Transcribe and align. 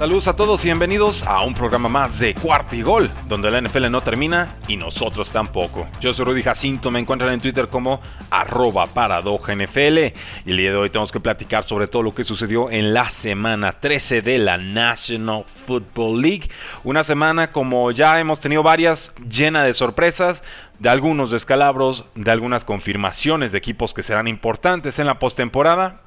Saludos 0.00 0.28
a 0.28 0.34
todos 0.34 0.64
y 0.64 0.68
bienvenidos 0.68 1.26
a 1.26 1.42
un 1.42 1.52
programa 1.52 1.90
más 1.90 2.18
de 2.20 2.34
Cuarto 2.34 2.74
y 2.74 2.80
Gol, 2.80 3.10
donde 3.28 3.50
la 3.50 3.60
NFL 3.60 3.90
no 3.90 4.00
termina 4.00 4.56
y 4.66 4.78
nosotros 4.78 5.28
tampoco. 5.28 5.86
Yo 6.00 6.14
soy 6.14 6.24
Rudy 6.24 6.42
Jacinto, 6.42 6.90
me 6.90 7.00
encuentran 7.00 7.34
en 7.34 7.40
Twitter 7.42 7.68
como 7.68 8.00
arroba 8.30 8.86
NFL 8.86 9.98
y 10.46 10.50
el 10.50 10.56
día 10.56 10.70
de 10.70 10.76
hoy 10.78 10.88
tenemos 10.88 11.12
que 11.12 11.20
platicar 11.20 11.64
sobre 11.64 11.86
todo 11.86 12.02
lo 12.02 12.14
que 12.14 12.24
sucedió 12.24 12.70
en 12.70 12.94
la 12.94 13.10
semana 13.10 13.72
13 13.72 14.22
de 14.22 14.38
la 14.38 14.56
National 14.56 15.44
Football 15.66 16.22
League. 16.22 16.50
Una 16.82 17.04
semana 17.04 17.52
como 17.52 17.90
ya 17.90 18.18
hemos 18.20 18.40
tenido 18.40 18.62
varias, 18.62 19.12
llena 19.28 19.64
de 19.64 19.74
sorpresas, 19.74 20.42
de 20.78 20.88
algunos 20.88 21.30
descalabros, 21.30 22.06
de 22.14 22.30
algunas 22.30 22.64
confirmaciones 22.64 23.52
de 23.52 23.58
equipos 23.58 23.92
que 23.92 24.02
serán 24.02 24.28
importantes 24.28 24.98
en 24.98 25.08
la 25.08 25.18
postemporada 25.18 26.00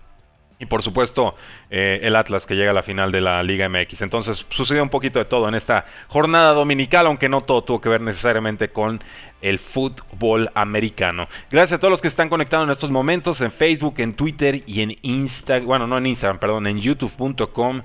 y 0.60 0.66
por 0.66 0.82
supuesto, 0.82 1.36
eh, 1.70 2.00
el 2.04 2.16
Atlas 2.16 2.46
que 2.46 2.56
llega 2.56 2.72
a 2.72 2.74
la 2.74 2.84
final 2.84 3.12
de 3.12 3.22
la 3.22 3.44
Liga 3.44 3.68
MX. 3.68 4.02
Entonces 4.02 4.46
sucedió 4.50 4.84
un 4.84 4.90
poquito 4.90 5.20
de 5.20 5.26
todo 5.26 5.50
en 5.50 5.56
esta 5.56 5.86
jornada 6.08 6.54
dominical, 6.54 7.08
aunque 7.08 7.28
no 7.28 7.42
todo 7.42 7.64
tuvo 7.64 7.82
que 7.82 7.90
ver 7.90 8.02
necesariamente 8.02 8.70
con 8.70 9.02
el 9.42 9.60
fútbol 9.60 10.50
americano. 10.56 11.28
Gracias 11.52 11.78
a 11.78 11.80
todos 11.80 11.92
los 11.92 12.02
que 12.02 12.08
están 12.08 12.30
conectados 12.30 12.66
en 12.66 12.72
estos 12.72 12.92
momentos 12.92 13.42
en 13.42 13.52
Facebook, 13.52 13.96
en 13.98 14.14
Twitter 14.14 14.64
y 14.66 14.82
en 14.82 14.96
Instagram. 15.02 15.68
Bueno, 15.68 15.88
no 15.88 15.98
en 15.98 16.06
Instagram, 16.06 16.40
perdón, 16.40 16.68
en 16.68 16.80
youtube.com 16.80 17.82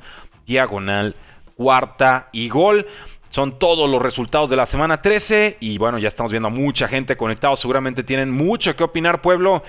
diagonal 0.46 1.14
cuarta 1.56 2.28
y 2.32 2.48
gol. 2.48 2.86
Son 3.30 3.58
todos 3.58 3.90
los 3.90 4.00
resultados 4.00 4.48
de 4.48 4.56
la 4.56 4.64
semana 4.64 5.02
13 5.02 5.58
y 5.60 5.76
bueno, 5.76 5.98
ya 5.98 6.08
estamos 6.08 6.32
viendo 6.32 6.48
a 6.48 6.50
mucha 6.50 6.88
gente 6.88 7.16
conectada. 7.16 7.54
Seguramente 7.56 8.02
tienen 8.02 8.30
mucho 8.30 8.74
que 8.74 8.84
opinar, 8.84 9.20
pueblo. 9.20 9.62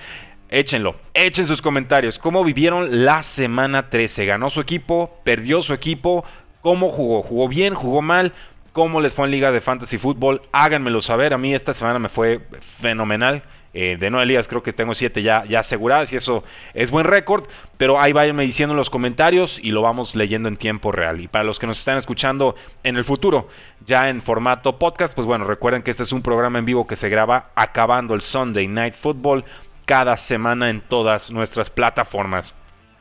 Échenlo, 0.52 0.96
echen 1.14 1.46
sus 1.46 1.62
comentarios. 1.62 2.18
¿Cómo 2.18 2.42
vivieron 2.42 3.04
la 3.04 3.22
semana 3.22 3.88
13? 3.88 4.26
¿Ganó 4.26 4.50
su 4.50 4.60
equipo? 4.60 5.20
¿Perdió 5.22 5.62
su 5.62 5.72
equipo? 5.72 6.24
¿Cómo 6.60 6.88
jugó? 6.88 7.22
¿Jugó 7.22 7.46
bien? 7.46 7.72
¿Jugó 7.72 8.02
mal? 8.02 8.32
¿Cómo 8.72 9.00
les 9.00 9.14
fue 9.14 9.26
en 9.26 9.30
Liga 9.30 9.52
de 9.52 9.60
Fantasy 9.60 9.96
Football? 9.96 10.42
Háganmelo 10.50 11.02
saber. 11.02 11.34
A 11.34 11.38
mí 11.38 11.54
esta 11.54 11.72
semana 11.72 12.00
me 12.00 12.08
fue 12.08 12.40
fenomenal. 12.80 13.44
Eh, 13.72 13.96
de 13.96 14.10
nueve 14.10 14.26
ligas 14.26 14.48
creo 14.48 14.64
que 14.64 14.72
tengo 14.72 14.96
siete 14.96 15.22
ya, 15.22 15.44
ya 15.44 15.60
aseguradas 15.60 16.12
y 16.12 16.16
eso 16.16 16.42
es 16.74 16.90
buen 16.90 17.06
récord. 17.06 17.44
Pero 17.76 18.00
ahí 18.00 18.12
váyanme 18.12 18.42
diciendo 18.42 18.72
en 18.72 18.78
los 18.78 18.90
comentarios 18.90 19.60
y 19.62 19.70
lo 19.70 19.82
vamos 19.82 20.16
leyendo 20.16 20.48
en 20.48 20.56
tiempo 20.56 20.90
real. 20.90 21.20
Y 21.20 21.28
para 21.28 21.44
los 21.44 21.60
que 21.60 21.68
nos 21.68 21.78
están 21.78 21.96
escuchando 21.96 22.56
en 22.82 22.96
el 22.96 23.04
futuro, 23.04 23.48
ya 23.86 24.08
en 24.08 24.20
formato 24.20 24.80
podcast, 24.80 25.14
pues 25.14 25.28
bueno, 25.28 25.44
recuerden 25.44 25.84
que 25.84 25.92
este 25.92 26.02
es 26.02 26.12
un 26.12 26.22
programa 26.22 26.58
en 26.58 26.64
vivo 26.64 26.88
que 26.88 26.96
se 26.96 27.08
graba 27.08 27.52
acabando 27.54 28.14
el 28.14 28.20
Sunday 28.20 28.66
Night 28.66 28.94
Football 28.94 29.44
cada 29.90 30.16
semana 30.16 30.70
en 30.70 30.82
todas 30.82 31.32
nuestras 31.32 31.68
plataformas. 31.68 32.54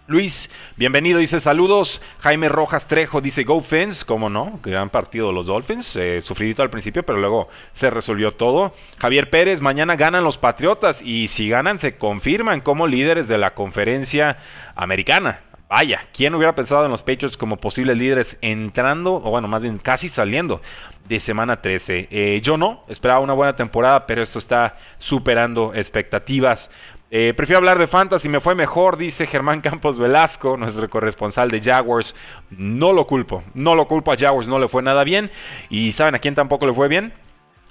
Luis, 0.07 0.49
bienvenido, 0.75 1.19
dice 1.19 1.39
saludos. 1.39 2.01
Jaime 2.17 2.49
Rojas 2.49 2.87
Trejo 2.87 3.21
dice 3.21 3.43
Go 3.43 3.61
Fins, 3.61 4.03
cómo 4.03 4.27
no, 4.27 4.59
gran 4.63 4.89
partido 4.89 5.31
los 5.31 5.45
Dolphins, 5.45 5.95
eh, 5.97 6.19
sufridito 6.21 6.63
al 6.63 6.71
principio, 6.71 7.03
pero 7.03 7.19
luego 7.19 7.47
se 7.73 7.91
resolvió 7.91 8.31
todo. 8.31 8.73
Javier 8.97 9.29
Pérez, 9.29 9.61
mañana 9.61 9.97
ganan 9.97 10.23
los 10.23 10.39
Patriotas 10.39 11.03
y 11.03 11.27
si 11.27 11.47
ganan 11.47 11.77
se 11.77 11.95
confirman 11.95 12.59
como 12.59 12.87
líderes 12.87 13.27
de 13.27 13.37
la 13.37 13.53
conferencia 13.53 14.37
americana. 14.73 15.41
Vaya, 15.69 16.01
¿quién 16.15 16.33
hubiera 16.33 16.55
pensado 16.55 16.83
en 16.85 16.89
los 16.89 17.03
Patriots 17.03 17.37
como 17.37 17.57
posibles 17.57 17.95
líderes 17.95 18.39
entrando, 18.41 19.13
o 19.13 19.29
bueno, 19.29 19.47
más 19.47 19.61
bien 19.61 19.77
casi 19.77 20.09
saliendo 20.09 20.61
de 21.07 21.19
semana 21.19 21.61
13? 21.61 22.07
Eh, 22.09 22.41
yo 22.41 22.57
no, 22.57 22.83
esperaba 22.87 23.19
una 23.19 23.33
buena 23.33 23.55
temporada, 23.55 24.07
pero 24.07 24.23
esto 24.23 24.39
está 24.39 24.77
superando 24.97 25.71
expectativas. 25.75 26.71
Eh, 27.11 27.35
prefiero 27.37 27.59
hablar 27.59 27.77
de 27.77 27.85
Fantasy, 27.85 28.27
me 28.29 28.39
fue 28.39 28.55
mejor, 28.55 28.97
dice 28.97 29.27
Germán 29.27 29.61
Campos 29.61 29.99
Velasco, 29.99 30.57
nuestro 30.57 30.89
corresponsal 30.89 31.51
de 31.51 31.61
Jaguars. 31.61 32.15
No 32.49 32.91
lo 32.91 33.05
culpo, 33.05 33.43
no 33.53 33.75
lo 33.75 33.87
culpo 33.87 34.11
a 34.11 34.17
Jaguars, 34.17 34.47
no 34.47 34.57
le 34.57 34.67
fue 34.67 34.81
nada 34.81 35.03
bien. 35.03 35.29
¿Y 35.69 35.91
saben 35.91 36.15
a 36.15 36.19
quién 36.19 36.33
tampoco 36.33 36.65
le 36.65 36.73
fue 36.73 36.87
bien? 36.87 37.13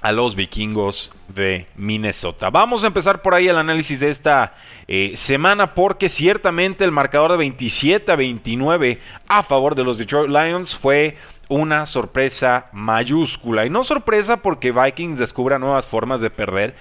A 0.00 0.12
los 0.12 0.36
vikingos 0.36 1.10
de 1.28 1.66
Minnesota. 1.76 2.50
Vamos 2.50 2.84
a 2.84 2.86
empezar 2.86 3.20
por 3.20 3.34
ahí 3.34 3.48
el 3.48 3.56
análisis 3.56 4.00
de 4.00 4.10
esta 4.10 4.54
eh, 4.86 5.12
semana 5.16 5.75
porque 5.75 6.09
ciertamente 6.09 6.84
el 6.84 6.92
marcador 6.92 7.32
de 7.32 7.38
27 7.38 8.12
a 8.12 8.16
29 8.16 9.00
a 9.26 9.42
favor 9.42 9.75
de 9.75 9.84
los 9.84 9.98
Detroit 9.98 10.31
Lions 10.31 10.76
fue 10.76 11.16
una 11.48 11.87
sorpresa 11.87 12.66
mayúscula. 12.72 13.66
Y 13.66 13.70
no 13.70 13.82
sorpresa 13.82 14.38
porque 14.38 14.72
Vikings 14.72 15.19
descubra 15.19 15.58
nuevas 15.58 15.87
formas 15.87 16.20
de 16.20 16.31
perder. 16.31 16.75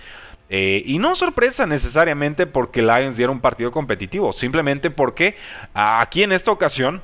Eh, 0.49 0.83
y 0.85 0.97
no 0.97 1.15
sorpresa 1.15 1.65
necesariamente 1.65 2.45
porque 2.45 2.81
Lions 2.81 3.17
diera 3.17 3.31
un 3.31 3.41
partido 3.41 3.71
competitivo. 3.71 4.31
Simplemente 4.31 4.89
porque 4.91 5.35
aquí 5.73 6.23
en 6.23 6.31
esta 6.31 6.51
ocasión 6.51 7.01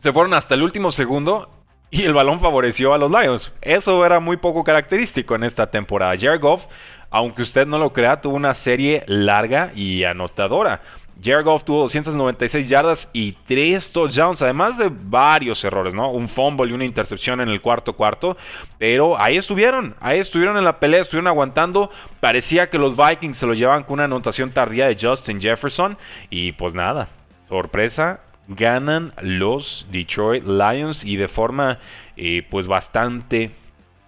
se 0.00 0.12
fueron 0.12 0.34
hasta 0.34 0.54
el 0.54 0.62
último 0.62 0.92
segundo 0.92 1.48
y 1.94 2.02
el 2.02 2.12
balón 2.12 2.40
favoreció 2.40 2.92
a 2.92 2.98
los 2.98 3.08
Lions. 3.08 3.52
Eso 3.62 4.04
era 4.04 4.18
muy 4.18 4.36
poco 4.36 4.64
característico 4.64 5.36
en 5.36 5.44
esta 5.44 5.70
temporada. 5.70 6.16
Jared 6.18 6.40
Goff, 6.40 6.66
aunque 7.08 7.42
usted 7.42 7.68
no 7.68 7.78
lo 7.78 7.92
crea, 7.92 8.20
tuvo 8.20 8.34
una 8.34 8.52
serie 8.52 9.04
larga 9.06 9.70
y 9.76 10.02
anotadora. 10.02 10.82
Jared 11.22 11.44
Goff 11.44 11.62
tuvo 11.62 11.82
296 11.82 12.68
yardas 12.68 13.08
y 13.12 13.30
3 13.30 13.92
touchdowns, 13.92 14.42
además 14.42 14.76
de 14.76 14.90
varios 14.92 15.62
errores, 15.62 15.94
¿no? 15.94 16.10
Un 16.10 16.28
fumble 16.28 16.68
y 16.68 16.74
una 16.74 16.84
intercepción 16.84 17.40
en 17.40 17.48
el 17.48 17.60
cuarto 17.60 17.92
cuarto. 17.92 18.36
Pero 18.76 19.16
ahí 19.16 19.36
estuvieron, 19.36 19.94
ahí 20.00 20.18
estuvieron 20.18 20.56
en 20.56 20.64
la 20.64 20.80
pelea, 20.80 21.02
estuvieron 21.02 21.28
aguantando. 21.28 21.92
Parecía 22.18 22.70
que 22.70 22.78
los 22.78 22.96
Vikings 22.96 23.36
se 23.36 23.46
lo 23.46 23.54
llevaban 23.54 23.84
con 23.84 23.94
una 23.94 24.04
anotación 24.04 24.50
tardía 24.50 24.88
de 24.88 24.96
Justin 25.00 25.40
Jefferson. 25.40 25.96
Y 26.28 26.50
pues 26.50 26.74
nada, 26.74 27.06
sorpresa, 27.48 28.18
ganan 28.48 29.12
los 29.20 29.86
Detroit 29.90 30.44
Lions 30.44 31.04
y 31.04 31.16
de 31.16 31.28
forma 31.28 31.78
eh, 32.16 32.46
pues 32.50 32.66
bastante 32.66 33.50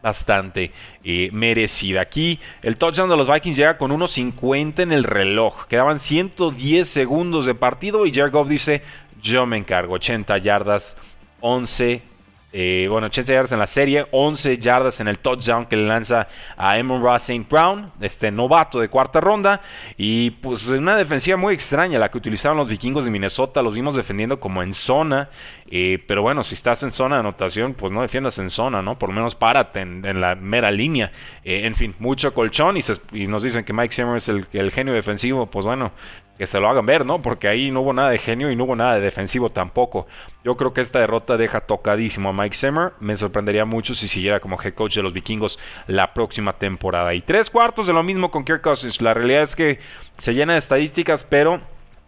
bastante 0.03 0.71
eh, 1.03 1.31
merecida. 1.33 2.01
Aquí 2.01 2.39
el 2.63 2.77
touchdown 2.77 3.11
de 3.11 3.17
los 3.17 3.33
Vikings 3.33 3.57
llega 3.57 3.77
con 3.77 3.91
1.50 3.91 4.81
en 4.81 4.93
el 4.93 5.03
reloj. 5.03 5.67
Quedaban 5.67 5.99
110 5.99 6.89
segundos 6.89 7.45
de 7.45 7.57
partido 7.57 8.07
y 8.07 8.13
Jared 8.13 8.47
dice, 8.47 8.83
yo 9.21 9.47
me 9.47 9.57
encargo, 9.57 9.95
80 9.95 10.39
yardas, 10.39 10.97
11 11.41 12.03
eh, 12.53 12.87
bueno, 12.89 13.09
80 13.09 13.33
yardas 13.33 13.53
en 13.53 13.59
la 13.59 13.67
serie, 13.67 14.07
11 14.13 14.59
yardas 14.59 15.01
en 15.01 15.09
el 15.09 15.19
touchdown 15.19 15.67
que 15.67 15.77
le 15.77 15.87
lanza 15.87 16.29
a 16.57 16.79
Emon 16.79 17.03
Ross 17.03 17.29
St. 17.29 17.47
Brown, 17.51 17.93
este 18.01 18.31
novato 18.31 18.81
de 18.81 18.89
cuarta 18.89 19.21
ronda. 19.21 19.61
Y 19.97 20.31
pues 20.31 20.69
una 20.69 20.97
defensiva 20.97 21.37
muy 21.37 21.55
extraña 21.55 21.99
la 21.99 22.11
que 22.11 22.19
utilizaban 22.19 22.57
los 22.57 22.69
vikingos 22.69 23.05
de 23.05 23.11
Minnesota. 23.11 23.63
Los 23.63 23.75
vimos 23.75 23.95
defendiendo 23.95 24.41
como 24.41 24.63
en 24.63 24.73
zona. 24.75 25.29
Eh, 25.69 26.03
pero 26.07 26.23
bueno, 26.23 26.43
si 26.45 26.55
estás 26.55 26.83
en 26.85 26.93
zona 26.93 27.17
de 27.17 27.21
anotación, 27.21 27.75
pues 27.75 27.93
no 27.93 28.01
defiendas 28.01 28.39
en 28.39 28.49
zona, 28.49 28.81
¿no? 28.81 28.99
Por 28.99 29.09
lo 29.09 29.17
menos 29.17 29.35
párate 29.35 29.81
en, 29.81 30.21
la 30.21 30.35
mera 30.37 30.71
línea. 30.71 31.11
Eh, 31.45 31.67
en 31.67 31.75
fin, 31.75 31.95
mucho 31.99 32.33
colchón. 32.33 32.79
Y, 33.13 33.27
nos 33.27 33.43
dicen 33.43 33.65
que 33.65 33.73
Mike 33.73 33.95
Zimmer 33.95 34.17
es 34.17 34.29
el 34.29 34.71
genio 34.71 34.95
defensivo. 34.95 35.47
Pues 35.47 35.67
bueno, 35.67 35.93
que 36.39 36.47
se 36.47 36.61
lo 36.61 36.69
hagan 36.69 36.87
ver, 36.87 37.07
¿no? 37.07 37.21
Porque 37.23 37.49
ahí 37.49 37.71
no 37.71 37.81
hubo 37.81 37.93
nada 37.93 38.11
de 38.11 38.19
genio 38.19 38.51
y 38.51 38.57
no 38.57 38.65
hubo 38.65 38.77
nada 38.77 38.95
de 38.95 39.01
defensivo 39.01 39.51
tampoco. 39.51 40.07
Yo 40.45 40.57
creo 40.57 40.73
que 40.73 40.81
esta 40.81 40.99
derrota 40.99 41.37
deja 41.37 41.61
tocadísimo 41.61 42.29
a 42.29 42.33
Mike 42.33 42.57
Zimmer. 42.57 42.93
Me 43.01 43.17
sorprendería 43.17 43.65
mucho 43.65 43.95
si 43.95 44.07
siguiera 44.09 44.41
como 44.41 44.61
head 44.61 44.75
coach 44.75 44.97
de 44.97 45.03
los 45.03 45.13
vikingos 45.13 45.59
la 45.87 46.13
próxima 46.13 46.53
temporada. 46.55 47.15
Y 47.15 47.23
tres 47.23 47.51
cuartos 47.51 47.87
de 47.87 47.93
lo 47.93 48.03
mismo 48.03 48.31
con 48.31 48.45
Kirk 48.45 48.61
Cousins. 48.61 49.01
La 49.01 49.15
realidad 49.15 49.43
es 49.43 49.57
que 49.57 49.79
se 50.19 50.35
llena 50.35 50.53
de 50.53 50.59
estadísticas, 50.59 51.25
pero 51.25 51.61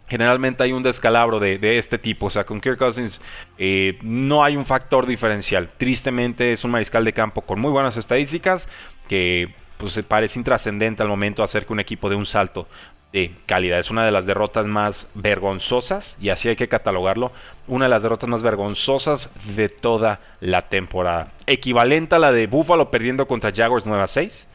generalmente 0.08 0.62
hay 0.62 0.72
un 0.72 0.82
descalabro 0.82 1.38
de, 1.40 1.78
este 1.78 1.98
tipo. 1.98 2.26
O 2.26 2.30
sea, 2.30 2.44
con 2.44 2.60
Kirk 2.60 2.78
Cousins 2.78 3.20
eh, 3.56 3.98
no 4.02 4.44
hay 4.44 4.56
un 4.56 4.66
factor 4.66 5.06
diferencial. 5.06 5.70
Tristemente 5.76 6.52
es 6.52 6.64
un 6.64 6.70
mariscal 6.70 7.04
de 7.04 7.12
campo 7.12 7.42
con 7.42 7.60
muy 7.60 7.70
buenas 7.70 7.96
estadísticas 7.96 8.68
que 9.08 9.54
pues 9.78 10.02
parece 10.06 10.40
intrascendente 10.40 11.02
al 11.02 11.08
momento 11.08 11.42
hacer 11.42 11.64
que 11.64 11.72
un 11.72 11.80
equipo 11.80 12.10
de 12.10 12.16
un 12.16 12.26
salto 12.26 12.66
de 13.12 13.32
calidad. 13.46 13.78
Es 13.78 13.90
una 13.90 14.04
de 14.04 14.12
las 14.12 14.26
derrotas 14.26 14.66
más 14.66 15.08
vergonzosas, 15.14 16.16
y 16.20 16.28
así 16.30 16.48
hay 16.48 16.56
que 16.56 16.68
catalogarlo, 16.68 17.32
una 17.66 17.86
de 17.86 17.90
las 17.90 18.02
derrotas 18.02 18.28
más 18.28 18.42
vergonzosas 18.42 19.30
de 19.56 19.68
toda 19.68 20.20
la 20.40 20.68
temporada. 20.68 21.28
Equivalente 21.46 22.14
a 22.14 22.18
la 22.18 22.32
de 22.32 22.46
Buffalo 22.46 22.90
perdiendo 22.90 23.26
contra 23.26 23.52
Jaguars 23.54 23.86
9 23.86 24.02
a 24.02 24.06
6, 24.06 24.46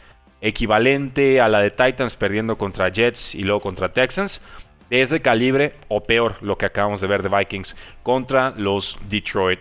equivalente 0.42 1.42
a 1.42 1.48
la 1.48 1.62
de 1.62 1.72
Titans 1.72 2.16
perdiendo 2.16 2.58
contra 2.58 2.90
Jets 2.90 3.34
y 3.36 3.44
luego 3.44 3.62
contra 3.62 3.90
Texans. 3.90 4.42
De 4.90 5.02
ese 5.02 5.22
calibre, 5.22 5.74
o 5.88 6.04
peor, 6.04 6.36
lo 6.42 6.58
que 6.58 6.68
acabamos 6.68 7.02
de 7.02 7.08
ver 7.08 7.24
de 7.24 7.36
Vikings 7.36 7.76
contra 8.04 8.52
los 8.52 8.98
Detroit 9.10 9.60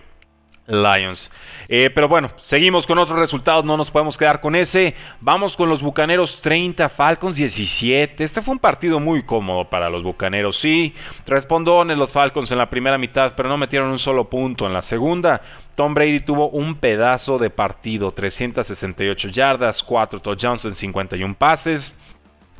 Lions. 0.67 1.31
Eh, 1.69 1.91
pero 1.91 2.09
bueno, 2.09 2.31
seguimos 2.37 2.87
con 2.87 2.99
otros 2.99 3.19
resultados, 3.19 3.65
no 3.65 3.77
nos 3.77 3.91
podemos 3.91 4.17
quedar 4.17 4.41
con 4.41 4.55
ese. 4.55 4.95
Vamos 5.21 5.57
con 5.57 5.69
los 5.69 5.83
Bucaneros 5.83 6.41
30, 6.41 6.89
Falcons 6.89 7.37
17. 7.37 8.23
Este 8.23 8.43
fue 8.43 8.53
un 8.53 8.61
partido 8.61 9.01
muy 9.01 9.25
cómodo 9.25 9.69
para 9.69 9.91
los 9.91 10.03
Bucaneros. 10.03 10.59
Sí, 10.59 10.95
en 11.27 11.99
los 11.99 12.13
Falcons 12.13 12.53
en 12.53 12.59
la 12.59 12.71
primera 12.71 12.99
mitad, 12.99 13.33
pero 13.37 13.49
no 13.49 13.59
metieron 13.59 13.91
un 13.91 13.99
solo 13.99 14.29
punto 14.29 14.67
en 14.67 14.73
la 14.73 14.83
segunda. 14.83 15.41
Tom 15.75 15.95
Brady 15.95 16.21
tuvo 16.21 16.49
un 16.51 16.77
pedazo 16.77 17.39
de 17.39 17.51
partido, 17.51 18.13
368 18.13 19.29
yardas, 19.29 19.83
4 19.83 20.21
touchdowns 20.21 20.65
en 20.65 20.75
51 20.75 21.35
pases. 21.35 21.95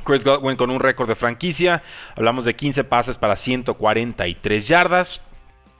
Chris 0.03 0.23
Godwin 0.23 0.57
con 0.57 0.69
un 0.69 0.79
récord 0.79 1.07
de 1.07 1.15
franquicia. 1.15 1.81
Hablamos 2.15 2.43
de 2.43 2.55
15 2.55 2.83
pases 2.83 3.17
para 3.17 3.37
143 3.37 4.67
yardas. 4.67 5.21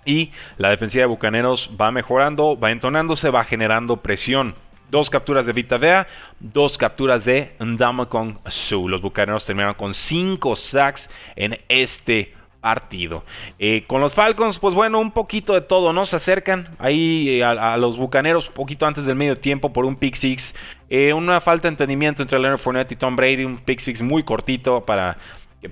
Y 0.05 0.31
la 0.57 0.69
defensiva 0.69 1.03
de 1.03 1.07
Bucaneros 1.07 1.71
va 1.79 1.91
mejorando, 1.91 2.57
va 2.59 2.71
entonándose, 2.71 3.29
va 3.29 3.43
generando 3.43 3.97
presión. 3.97 4.55
Dos 4.89 5.09
capturas 5.09 5.45
de 5.45 5.53
Vita 5.53 5.77
Vea, 5.77 6.07
dos 6.39 6.77
capturas 6.77 7.25
de 7.25 7.55
Ndamukong 7.59 8.39
Su. 8.47 8.87
Los 8.87 9.01
Bucaneros 9.01 9.45
terminaron 9.45 9.75
con 9.75 9.93
cinco 9.93 10.55
sacks 10.55 11.09
en 11.35 11.57
este 11.67 12.33
partido. 12.63 13.25
Eh, 13.59 13.83
con 13.87 13.99
los 13.99 14.13
Falcons, 14.13 14.57
pues 14.57 14.73
bueno, 14.73 14.99
un 14.99 15.11
poquito 15.11 15.53
de 15.53 15.59
todo, 15.59 15.91
¿no? 15.91 16.05
Se 16.05 16.15
acercan 16.15 16.75
ahí 16.79 17.41
eh, 17.41 17.43
a, 17.43 17.75
los 17.75 17.97
Bucaneros 17.97 18.47
un 18.47 18.53
poquito 18.53 18.85
antes 18.85 19.05
del 19.05 19.17
medio 19.17 19.37
tiempo 19.37 19.73
por 19.73 19.83
un 19.83 19.97
pick 19.97 20.15
six. 20.15 20.55
Eh, 20.89 21.11
una 21.11 21.41
falta 21.41 21.63
de 21.63 21.73
entendimiento 21.73 22.21
entre 22.21 22.39
Leonard 22.39 22.59
Fournette 22.59 22.93
y 22.93 22.95
Tom 22.95 23.17
Brady, 23.17 23.43
un 23.43 23.57
pick 23.57 23.81
six 23.81 24.01
muy 24.01 24.23
cortito 24.23 24.81
para, 24.81 25.17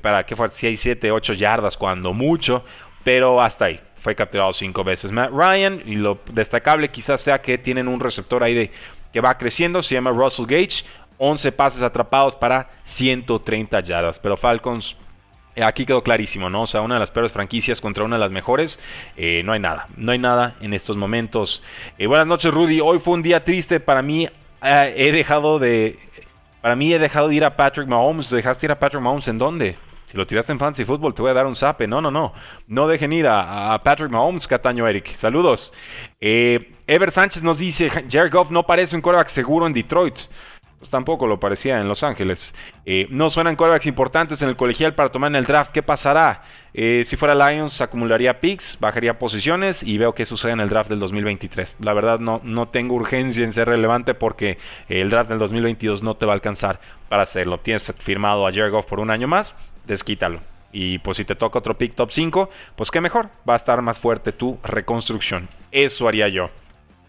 para 0.02 0.26
que 0.26 0.36
fuera 0.36 0.52
6, 0.52 0.78
7, 0.78 1.12
8 1.12 1.34
yardas 1.34 1.78
cuando 1.78 2.12
mucho, 2.12 2.66
pero 3.06 3.42
hasta 3.42 3.66
ahí 3.66 3.80
fue 4.02 4.16
capturado 4.16 4.52
cinco 4.52 4.84
veces. 4.84 5.12
Matt 5.12 5.30
Ryan, 5.32 5.82
y 5.86 5.96
lo 5.96 6.20
destacable 6.34 6.90
quizás 6.90 7.22
sea 7.22 7.42
que 7.42 7.58
tienen 7.60 7.88
un 7.88 8.00
receptor 8.00 8.44
ahí 8.44 8.56
de, 8.56 8.72
que 9.14 9.22
va 9.22 9.38
creciendo, 9.38 9.82
se 9.82 9.94
llama 9.94 10.10
Russell 10.10 10.46
Gage, 10.46 10.84
11 11.20 11.52
pases 11.52 11.82
atrapados 11.84 12.36
para 12.36 12.70
130 12.86 13.80
yardas. 13.82 14.18
Pero 14.18 14.38
Falcons, 14.38 14.98
eh, 15.56 15.64
aquí 15.64 15.86
quedó 15.86 16.02
clarísimo, 16.02 16.50
¿no? 16.50 16.64
O 16.64 16.68
sea, 16.68 16.82
una 16.82 16.96
de 16.96 17.00
las 17.00 17.12
peores 17.12 17.32
franquicias 17.32 17.80
contra 17.80 18.04
una 18.04 18.16
de 18.16 18.22
las 18.22 18.32
mejores, 18.32 18.80
eh, 19.18 19.44
no 19.46 19.54
hay 19.54 19.60
nada, 19.60 19.86
no 19.98 20.12
hay 20.12 20.18
nada 20.18 20.56
en 20.62 20.74
estos 20.74 20.98
momentos. 20.98 21.62
Eh, 22.00 22.08
buenas 22.08 22.26
noches, 22.26 22.52
Rudy. 22.52 22.82
Hoy 22.82 22.98
fue 22.98 23.14
un 23.14 23.22
día 23.22 23.44
triste 23.44 23.80
para 23.80 24.02
mí. 24.02 24.28
he 24.64 25.12
dejado 25.12 25.60
de. 25.60 26.00
Para 26.62 26.76
mí 26.76 26.92
he 26.92 27.00
dejado 27.00 27.28
de 27.28 27.36
ir 27.36 27.46
a 27.46 27.56
Patrick 27.56 27.88
Mahomes. 27.88 28.32
¿Dejaste 28.32 28.66
ir 28.66 28.72
a 28.72 28.80
Patrick 28.80 29.02
Mahomes 29.02 29.28
en 29.28 29.38
dónde? 29.38 29.76
Si 30.12 30.18
lo 30.18 30.28
tiraste 30.28 30.52
en 30.52 30.60
fantasy 30.60 30.84
fútbol, 30.84 31.14
te 31.14 31.22
voy 31.22 31.32
a 31.32 31.34
dar 31.34 31.46
un 31.46 31.56
zape. 31.56 31.88
No, 31.88 32.02
no, 32.02 32.12
no. 32.12 32.34
No 32.68 32.86
dejen 32.86 33.14
ir 33.14 33.28
a, 33.28 33.80
Patrick 33.82 34.12
Mahomes, 34.12 34.46
Cataño 34.46 34.86
Eric. 34.86 35.16
Saludos. 35.16 35.72
Eh, 36.20 36.74
Ever 36.86 37.12
Sánchez 37.12 37.42
nos 37.44 37.60
dice: 37.60 37.90
Jared 37.90 38.30
Goff 38.30 38.52
no 38.52 38.66
parece 38.66 38.94
un 38.94 39.02
quarterback 39.02 39.30
seguro 39.30 39.68
en 39.68 39.72
Detroit. 39.72 40.18
Pues 40.80 40.90
tampoco 40.90 41.28
lo 41.28 41.40
parecía 41.40 41.80
en 41.80 41.88
Los 41.88 42.04
Ángeles. 42.04 42.54
Eh, 42.86 43.08
no 43.10 43.30
suenan 43.30 43.56
quarterbacks 43.56 43.86
importantes 43.86 44.42
en 44.42 44.50
el 44.50 44.58
colegial 44.58 44.96
para 44.96 45.10
tomar 45.10 45.30
en 45.30 45.38
el 45.38 45.46
draft. 45.46 45.72
¿Qué 45.72 45.82
pasará? 45.82 46.42
Eh, 46.74 47.04
si 47.06 47.16
fuera 47.16 47.34
Lions, 47.34 47.80
acumularía 47.80 48.42
picks, 48.42 48.80
bajaría 48.82 49.18
posiciones 49.18 49.82
y 49.82 49.98
veo 49.98 50.14
qué 50.14 50.26
sucede 50.26 50.52
en 50.52 50.60
el 50.60 50.68
draft 50.68 50.90
del 50.90 51.00
2023. 51.00 51.78
La 51.80 51.94
verdad, 51.94 52.20
no, 52.20 52.42
no 52.44 52.68
tengo 52.68 52.96
urgencia 52.96 53.46
en 53.46 53.54
ser 53.54 53.70
relevante 53.70 54.14
porque 54.14 54.58
el 54.90 55.10
draft 55.10 55.30
del 55.30 55.40
2022 55.40 56.04
no 56.04 56.16
te 56.16 56.26
va 56.26 56.34
a 56.34 56.36
alcanzar 56.36 56.82
para 57.08 57.24
hacerlo. 57.24 57.60
Tienes 57.60 57.94
firmado 58.00 58.46
a 58.46 58.52
Jared 58.52 58.72
Goff 58.72 58.88
por 58.88 59.00
un 59.00 59.10
año 59.10 59.30
más 59.30 59.56
desquítalo. 59.86 60.40
Y 60.74 61.00
pues 61.00 61.18
si 61.18 61.26
te 61.26 61.36
toca 61.36 61.60
otro 61.60 61.78
pick 61.78 61.96
top 61.96 62.12
5, 62.12 62.50
pues 62.76 62.92
qué 62.92 63.02
mejor, 63.02 63.30
va 63.48 63.54
a 63.54 63.58
estar 63.58 63.82
más 63.82 64.00
fuerte 64.00 64.32
tu 64.32 64.58
reconstrucción. 64.64 65.50
Eso 65.72 66.08
haría 66.08 66.28
yo. 66.30 66.50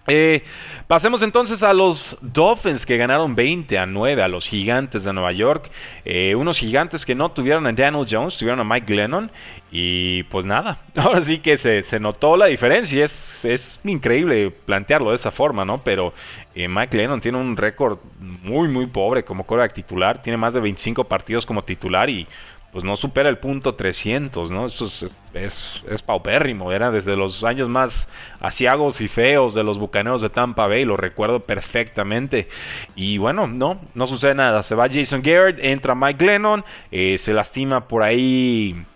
Eh, 0.09 0.43
pasemos 0.89 1.23
entonces 1.23 1.63
a 1.63 1.73
los 1.73 2.19
Dolphins 2.21 2.85
que 2.85 2.97
ganaron 2.97 3.37
20 3.37 3.79
a 3.79 3.87
9 3.87 4.21
a 4.21 4.27
los 4.27 4.49
gigantes 4.49 5.05
de 5.05 5.13
Nueva 5.13 5.31
York. 5.31 5.71
Eh, 6.05 6.35
unos 6.35 6.59
gigantes 6.59 7.07
que 7.07 7.15
no 7.15 7.31
tuvieron 7.31 7.67
a 7.67 7.73
Daniel 7.73 8.07
Jones, 8.11 8.37
tuvieron 8.37 8.59
a 8.61 8.65
Mike 8.65 8.93
Glennon. 8.93 9.31
Y 9.71 10.25
pues 10.25 10.45
nada, 10.45 10.81
ahora 10.97 11.23
sí 11.23 11.39
que 11.39 11.57
se, 11.57 12.01
notó 12.01 12.37
la 12.37 12.47
diferencia. 12.47 13.05
Es, 13.05 13.45
es, 13.45 13.81
increíble 13.85 14.51
plantearlo 14.51 15.11
de 15.11 15.17
esa 15.17 15.31
forma, 15.31 15.65
¿no? 15.65 15.79
Pero 15.79 16.13
eh, 16.55 16.67
Mike 16.67 16.97
Glennon 16.97 17.21
tiene 17.21 17.39
un 17.39 17.57
récord 17.57 17.99
muy, 18.19 18.69
muy 18.69 18.87
pobre 18.87 19.25
como 19.25 19.45
coreback 19.45 19.73
titular. 19.73 20.21
Tiene 20.21 20.37
más 20.37 20.53
de 20.53 20.61
25 20.61 21.05
partidos 21.05 21.47
como 21.47 21.63
titular 21.63 22.11
y 22.11 22.27
pues 22.73 22.85
no 22.85 22.97
supera 22.97 23.29
el 23.29 23.37
punto 23.37 23.75
300, 23.75 24.51
¿no? 24.51 24.65
Esto 24.65 24.87
es, 24.87 25.85
es, 25.89 26.03
paupérrimo, 26.03 26.73
era 26.73 26.91
desde 26.91 27.17
los 27.17 27.45
años 27.45 27.69
más 27.69 28.09
asiagos 28.41 29.03
y 29.03 29.09
feos 29.09 29.53
de 29.53 29.63
los 29.63 29.79
bucaneros 29.79 30.23
de 30.23 30.31
Tampa 30.31 30.67
Bay, 30.67 30.87
lo 30.87 30.97
recuerdo 30.97 31.41
perfectamente. 31.41 32.49
Y 32.97 33.19
bueno, 33.19 33.47
no, 33.47 33.79
no 33.95 34.07
sucede 34.07 34.35
nada. 34.35 34.63
Se 34.63 34.75
va 34.75 34.89
Jason 34.91 35.21
Garrett, 35.23 35.59
entra 35.63 35.95
Mike 35.95 36.25
Glennon, 36.25 36.65
eh, 36.91 37.19
se 37.19 37.35
lastima 37.35 37.87
por 37.87 38.03
ahí. 38.03 38.87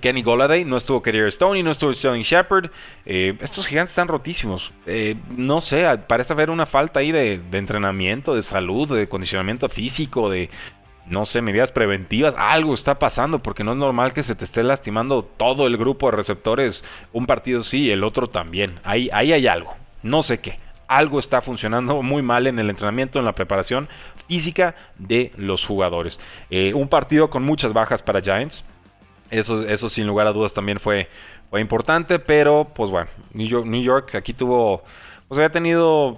Kenny 0.00 0.22
Goladay, 0.22 0.64
no 0.64 0.76
estuvo 0.76 1.02
Kerry 1.02 1.32
Stoney, 1.32 1.64
no 1.64 1.72
estuvo 1.72 1.92
Sterling 1.92 2.22
Shepard. 2.22 2.70
Eh, 3.04 3.36
estos 3.40 3.66
gigantes 3.66 3.90
están 3.90 4.06
rotísimos. 4.06 4.70
Eh, 4.86 5.16
no 5.36 5.60
sé, 5.60 5.84
parece 6.06 6.32
haber 6.32 6.48
una 6.48 6.64
falta 6.64 7.00
ahí 7.00 7.10
de, 7.10 7.38
de, 7.38 7.58
entrenamiento, 7.58 8.36
de 8.36 8.42
salud, 8.42 8.88
de 8.96 9.08
condicionamiento 9.08 9.68
físico, 9.68 10.30
de, 10.30 10.48
no 11.10 11.26
sé, 11.26 11.42
medidas 11.42 11.72
preventivas, 11.72 12.34
algo 12.38 12.72
está 12.72 12.98
pasando 12.98 13.42
porque 13.42 13.64
no 13.64 13.72
es 13.72 13.78
normal 13.78 14.12
que 14.12 14.22
se 14.22 14.36
te 14.36 14.44
esté 14.44 14.62
lastimando 14.62 15.24
todo 15.24 15.66
el 15.66 15.76
grupo 15.76 16.06
de 16.10 16.16
receptores, 16.16 16.84
un 17.12 17.26
partido 17.26 17.62
sí 17.64 17.90
el 17.90 18.04
otro 18.04 18.28
también. 18.28 18.78
Ahí, 18.84 19.10
ahí 19.12 19.32
hay 19.32 19.46
algo, 19.46 19.74
no 20.02 20.22
sé 20.22 20.38
qué. 20.38 20.56
Algo 20.86 21.18
está 21.18 21.40
funcionando 21.40 22.02
muy 22.02 22.22
mal 22.22 22.46
en 22.46 22.58
el 22.58 22.70
entrenamiento, 22.70 23.18
en 23.18 23.24
la 23.24 23.34
preparación 23.34 23.88
física 24.28 24.76
de 24.98 25.32
los 25.36 25.64
jugadores. 25.66 26.20
Eh, 26.48 26.74
un 26.74 26.88
partido 26.88 27.28
con 27.28 27.42
muchas 27.42 27.72
bajas 27.72 28.02
para 28.02 28.20
Giants. 28.20 28.64
Eso, 29.30 29.62
eso 29.62 29.88
sin 29.88 30.06
lugar 30.06 30.26
a 30.26 30.32
dudas 30.32 30.54
también 30.54 30.78
fue, 30.80 31.08
fue 31.50 31.60
importante, 31.60 32.18
pero 32.18 32.68
pues 32.74 32.90
bueno, 32.90 33.10
New 33.32 33.46
York, 33.46 33.66
New 33.66 33.82
York 33.82 34.14
aquí 34.14 34.32
tuvo, 34.32 34.82
pues 35.28 35.38
había 35.38 35.50
tenido 35.50 36.14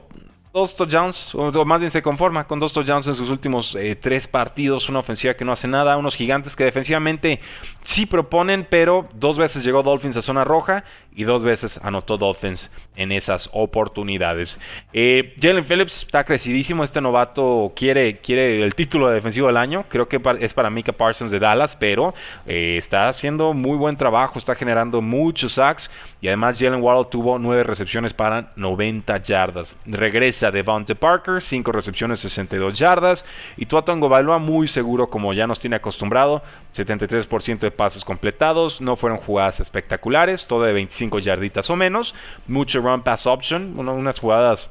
dos 0.52 0.76
touchdowns, 0.76 1.34
o 1.34 1.64
más 1.64 1.80
bien 1.80 1.90
se 1.90 2.02
conforma 2.02 2.46
con 2.46 2.60
dos 2.60 2.72
touchdowns 2.72 3.06
en 3.06 3.14
sus 3.14 3.30
últimos 3.30 3.74
eh, 3.74 3.96
tres 3.96 4.28
partidos, 4.28 4.88
una 4.90 4.98
ofensiva 4.98 5.34
que 5.34 5.46
no 5.46 5.52
hace 5.52 5.66
nada, 5.66 5.96
unos 5.96 6.14
gigantes 6.14 6.54
que 6.54 6.64
defensivamente 6.64 7.40
sí 7.80 8.04
proponen, 8.04 8.66
pero 8.68 9.08
dos 9.14 9.38
veces 9.38 9.64
llegó 9.64 9.82
Dolphins 9.82 10.18
a 10.18 10.22
zona 10.22 10.44
roja 10.44 10.84
y 11.14 11.24
dos 11.24 11.44
veces 11.44 11.78
anotó 11.82 12.16
Dolphins 12.16 12.70
en 12.96 13.12
esas 13.12 13.50
oportunidades. 13.52 14.58
Eh, 14.92 15.34
Jalen 15.40 15.64
Phillips 15.64 16.04
está 16.04 16.24
crecidísimo, 16.24 16.84
este 16.84 17.00
novato 17.00 17.72
quiere, 17.76 18.18
quiere 18.18 18.62
el 18.62 18.74
título 18.74 19.08
de 19.08 19.16
defensivo 19.16 19.48
del 19.48 19.58
año, 19.58 19.84
creo 19.88 20.08
que 20.08 20.20
es 20.40 20.54
para 20.54 20.70
Mika 20.70 20.92
Parsons 20.92 21.30
de 21.30 21.38
Dallas, 21.38 21.76
pero 21.76 22.14
eh, 22.46 22.76
está 22.78 23.08
haciendo 23.08 23.52
muy 23.52 23.76
buen 23.76 23.96
trabajo, 23.96 24.38
está 24.38 24.54
generando 24.54 25.02
muchos 25.02 25.52
sacks 25.54 25.90
y 26.20 26.28
además 26.28 26.58
Jalen 26.58 26.82
Waddle 26.82 27.08
tuvo 27.10 27.38
nueve 27.38 27.64
recepciones 27.64 28.14
para 28.14 28.50
90 28.56 29.18
yardas. 29.18 29.76
Regresa 29.84 30.50
de 30.50 30.62
Devonte 30.62 30.94
Parker, 30.94 31.42
5 31.42 31.72
recepciones, 31.72 32.20
62 32.20 32.78
yardas. 32.78 33.24
Y 33.56 33.66
Tuatongo 33.66 34.08
Bailoa 34.08 34.38
muy 34.38 34.68
seguro 34.68 35.10
como 35.10 35.32
ya 35.32 35.46
nos 35.46 35.58
tiene 35.58 35.76
acostumbrado, 35.76 36.42
73% 36.74 37.58
de 37.58 37.70
pases 37.70 38.04
completados, 38.04 38.80
no 38.80 38.96
fueron 38.96 39.18
jugadas 39.18 39.60
espectaculares, 39.60 40.46
todo 40.46 40.62
de 40.64 40.72
25 40.72 41.18
yarditas 41.18 41.68
o 41.70 41.76
menos. 41.76 42.14
Mucho 42.46 42.80
run 42.80 43.02
pass 43.02 43.26
option, 43.26 43.78
unas 43.78 44.18
jugadas 44.18 44.70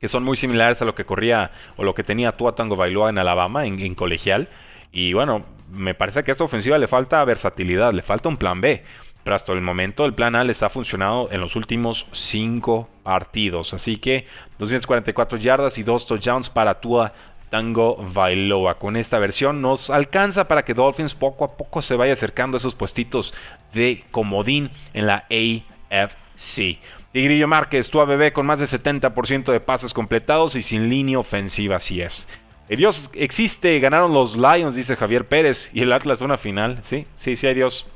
que 0.00 0.08
son 0.08 0.24
muy 0.24 0.36
similares 0.36 0.82
a 0.82 0.84
lo 0.84 0.94
que 0.94 1.04
corría 1.04 1.52
o 1.76 1.84
lo 1.84 1.94
que 1.94 2.02
tenía 2.02 2.32
Tuatongo 2.32 2.76
Bailoa 2.76 3.10
en 3.10 3.18
Alabama, 3.18 3.66
en, 3.66 3.78
en 3.80 3.94
colegial. 3.94 4.48
Y 4.90 5.12
bueno, 5.12 5.44
me 5.72 5.94
parece 5.94 6.22
que 6.22 6.30
a 6.30 6.32
esta 6.32 6.44
ofensiva 6.44 6.78
le 6.78 6.88
falta 6.88 7.24
versatilidad, 7.24 7.92
le 7.92 8.02
falta 8.02 8.28
un 8.28 8.36
plan 8.36 8.60
B. 8.60 8.82
Pero 9.22 9.36
hasta 9.36 9.52
el 9.52 9.60
momento 9.60 10.04
el 10.04 10.14
plan 10.14 10.34
A 10.34 10.42
les 10.42 10.62
ha 10.64 10.68
funcionado 10.68 11.28
en 11.30 11.40
los 11.40 11.54
últimos 11.54 12.06
5 12.12 12.88
partidos. 13.04 13.72
Así 13.72 13.96
que 13.98 14.26
244 14.58 15.38
yardas 15.38 15.78
y 15.78 15.84
2 15.84 16.06
touchdowns 16.06 16.50
para 16.50 16.80
Tua 16.80 17.12
Tango 17.52 17.96
Bailoa. 17.96 18.78
Con 18.78 18.96
esta 18.96 19.18
versión 19.18 19.60
nos 19.60 19.90
alcanza 19.90 20.48
para 20.48 20.64
que 20.64 20.72
Dolphins 20.72 21.14
poco 21.14 21.44
a 21.44 21.48
poco 21.48 21.82
se 21.82 21.96
vaya 21.96 22.14
acercando 22.14 22.56
a 22.56 22.58
esos 22.58 22.74
puestitos 22.74 23.34
de 23.74 24.04
comodín 24.10 24.70
en 24.94 25.06
la 25.06 25.26
AFC. 25.28 26.78
Tigrillo 27.12 27.48
Márquez, 27.48 27.90
Tua 27.90 28.06
Bebé 28.06 28.32
con 28.32 28.46
más 28.46 28.58
de 28.58 28.64
70% 28.64 29.52
de 29.52 29.60
pases 29.60 29.92
completados 29.92 30.56
y 30.56 30.62
sin 30.62 30.88
línea 30.88 31.18
ofensiva, 31.18 31.76
así 31.76 32.00
es. 32.00 32.26
Dios 32.70 33.10
existe, 33.12 33.78
ganaron 33.80 34.14
los 34.14 34.34
Lions, 34.34 34.74
dice 34.74 34.96
Javier 34.96 35.28
Pérez, 35.28 35.68
y 35.74 35.82
el 35.82 35.92
Atlas 35.92 36.22
una 36.22 36.38
final. 36.38 36.78
Sí, 36.80 37.04
sí, 37.16 37.36
sí 37.36 37.46
hay 37.46 37.54
Dios. 37.54 37.86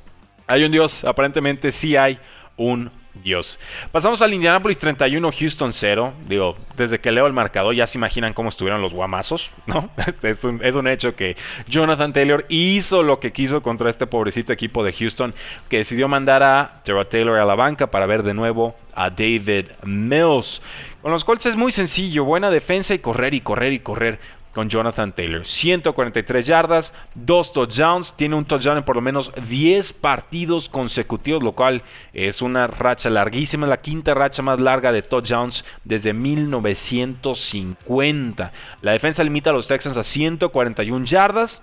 Hay 0.47 0.65
un 0.65 0.71
Dios, 0.71 1.03
aparentemente 1.05 1.73
sí 1.73 1.97
hay 1.97 2.19
un 2.59 2.91
Dios. 3.23 3.59
Pasamos 3.93 4.23
al 4.23 4.35
Indianapolis 4.35 4.79
31, 4.79 5.31
Houston 5.33 5.73
0. 5.73 6.13
Digo, 6.29 6.57
desde 6.77 7.01
que 7.01 7.11
leo 7.11 7.27
el 7.27 7.33
marcador 7.33 7.75
ya 7.75 7.87
se 7.87 7.99
imaginan 7.99 8.33
cómo 8.33 8.49
estuvieron 8.49 8.81
los 8.81 8.93
guamazos, 8.93 9.51
¿no? 9.67 9.91
Es 10.23 10.45
un, 10.45 10.65
es 10.65 10.75
un, 10.75 10.89
hecho 10.89 11.15
que 11.15 11.37
Jonathan 11.69 12.13
Taylor 12.13 12.45
hizo 12.49 13.03
lo 13.03 13.21
que 13.21 13.33
quiso 13.33 13.63
contra 13.63 13.91
este 13.91 14.07
pobrecito 14.07 14.53
equipo 14.53 14.85
de 14.85 14.93
Houston 14.93 15.35
que 15.69 15.79
decidió 15.79 16.09
mandar 16.09 16.43
a 16.43 16.81
Terrell 16.85 17.07
Taylor 17.07 17.39
a 17.39 17.45
la 17.45 17.55
banca 17.55 17.89
para 17.89 18.07
ver 18.07 18.23
de 18.23 18.35
nuevo 18.35 18.77
a 18.95 19.11
David 19.11 19.67
Mills. 19.85 20.63
Con 21.03 21.13
los 21.13 21.25
Colts 21.25 21.47
es 21.47 21.57
muy 21.57 21.71
sencillo, 21.71 22.25
buena 22.25 22.51
defensa 22.51 22.93
y 22.93 22.99
correr 22.99 23.33
y 23.35 23.41
correr 23.41 23.73
y 23.73 23.79
correr 23.79 24.19
con 24.57 24.69
Jonathan 24.71 25.13
Taylor. 25.13 25.45
143 25.45 26.47
yardas, 26.47 26.95
2 27.15 27.53
touchdowns, 27.53 28.17
tiene 28.17 28.37
un 28.37 28.47
touchdown 28.47 28.79
en 28.79 28.85
por 28.85 28.97
lo 28.97 29.03
menos 29.03 29.31
10 29.51 29.93
partidos 29.93 30.71
consecutivos, 30.71 31.43
lo 31.43 31.53
cual 31.53 31.83
es 32.15 32.41
una 32.41 32.67
racha 32.67 33.11
larguísima, 33.11 33.67
la 33.67 33.83
quinta 33.83 34.15
racha 34.15 34.41
más 34.41 34.59
larga 34.59 34.93
de 34.93 35.03
touchdowns 35.03 35.63
desde 35.85 36.15
1950. 36.15 38.53
La 38.81 38.93
defensa 38.93 39.23
limita 39.23 39.51
a 39.51 39.53
los 39.53 39.67
Texans 39.67 39.99
a 39.99 40.05
141 40.05 41.05
yardas 41.05 41.63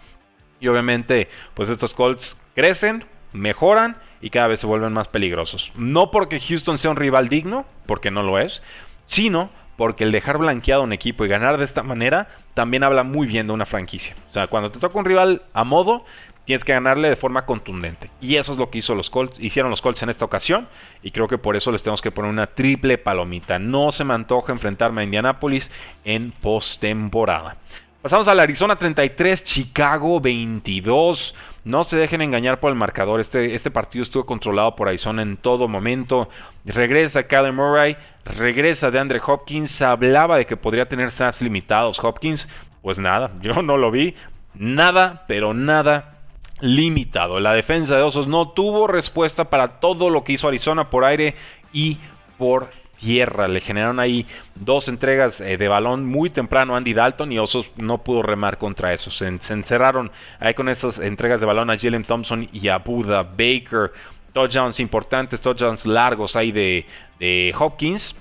y 0.59 0.67
obviamente 0.67 1.29
pues 1.55 1.69
estos 1.69 1.95
Colts 1.95 2.37
crecen, 2.53 3.05
mejoran 3.31 3.95
y 4.21 4.29
cada 4.29 4.45
vez 4.45 4.59
se 4.59 4.67
vuelven 4.67 4.93
más 4.93 5.07
peligrosos. 5.07 5.71
No 5.75 6.11
porque 6.11 6.39
Houston 6.39 6.77
sea 6.77 6.91
un 6.91 6.97
rival 6.97 7.27
digno, 7.27 7.65
porque 7.87 8.11
no 8.11 8.21
lo 8.21 8.37
es, 8.37 8.61
sino 9.05 9.49
porque 9.77 10.03
el 10.03 10.11
dejar 10.11 10.37
blanqueado 10.37 10.83
un 10.83 10.93
equipo 10.93 11.25
y 11.25 11.27
ganar 11.27 11.57
de 11.57 11.65
esta 11.65 11.83
manera 11.83 12.27
también 12.53 12.83
habla 12.83 13.03
muy 13.03 13.27
bien 13.27 13.47
de 13.47 13.53
una 13.53 13.65
franquicia. 13.65 14.15
O 14.29 14.33
sea, 14.33 14.47
cuando 14.47 14.71
te 14.71 14.79
toca 14.79 14.97
un 14.97 15.05
rival 15.05 15.41
a 15.53 15.63
modo, 15.63 16.05
tienes 16.45 16.63
que 16.63 16.73
ganarle 16.73 17.09
de 17.09 17.15
forma 17.15 17.45
contundente. 17.45 18.09
Y 18.21 18.35
eso 18.35 18.51
es 18.51 18.57
lo 18.57 18.69
que 18.69 18.79
hizo 18.79 18.95
los 18.95 19.09
Colts, 19.09 19.39
hicieron 19.39 19.69
los 19.69 19.81
Colts 19.81 20.03
en 20.03 20.09
esta 20.09 20.25
ocasión. 20.25 20.67
Y 21.01 21.11
creo 21.11 21.27
que 21.27 21.37
por 21.37 21.55
eso 21.55 21.71
les 21.71 21.83
tenemos 21.83 22.01
que 22.01 22.11
poner 22.11 22.31
una 22.31 22.47
triple 22.47 22.97
palomita. 22.97 23.59
No 23.59 23.91
se 23.91 24.03
me 24.03 24.13
antoja 24.13 24.51
enfrentarme 24.51 25.01
a 25.01 25.03
Indianapolis 25.05 25.71
en 26.03 26.31
postemporada. 26.31 27.57
Pasamos 28.01 28.27
al 28.27 28.39
Arizona 28.39 28.75
33, 28.75 29.43
Chicago 29.43 30.19
22. 30.19 31.33
No 31.63 31.83
se 31.85 31.97
dejen 31.97 32.21
engañar 32.21 32.59
por 32.59 32.71
el 32.71 32.77
marcador. 32.77 33.21
Este, 33.21 33.55
este 33.55 33.71
partido 33.71 34.03
estuvo 34.03 34.25
controlado 34.25 34.75
por 34.75 34.89
Arizona 34.89 35.21
en 35.21 35.37
todo 35.37 35.67
momento. 35.67 36.29
Regresa 36.65 37.23
Kyler 37.23 37.53
Murray. 37.53 37.95
Regresa 38.25 38.91
de 38.91 38.99
Andre 38.99 39.21
Hopkins. 39.25 39.81
Hablaba 39.81 40.37
de 40.37 40.45
que 40.45 40.57
podría 40.57 40.87
tener 40.87 41.11
snaps 41.11 41.41
limitados 41.41 42.03
Hopkins. 42.03 42.49
Pues 42.81 42.99
nada, 42.99 43.31
yo 43.41 43.61
no 43.61 43.77
lo 43.77 43.91
vi. 43.91 44.15
Nada, 44.55 45.23
pero 45.27 45.53
nada 45.53 46.13
limitado. 46.59 47.39
La 47.39 47.53
defensa 47.53 47.95
de 47.95 48.03
Osos 48.03 48.27
no 48.27 48.49
tuvo 48.49 48.87
respuesta 48.87 49.49
para 49.49 49.79
todo 49.79 50.09
lo 50.09 50.23
que 50.23 50.33
hizo 50.33 50.47
Arizona 50.47 50.89
por 50.89 51.05
aire 51.05 51.35
y 51.71 51.97
por 52.37 52.69
tierra. 53.03 53.49
Le 53.49 53.59
generaron 53.59 53.99
ahí 53.99 54.25
dos 54.55 54.87
entregas 54.87 55.41
eh, 55.41 55.57
de 55.57 55.67
balón 55.67 56.05
muy 56.05 56.29
temprano 56.29 56.73
a 56.73 56.77
Andy 56.77 56.93
Dalton 56.93 57.31
y 57.33 57.39
Osos 57.39 57.69
no 57.75 57.97
pudo 57.97 58.23
remar 58.23 58.57
contra 58.57 58.93
eso. 58.93 59.11
Se, 59.11 59.27
encerraron 59.27 60.09
ahí 60.39 60.53
con 60.53 60.69
esas 60.69 60.99
entregas 60.99 61.41
de 61.41 61.45
balón 61.45 61.69
a 61.69 61.77
Jalen 61.77 62.05
Thompson 62.05 62.47
y 62.53 62.69
a 62.69 62.77
Buda 62.77 63.23
Baker. 63.23 63.91
Touchdowns 64.31 64.79
importantes, 64.79 65.41
touchdowns 65.41 65.85
largos 65.85 66.35
ahí 66.35 66.51
de, 66.51 67.53
Hopkins. 67.59 68.15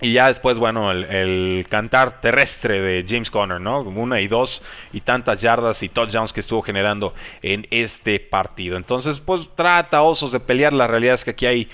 Y 0.00 0.12
ya 0.12 0.28
después, 0.28 0.60
bueno, 0.60 0.92
el, 0.92 1.66
cantar 1.68 2.20
terrestre 2.20 2.80
de 2.80 3.04
James 3.08 3.32
Conner, 3.32 3.60
¿no? 3.60 3.80
Una 3.80 4.20
y 4.20 4.28
dos 4.28 4.62
y 4.92 5.00
tantas 5.00 5.40
yardas 5.40 5.82
y 5.82 5.88
touchdowns 5.88 6.32
que 6.32 6.38
estuvo 6.38 6.62
generando 6.62 7.14
en 7.42 7.66
este 7.70 8.20
partido. 8.20 8.76
Entonces, 8.76 9.18
pues 9.18 9.48
trata 9.56 10.02
Osos 10.02 10.30
de 10.30 10.38
pelear. 10.38 10.72
La 10.72 10.86
realidad 10.86 11.14
es 11.14 11.24
que 11.24 11.30
aquí 11.32 11.46
hay 11.46 11.68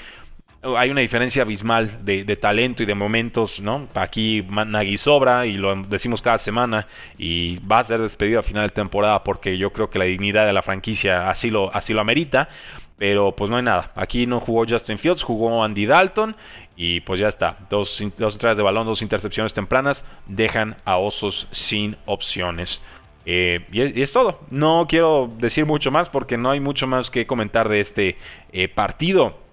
hay 0.77 0.91
una 0.91 1.01
diferencia 1.01 1.43
abismal 1.43 2.05
de, 2.05 2.25
talento 2.37 2.83
y 2.83 2.87
de 2.87 2.95
momentos, 2.95 3.61
¿no? 3.61 3.89
Aquí 3.95 4.47
Nagy 4.49 4.97
sobra 4.97 5.47
y 5.47 5.55
lo 5.55 5.75
decimos 5.77 6.23
cada 6.23 6.39
semana 6.39 6.87
y 7.19 7.57
va 7.61 7.81
a 7.81 7.85
ser 7.85 8.01
despedido 8.01 8.41
a 8.41 8.43
final 8.43 8.65
de 8.65 8.71
temporada 8.71 9.23
porque 9.25 9.59
yo 9.59 9.73
creo 9.73 9.91
que 9.91 9.99
la 9.99 10.07
dignidad 10.07 10.47
de 10.47 10.53
la 10.53 10.63
franquicia 10.63 11.29
así 11.29 11.51
lo, 11.51 11.75
así 11.75 11.93
lo 11.93 12.01
amerita. 12.01 12.49
Pero 12.97 13.35
pues 13.35 13.51
no 13.51 13.57
hay 13.57 13.65
nada. 13.65 13.91
Aquí 13.97 14.25
no 14.25 14.39
jugó 14.39 14.65
Justin 14.69 14.99
Fields, 14.99 15.23
jugó 15.23 15.65
Andy 15.65 15.85
Dalton 15.85 16.37
y 16.77 17.01
pues 17.01 17.19
ya 17.19 17.29
está. 17.29 17.59
Dos, 17.69 18.03
dos 18.17 18.35
entradas 18.35 18.57
de 18.57 18.63
balón, 18.63 18.87
dos 18.87 19.03
intercepciones 19.03 19.53
tempranas 19.53 20.05
dejan 20.27 20.77
a 20.85 20.97
Osos 20.97 21.49
sin 21.51 21.97
opciones. 22.07 22.83
Eh, 23.27 23.65
y, 23.73 24.01
es, 24.01 24.13
todo. 24.13 24.41
No 24.51 24.87
quiero 24.89 25.31
decir 25.39 25.67
mucho 25.67 25.91
más 25.91 26.09
porque 26.09 26.37
no 26.37 26.51
hay 26.51 26.61
mucho 26.61 26.87
más 26.87 27.11
que 27.11 27.27
comentar 27.27 27.69
de 27.69 27.81
este 27.81 28.17
eh, 28.53 28.69
partido. 28.69 29.44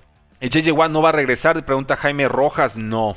JJ 0.41 0.71
Watt 0.71 0.89
no 0.89 1.03
va 1.03 1.09
a 1.09 1.11
regresar, 1.11 1.63
pregunta 1.63 1.95
Jaime 1.95 2.27
Rojas. 2.27 2.75
No. 2.75 3.15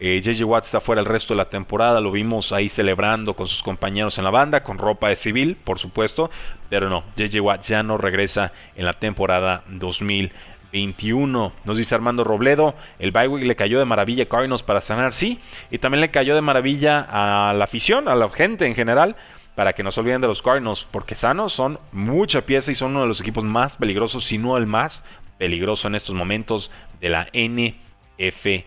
JJ 0.00 0.40
eh, 0.40 0.44
Watt 0.44 0.64
está 0.64 0.80
fuera 0.80 1.00
el 1.00 1.06
resto 1.06 1.32
de 1.32 1.38
la 1.38 1.48
temporada. 1.48 2.00
Lo 2.00 2.10
vimos 2.10 2.52
ahí 2.52 2.68
celebrando 2.68 3.34
con 3.34 3.46
sus 3.46 3.62
compañeros 3.62 4.18
en 4.18 4.24
la 4.24 4.30
banda, 4.30 4.64
con 4.64 4.76
ropa 4.76 5.08
de 5.08 5.14
civil, 5.14 5.56
por 5.62 5.78
supuesto. 5.78 6.28
Pero 6.68 6.90
no, 6.90 7.04
JJ 7.16 7.40
Watt 7.40 7.62
ya 7.62 7.84
no 7.84 7.98
regresa 7.98 8.52
en 8.74 8.84
la 8.84 8.94
temporada 8.94 9.62
2021. 9.68 11.52
Nos 11.64 11.76
dice 11.76 11.94
Armando 11.94 12.24
Robledo, 12.24 12.74
el 12.98 13.12
bye 13.12 13.28
le 13.28 13.54
cayó 13.54 13.78
de 13.78 13.84
maravilla 13.84 14.24
a 14.24 14.26
Cardinals 14.26 14.64
para 14.64 14.80
sanar, 14.80 15.12
sí, 15.12 15.40
y 15.70 15.78
también 15.78 16.00
le 16.00 16.10
cayó 16.10 16.34
de 16.34 16.40
maravilla 16.40 17.06
a 17.08 17.54
la 17.54 17.64
afición, 17.64 18.08
a 18.08 18.16
la 18.16 18.28
gente 18.28 18.66
en 18.66 18.74
general, 18.74 19.14
para 19.54 19.72
que 19.72 19.84
no 19.84 19.92
se 19.92 20.00
olviden 20.00 20.20
de 20.20 20.26
los 20.26 20.42
Cardinals, 20.42 20.86
porque 20.90 21.14
sanos 21.14 21.52
son 21.52 21.78
mucha 21.92 22.42
pieza 22.42 22.72
y 22.72 22.74
son 22.74 22.90
uno 22.90 23.02
de 23.02 23.08
los 23.08 23.20
equipos 23.20 23.44
más 23.44 23.76
peligrosos, 23.76 24.24
si 24.24 24.36
no 24.36 24.56
el 24.58 24.66
más 24.66 25.02
peligroso 25.38 25.88
en 25.88 25.94
estos 25.94 26.14
momentos 26.14 26.70
de 27.00 27.08
la 27.08 27.28
NFL. 27.32 28.64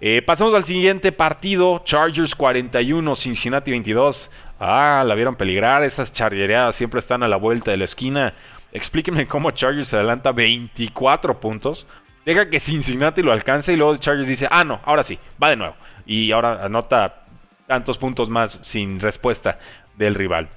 Eh, 0.00 0.22
pasamos 0.22 0.54
al 0.54 0.64
siguiente 0.64 1.12
partido, 1.12 1.82
Chargers 1.84 2.34
41, 2.34 3.16
Cincinnati 3.16 3.70
22. 3.70 4.30
Ah, 4.58 5.04
la 5.06 5.14
vieron 5.14 5.36
peligrar, 5.36 5.82
esas 5.84 6.12
chargereadas 6.12 6.76
siempre 6.76 7.00
están 7.00 7.22
a 7.22 7.28
la 7.28 7.36
vuelta 7.36 7.70
de 7.70 7.76
la 7.76 7.84
esquina. 7.84 8.34
Explíquenme 8.72 9.26
cómo 9.26 9.50
Chargers 9.50 9.88
se 9.88 9.96
adelanta 9.96 10.32
24 10.32 11.40
puntos. 11.40 11.86
Deja 12.24 12.48
que 12.48 12.60
Cincinnati 12.60 13.22
lo 13.22 13.32
alcance 13.32 13.72
y 13.72 13.76
luego 13.76 13.96
Chargers 13.96 14.28
dice, 14.28 14.48
ah, 14.50 14.64
no, 14.64 14.80
ahora 14.84 15.02
sí, 15.02 15.18
va 15.42 15.50
de 15.50 15.56
nuevo. 15.56 15.74
Y 16.06 16.32
ahora 16.32 16.64
anota 16.64 17.24
tantos 17.66 17.98
puntos 17.98 18.28
más 18.28 18.58
sin 18.62 19.00
respuesta 19.00 19.58
del 19.96 20.14
rival 20.14 20.48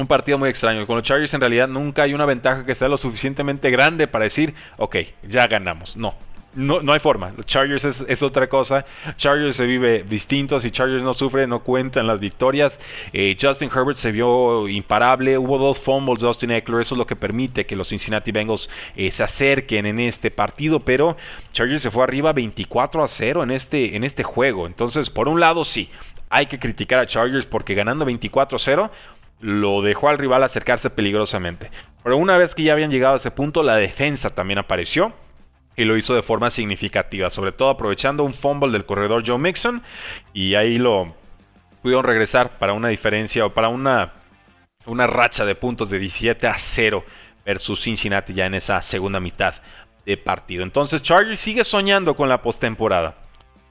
un 0.00 0.06
partido 0.06 0.38
muy 0.38 0.48
extraño. 0.48 0.86
Con 0.86 0.96
los 0.96 1.04
Chargers 1.04 1.34
en 1.34 1.40
realidad 1.40 1.68
nunca 1.68 2.02
hay 2.02 2.14
una 2.14 2.26
ventaja 2.26 2.64
que 2.64 2.74
sea 2.74 2.88
lo 2.88 2.96
suficientemente 2.96 3.70
grande 3.70 4.06
para 4.06 4.24
decir, 4.24 4.54
ok, 4.76 4.96
ya 5.28 5.46
ganamos. 5.46 5.96
No, 5.96 6.14
no, 6.54 6.82
no 6.82 6.92
hay 6.92 6.98
forma. 6.98 7.32
Los 7.36 7.46
Chargers 7.46 7.84
es, 7.84 8.22
otra 8.22 8.48
cosa. 8.48 8.84
Chargers 9.16 9.56
se 9.56 9.66
vive 9.66 10.02
distinto. 10.02 10.60
Si 10.60 10.70
Chargers 10.70 11.02
no 11.02 11.14
sufre, 11.14 11.46
no 11.46 11.60
cuentan 11.60 12.06
las 12.06 12.20
victorias. 12.20 12.80
Eh, 13.12 13.36
Justin 13.40 13.70
Herbert 13.74 13.96
se 13.96 14.12
vio 14.12 14.66
imparable. 14.66 15.38
Hubo 15.38 15.58
dos 15.58 15.78
fumbles 15.78 16.20
de 16.20 16.26
Austin 16.26 16.50
Eckler. 16.50 16.80
Eso 16.80 16.94
es 16.94 16.98
lo 16.98 17.06
que 17.06 17.16
permite 17.16 17.64
que 17.64 17.76
los 17.76 17.88
Cincinnati 17.88 18.32
Bengals 18.32 18.68
eh, 18.96 19.10
se 19.10 19.22
acerquen 19.22 19.86
en 19.86 20.00
este 20.00 20.30
partido. 20.30 20.80
Pero 20.80 21.16
Chargers 21.52 21.82
se 21.82 21.90
fue 21.90 22.02
arriba 22.02 22.32
24 22.32 23.04
a 23.04 23.08
0 23.08 23.42
en 23.44 23.50
este, 23.52 23.94
en 23.94 24.02
este 24.02 24.24
juego. 24.24 24.66
Entonces, 24.66 25.10
por 25.10 25.28
un 25.28 25.40
lado, 25.40 25.64
sí. 25.64 25.90
Hay 26.30 26.44
que 26.44 26.58
criticar 26.58 26.98
a 26.98 27.06
Chargers 27.06 27.46
porque 27.46 27.74
ganando 27.74 28.04
24 28.04 28.56
a 28.56 28.58
0 28.58 28.90
lo 29.40 29.82
dejó 29.82 30.08
al 30.08 30.18
rival 30.18 30.42
acercarse 30.42 30.90
peligrosamente. 30.90 31.70
Pero 32.02 32.16
una 32.16 32.36
vez 32.38 32.54
que 32.54 32.62
ya 32.62 32.72
habían 32.72 32.90
llegado 32.90 33.14
a 33.14 33.18
ese 33.18 33.30
punto, 33.30 33.62
la 33.62 33.76
defensa 33.76 34.30
también 34.30 34.58
apareció 34.58 35.12
y 35.76 35.84
lo 35.84 35.96
hizo 35.96 36.14
de 36.14 36.22
forma 36.22 36.50
significativa, 36.50 37.30
sobre 37.30 37.52
todo 37.52 37.70
aprovechando 37.70 38.24
un 38.24 38.34
fumble 38.34 38.72
del 38.72 38.84
corredor 38.84 39.22
Joe 39.24 39.38
Mixon 39.38 39.82
y 40.32 40.54
ahí 40.54 40.78
lo 40.78 41.14
pudieron 41.82 42.04
regresar 42.04 42.58
para 42.58 42.72
una 42.72 42.88
diferencia 42.88 43.46
o 43.46 43.54
para 43.54 43.68
una, 43.68 44.14
una 44.86 45.06
racha 45.06 45.44
de 45.44 45.54
puntos 45.54 45.90
de 45.90 46.00
17 46.00 46.48
a 46.48 46.58
0 46.58 47.04
versus 47.44 47.80
Cincinnati 47.80 48.34
ya 48.34 48.46
en 48.46 48.54
esa 48.54 48.82
segunda 48.82 49.20
mitad 49.20 49.54
de 50.04 50.16
partido. 50.16 50.64
Entonces 50.64 51.02
Chargers 51.02 51.38
sigue 51.38 51.62
soñando 51.62 52.16
con 52.16 52.28
la 52.28 52.42
postemporada. 52.42 53.16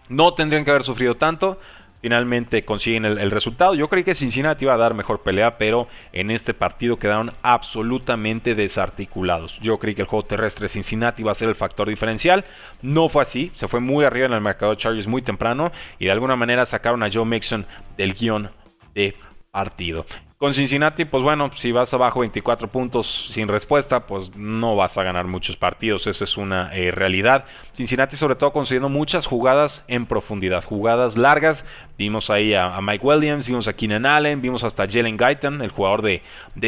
No 0.07 0.33
tendrían 0.33 0.63
que 0.63 0.71
haber 0.71 0.83
sufrido 0.83 1.15
tanto, 1.15 1.59
finalmente 2.01 2.63
consiguen 2.63 3.05
el, 3.05 3.31
resultado. 3.31 3.75
Yo 3.75 3.89
creí 3.89 4.03
que 4.03 4.15
Cincinnati 4.15 4.65
iba 4.65 4.73
a 4.73 4.77
dar 4.77 4.93
mejor 4.93 5.21
pelea, 5.21 5.57
pero 5.57 5.87
en 6.13 6.31
este 6.31 6.53
partido 6.53 6.97
quedaron 6.97 7.31
absolutamente 7.41 8.55
desarticulados. 8.55 9.59
Yo 9.59 9.79
creí 9.79 9.95
que 9.95 10.01
el 10.01 10.07
juego 10.07 10.25
terrestre 10.25 10.69
Cincinnati 10.69 11.21
iba 11.21 11.31
a 11.31 11.35
ser 11.35 11.49
el 11.49 11.55
factor 11.55 11.89
diferencial. 11.89 12.45
No 12.81 13.09
fue 13.09 13.23
así, 13.23 13.51
se 13.55 13.67
fue 13.67 13.79
muy 13.79 14.05
arriba 14.05 14.27
en 14.27 14.33
el 14.33 14.41
mercado 14.41 14.71
de 14.71 14.77
Chargers 14.77 15.07
muy 15.07 15.21
temprano 15.21 15.71
y 15.99 16.05
de 16.05 16.11
alguna 16.11 16.35
manera 16.35 16.65
sacaron 16.65 17.03
a 17.03 17.11
Joe 17.11 17.25
Mixon 17.25 17.65
del 17.97 18.13
guion 18.13 18.49
de 18.93 19.15
partido. 19.51 20.05
Con 20.37 20.53
Cincinnati, 20.53 21.05
pues 21.05 21.23
bueno, 21.23 21.49
si 21.55 21.71
vas 21.71 21.91
abajo 21.95 22.19
24 22.19 22.67
puntos 22.67 23.31
sin 23.31 23.47
respuesta, 23.47 24.01
pues 24.01 24.35
no 24.35 24.75
vas 24.75 24.95
a 24.99 25.01
ganar 25.01 25.25
muchos 25.25 25.55
partidos, 25.55 26.05
esa 26.05 26.25
es 26.25 26.37
una 26.37 26.69
eh, 26.75 26.91
realidad. 26.91 27.45
Cincinnati 27.73 28.15
sobre 28.15 28.35
todo 28.35 28.53
consiguiendo 28.53 28.87
muchas 28.87 29.25
jugadas 29.25 29.83
en 29.87 30.05
profundidad, 30.05 30.63
jugadas 30.63 31.17
largas. 31.17 31.65
Vimos 31.97 32.29
ahí 32.29 32.53
a, 32.53 32.79
Mike 32.81 33.03
Williams, 33.03 33.47
vimos 33.47 33.67
a 33.67 33.73
Keenan 33.73 34.05
Allen, 34.05 34.39
vimos 34.39 34.63
hasta 34.63 34.87
Jalen 34.87 35.17
Guyton, 35.17 35.63
el 35.63 35.71
jugador 35.71 36.03
de, 36.03 36.21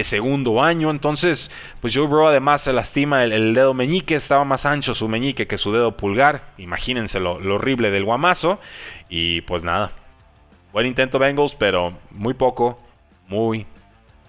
segundo 0.03 0.63
año. 0.63 0.89
Entonces, 0.89 1.51
pues 1.79 1.95
Joe 1.95 2.07
Burrow 2.07 2.29
además 2.29 2.63
se 2.63 2.73
lastima 2.73 3.23
el, 3.23 3.53
dedo 3.53 3.75
meñique, 3.75 4.15
estaba 4.15 4.45
más 4.45 4.65
ancho 4.65 4.95
su 4.95 5.07
meñique 5.07 5.45
que 5.45 5.59
su 5.59 5.71
dedo 5.71 5.95
pulgar. 5.95 6.53
Imagínense 6.57 7.19
lo, 7.19 7.39
lo 7.39 7.57
horrible 7.57 7.91
del 7.91 8.03
guamazo. 8.03 8.59
Y 9.09 9.41
pues 9.41 9.63
nada, 9.63 9.91
buen 10.73 10.88
intento 10.88 11.19
Bengals, 11.19 11.53
pero 11.53 11.93
muy 12.09 12.33
poco 12.33 12.88
muy 13.29 13.65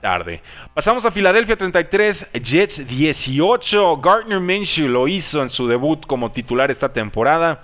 tarde. 0.00 0.40
Pasamos 0.74 1.04
a 1.04 1.10
Filadelfia 1.10 1.56
33, 1.56 2.28
Jets 2.32 2.86
18. 2.86 3.96
Gardner 3.98 4.40
Minshew 4.40 4.88
lo 4.88 5.08
hizo 5.08 5.42
en 5.42 5.50
su 5.50 5.66
debut 5.66 6.06
como 6.06 6.30
titular 6.30 6.70
esta 6.70 6.92
temporada. 6.92 7.62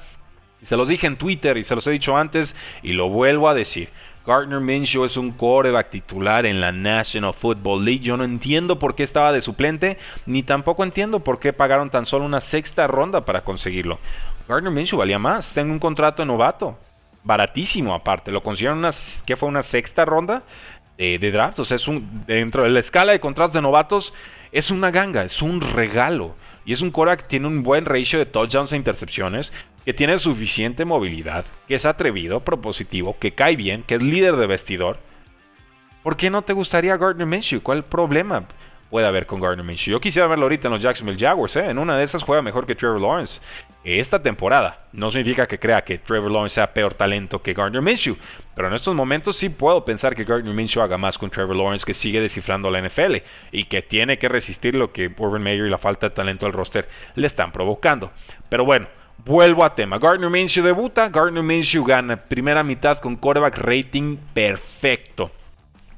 Se 0.63 0.77
los 0.77 0.89
dije 0.89 1.07
en 1.07 1.17
Twitter 1.17 1.57
y 1.57 1.65
se 1.65 1.75
los 1.75 1.87
he 1.87 1.93
dicho 1.93 2.17
antes 2.17 2.57
y 2.83 2.93
lo 2.93 3.09
vuelvo 3.09 3.49
a 3.49 3.55
decir. 3.55 3.89
Gardner 4.27 4.59
Minshew 4.59 5.05
es 5.05 5.17
un 5.17 5.31
coreback 5.31 5.89
titular 5.89 6.47
en 6.47 6.61
la 6.61 6.73
National 6.73 7.33
Football 7.33 7.85
League. 7.85 8.01
Yo 8.01 8.17
no 8.17 8.25
entiendo 8.25 8.79
por 8.79 8.97
qué 8.97 9.05
estaba 9.05 9.31
de 9.31 9.41
suplente, 9.41 9.99
ni 10.27 10.43
tampoco 10.43 10.83
entiendo 10.83 11.21
por 11.21 11.39
qué 11.39 11.53
pagaron 11.53 11.91
tan 11.91 12.07
solo 12.07 12.25
una 12.25 12.41
sexta 12.41 12.89
ronda 12.89 13.25
para 13.25 13.43
conseguirlo. 13.43 14.01
Gardner 14.49 14.73
Minshew 14.73 14.99
valía 14.99 15.21
más, 15.21 15.53
tengo 15.55 15.73
un 15.73 15.79
contrato 15.79 16.23
de 16.23 16.27
novato, 16.27 16.77
baratísimo 17.23 17.95
aparte. 17.95 18.33
Lo 18.33 18.43
consiguieron 18.43 18.85
que 19.25 19.37
fue 19.37 19.49
una 19.49 19.63
sexta 19.63 20.05
ronda 20.05 20.43
de, 20.99 21.31
draft. 21.31 21.61
O 21.61 21.65
sea, 21.65 21.77
es 21.77 21.89
un, 21.89 22.25
dentro 22.27 22.65
de 22.65 22.71
la 22.71 22.81
escala 22.81 23.13
de 23.13 23.21
contratos 23.21 23.55
de 23.55 23.63
novatos, 23.63 24.13
es 24.53 24.71
una 24.71 24.91
ganga, 24.91 25.25
es 25.25 25.43
un 25.43 25.61
regalo. 25.61 26.35
Y 26.65 26.73
es 26.73 26.83
un 26.83 26.91
Cora 26.91 27.17
que 27.17 27.25
tiene 27.25 27.47
un 27.47 27.63
buen 27.63 27.85
ratio 27.85 28.19
de 28.19 28.27
touchdowns 28.27 28.73
e 28.73 28.77
intercepciones, 28.77 29.53
que 29.85 29.95
tiene 29.95 30.19
suficiente 30.19 30.85
movilidad, 30.85 31.45
que 31.69 31.77
es 31.77 31.87
atrevido, 31.87 32.41
propositivo, 32.41 33.17
que 33.21 33.31
cae 33.31 33.55
bien, 33.55 33.85
que 33.85 33.95
es 33.95 34.03
líder 34.03 34.35
de 34.35 34.49
vestidor. 34.49 34.99
¿Por 36.03 36.17
qué 36.17 36.29
no 36.29 36.43
te 36.43 36.53
gustaría 36.53 36.97
Gardner 36.97 37.27
Minshew? 37.27 37.63
¿Cuál 37.63 37.85
problema 37.85 38.47
puede 38.91 39.07
haber 39.07 39.27
con 39.27 39.41
Gardner 39.41 39.65
Minshew? 39.65 39.93
Yo 39.93 40.01
quisiera 40.01 40.29
verlo 40.29 40.45
ahorita 40.45 40.69
en 40.69 40.75
los 40.75 40.83
Jacksonville 40.83 41.19
Jaguars, 41.19 41.57
¿eh? 41.57 41.71
En 41.71 41.79
una 41.79 41.97
de 41.97 42.05
esas 42.05 42.23
juega 42.23 42.43
mejor 42.43 42.67
que 42.67 42.75
Trevor 42.75 43.01
Lawrence 43.01 43.41
esta 43.87 44.21
temporada. 44.21 44.87
No 44.93 45.11
significa 45.11 45.47
que 45.47 45.59
crea 45.59 45.85
que 45.85 45.99
Trevor 45.99 46.31
Lawrence 46.31 46.55
sea 46.55 46.73
peor 46.73 46.95
talento 46.95 47.41
que 47.41 47.55
Gardner 47.55 47.83
Minshew, 47.83 48.17
pero 48.55 48.69
en 48.69 48.75
estos 48.75 48.95
momentos 48.95 49.37
sí 49.37 49.49
puedo 49.49 49.85
pensar 49.85 50.17
que 50.17 50.25
Gardner 50.25 50.53
Minshew 50.53 50.83
haga 50.83 50.99
más 50.99 51.17
con 51.19 51.31
Trevor 51.31 51.57
Lawrence 51.57 51.87
que 51.87 51.95
sigue 51.95 52.21
descifrando 52.21 52.71
la 52.71 52.81
NFL 52.81 53.17
y 53.53 53.65
que 53.65 53.83
tiene 53.83 54.19
que 54.19 54.29
resistir 54.29 54.75
lo 54.75 54.93
que 54.93 55.13
Urban 55.17 55.43
Meyer 55.43 55.67
y 55.67 55.71
la 55.71 55.79
falta 55.79 56.09
de 56.09 56.15
talento 56.15 56.47
del 56.47 56.53
roster 56.53 56.89
le 57.15 57.27
están 57.27 57.53
provocando. 57.53 58.11
Pero 58.49 58.65
bueno, 58.65 58.89
vuelvo 59.25 59.65
a 59.65 59.75
tema. 59.75 59.99
Gardner 59.99 60.31
Minshew 60.31 60.65
debuta, 60.65 61.09
Gardner 61.09 61.43
Minshew 61.43 61.85
gana 61.85 62.17
primera 62.17 62.65
mitad 62.65 62.99
con 62.99 63.17
quarterback 63.17 63.59
rating 63.59 64.17
perfecto 64.35 65.31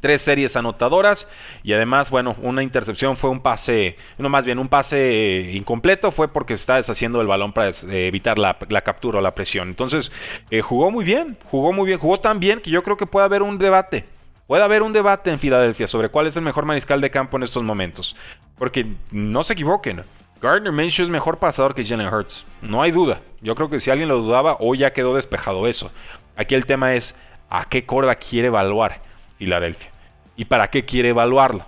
tres 0.00 0.22
series 0.22 0.56
anotadoras 0.56 1.28
y 1.62 1.72
además, 1.72 2.10
bueno, 2.10 2.36
una 2.42 2.62
intercepción 2.62 3.16
fue 3.16 3.30
un 3.30 3.40
pase, 3.40 3.96
no 4.18 4.28
más 4.28 4.44
bien 4.44 4.58
un 4.58 4.68
pase 4.68 5.50
incompleto, 5.52 6.10
fue 6.10 6.28
porque 6.28 6.54
está 6.54 6.76
deshaciendo 6.76 7.20
el 7.20 7.26
balón 7.26 7.52
para 7.52 7.70
eh, 7.70 8.06
evitar 8.06 8.38
la, 8.38 8.56
captura 8.82 9.18
o 9.18 9.22
la 9.22 9.34
presión. 9.34 9.68
Entonces, 9.68 10.12
eh, 10.50 10.60
jugó 10.60 10.90
muy 10.90 11.04
bien, 11.04 11.36
jugó 11.50 11.72
muy 11.72 11.86
bien, 11.86 11.98
jugó 11.98 12.18
tan 12.18 12.40
bien 12.40 12.60
que 12.60 12.70
yo 12.70 12.82
creo 12.82 12.96
que 12.96 13.06
puede 13.06 13.26
haber 13.26 13.42
un 13.42 13.58
debate. 13.58 14.04
Puede 14.46 14.62
haber 14.62 14.82
un 14.82 14.94
debate 14.94 15.30
en 15.30 15.38
Filadelfia 15.38 15.86
sobre 15.86 16.08
cuál 16.08 16.26
es 16.26 16.36
el 16.36 16.42
mejor 16.42 16.64
mariscal 16.64 17.02
de 17.02 17.10
campo 17.10 17.36
en 17.36 17.42
estos 17.42 17.62
momentos. 17.62 18.16
Porque 18.56 18.86
no 19.10 19.42
se 19.42 19.52
equivoquen. 19.52 20.04
Gardner 20.40 20.72
Minshew 20.72 21.04
es 21.04 21.10
mejor 21.10 21.38
pasador 21.38 21.74
que 21.74 21.84
Jalen 21.84 22.12
Hurts. 22.12 22.46
No 22.62 22.80
hay 22.80 22.90
duda. 22.90 23.20
Yo 23.42 23.54
creo 23.54 23.68
que 23.68 23.78
si 23.78 23.90
alguien 23.90 24.08
lo 24.08 24.18
dudaba, 24.18 24.56
hoy 24.60 24.78
ya 24.78 24.94
quedó 24.94 25.14
despejado 25.14 25.66
eso. 25.66 25.90
Aquí 26.34 26.54
el 26.54 26.64
tema 26.64 26.94
es 26.94 27.14
a 27.50 27.66
qué 27.66 27.84
corda 27.84 28.14
quiere 28.14 28.46
evaluar. 28.46 29.02
Filadelfia. 29.38 29.90
¿Y 30.36 30.44
para 30.44 30.68
qué 30.68 30.84
quiere 30.84 31.10
evaluarlo? 31.10 31.64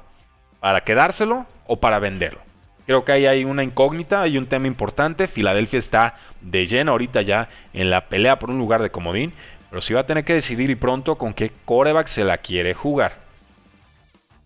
¿Para 0.61 0.83
quedárselo 0.83 1.47
o 1.67 1.81
para 1.81 1.99
venderlo? 1.99 2.41
Creo 2.87 3.05
que 3.05 3.13
ahí 3.13 3.27
hay 3.27 3.45
una 3.45 3.63
incógnita, 3.63 4.23
hay 4.23 4.37
un 4.37 4.47
tema 4.47 4.67
importante. 4.67 5.29
Filadelfia 5.29 5.79
está 5.79 6.17
de 6.41 6.67
lleno 6.67 6.93
ahorita 6.93 7.23
ya 7.23 7.49
en 7.73 7.91
la 7.91 8.09
pelea 8.09 8.39
por 8.39 8.51
un 8.51 8.59
lugar 8.59 8.83
de 8.83 8.91
comodín, 8.91 9.33
pero 9.71 9.81
sí 9.81 9.95
va 9.95 10.01
a 10.01 10.07
tener 10.07 10.25
que 10.25 10.35
decidir 10.35 10.71
y 10.71 10.75
pronto 10.75 11.17
con 11.17 11.33
qué 11.33 11.53
coreback 11.65 12.09
se 12.09 12.25
la 12.25 12.39
quiere 12.39 12.75
jugar. 12.75 13.19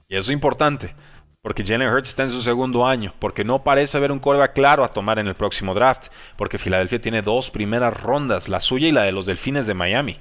Y 0.09 0.17
eso 0.17 0.31
es 0.31 0.35
importante, 0.35 0.95
porque 1.41 1.65
Jalen 1.65 1.89
Hurts 1.89 2.11
está 2.11 2.25
en 2.25 2.31
su 2.31 2.43
segundo 2.43 2.87
año, 2.87 3.15
porque 3.19 3.45
no 3.45 3.63
parece 3.65 3.97
haber 3.97 4.13
un 4.13 4.19
coreback 4.19 4.53
claro 4.53 4.85
a 4.85 4.93
tomar 4.93 5.19
en 5.19 5.27
el 5.27 5.35
próximo 5.35 5.73
draft, 5.73 6.09
porque 6.37 6.59
Filadelfia 6.59 7.01
tiene 7.01 7.23
dos 7.23 7.51
primeras 7.51 7.99
rondas, 7.99 8.49
la 8.49 8.61
suya 8.61 8.89
y 8.89 8.93
la 8.93 9.05
de 9.05 9.13
los 9.13 9.25
Delfines 9.25 9.67
de 9.67 9.75
Miami. 9.75 10.19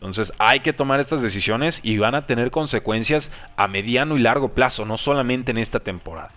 Entonces 0.00 0.32
hay 0.38 0.60
que 0.60 0.72
tomar 0.72 0.98
estas 0.98 1.20
decisiones 1.20 1.80
y 1.82 1.98
van 1.98 2.14
a 2.14 2.26
tener 2.26 2.50
consecuencias 2.50 3.30
a 3.56 3.68
mediano 3.68 4.16
y 4.16 4.20
largo 4.20 4.48
plazo, 4.54 4.86
no 4.86 4.96
solamente 4.96 5.50
en 5.50 5.58
esta 5.58 5.80
temporada. 5.80 6.32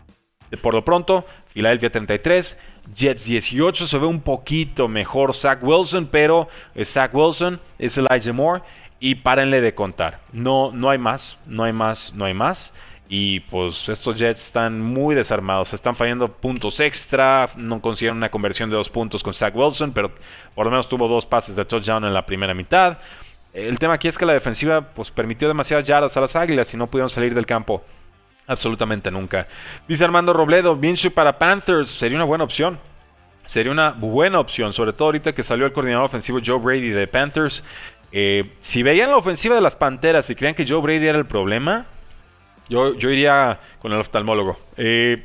Por 0.62 0.74
lo 0.74 0.84
pronto, 0.84 1.26
Philadelphia 1.54 1.90
33, 1.90 2.60
Jets 2.94 3.26
18, 3.26 3.88
se 3.88 3.98
ve 3.98 4.06
un 4.06 4.20
poquito 4.20 4.90
mejor 4.90 5.34
Zach 5.34 5.60
Wilson, 5.64 6.08
pero 6.08 6.50
Zach 6.84 7.12
Wilson 7.14 7.60
es 7.80 7.98
Elijah 7.98 8.34
Moore 8.34 8.62
y 9.00 9.16
párenle 9.16 9.62
de 9.62 9.74
contar. 9.74 10.20
No, 10.34 10.72
no 10.74 10.90
hay 10.90 10.98
más, 10.98 11.38
no 11.48 11.64
hay 11.64 11.74
más, 11.74 12.14
no 12.14 12.26
hay 12.26 12.34
más. 12.34 12.74
Y 13.10 13.42
pues 13.42 13.90
estos 13.90 14.16
Jets 14.16 14.46
están 14.46 14.82
muy 14.82 15.14
desarmados, 15.16 15.74
están 15.74 15.96
fallando 15.96 16.32
puntos 16.32 16.80
extra, 16.80 17.50
no 17.56 17.82
consiguieron 17.82 18.18
una 18.18 18.32
conversión 18.32 18.70
de 18.70 18.76
dos 18.76 18.90
puntos 18.90 19.22
con 19.22 19.34
Zach 19.34 19.56
Wilson, 19.56 19.92
pero 19.92 20.12
por 20.54 20.66
lo 20.66 20.72
menos 20.72 20.90
tuvo 20.90 21.08
dos 21.08 21.26
pases 21.26 21.56
de 21.56 21.66
touchdown 21.66 22.06
en 22.06 22.14
la 22.14 22.26
primera 22.26 22.54
mitad. 22.54 22.98
El 23.54 23.78
tema 23.78 23.94
aquí 23.94 24.08
es 24.08 24.18
que 24.18 24.26
la 24.26 24.34
defensiva 24.34 24.82
pues, 24.82 25.12
permitió 25.12 25.48
demasiadas 25.48 25.88
yardas 25.88 26.18
a 26.18 26.22
las 26.22 26.36
Águilas 26.36 26.74
y 26.74 26.78
no 26.78 26.88
pudieron 26.88 27.10
salir 27.10 27.36
del 27.36 27.46
campo 27.46 27.84
absolutamente 28.48 29.12
nunca. 29.12 29.48
Dice 29.88 30.04
Armando 30.04 30.34
Robledo, 30.34 30.76
Minshew 30.76 31.12
para 31.12 31.38
Panthers 31.38 31.92
sería 31.92 32.18
una 32.18 32.26
buena 32.26 32.44
opción. 32.44 32.80
Sería 33.46 33.72
una 33.72 33.92
buena 33.92 34.40
opción, 34.40 34.74
sobre 34.74 34.94
todo 34.94 35.10
ahorita 35.10 35.34
que 35.34 35.44
salió 35.44 35.66
el 35.66 35.74
coordinador 35.74 36.06
ofensivo 36.06 36.40
Joe 36.44 36.60
Brady 36.60 36.90
de 36.90 37.08
Panthers. 37.08 37.64
Eh, 38.12 38.52
si 38.60 38.84
veían 38.84 39.12
la 39.12 39.18
ofensiva 39.18 39.54
de 39.54 39.62
las 39.62 39.76
Panteras 39.76 40.30
y 40.30 40.36
creían 40.36 40.56
que 40.56 40.66
Joe 40.68 40.82
Brady 40.82 41.06
era 41.06 41.18
el 41.18 41.26
problema, 41.26 41.86
yo, 42.70 42.96
yo 42.96 43.10
iría 43.10 43.60
con 43.80 43.92
el 43.92 44.00
oftalmólogo. 44.00 44.58
Eh, 44.78 45.24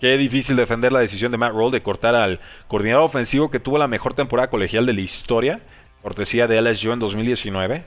qué 0.00 0.18
difícil 0.18 0.56
defender 0.56 0.92
la 0.92 0.98
decisión 0.98 1.30
de 1.30 1.38
Matt 1.38 1.52
Roll 1.52 1.70
de 1.70 1.82
cortar 1.82 2.16
al 2.16 2.40
coordinador 2.66 3.04
ofensivo 3.04 3.50
que 3.50 3.60
tuvo 3.60 3.78
la 3.78 3.86
mejor 3.86 4.14
temporada 4.14 4.50
colegial 4.50 4.84
de 4.84 4.92
la 4.92 5.00
historia 5.00 5.60
cortesía 6.02 6.46
de 6.46 6.60
LSU 6.60 6.92
en 6.92 6.98
2019. 6.98 7.84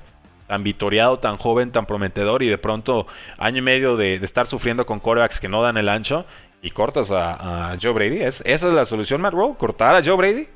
Tan 0.48 0.64
vitoriado, 0.64 1.20
tan 1.20 1.38
joven, 1.38 1.72
tan 1.72 1.86
prometedor 1.86 2.44
y 2.44 2.48
de 2.48 2.58
pronto 2.58 3.08
año 3.38 3.60
y 3.60 3.62
medio 3.62 3.98
de, 3.98 4.16
estar 4.16 4.48
sufriendo 4.48 4.86
con 4.86 5.00
corebacks 5.00 5.40
que 5.40 5.50
no 5.50 5.62
dan 5.62 5.78
el 5.78 5.90
ancho 5.90 6.26
y 6.62 6.70
cortas 6.70 7.12
a, 7.12 7.76
Joe 7.82 7.94
Brady. 7.94 8.22
¿Es, 8.22 8.42
¿Esa 8.46 8.68
es 8.68 8.74
la 8.74 8.86
solución, 8.86 9.22
Matt 9.22 9.34
Rule? 9.34 9.56
¿Cortar 9.58 9.96
a 9.96 10.04
Joe 10.04 10.16
Brady? 10.16 10.48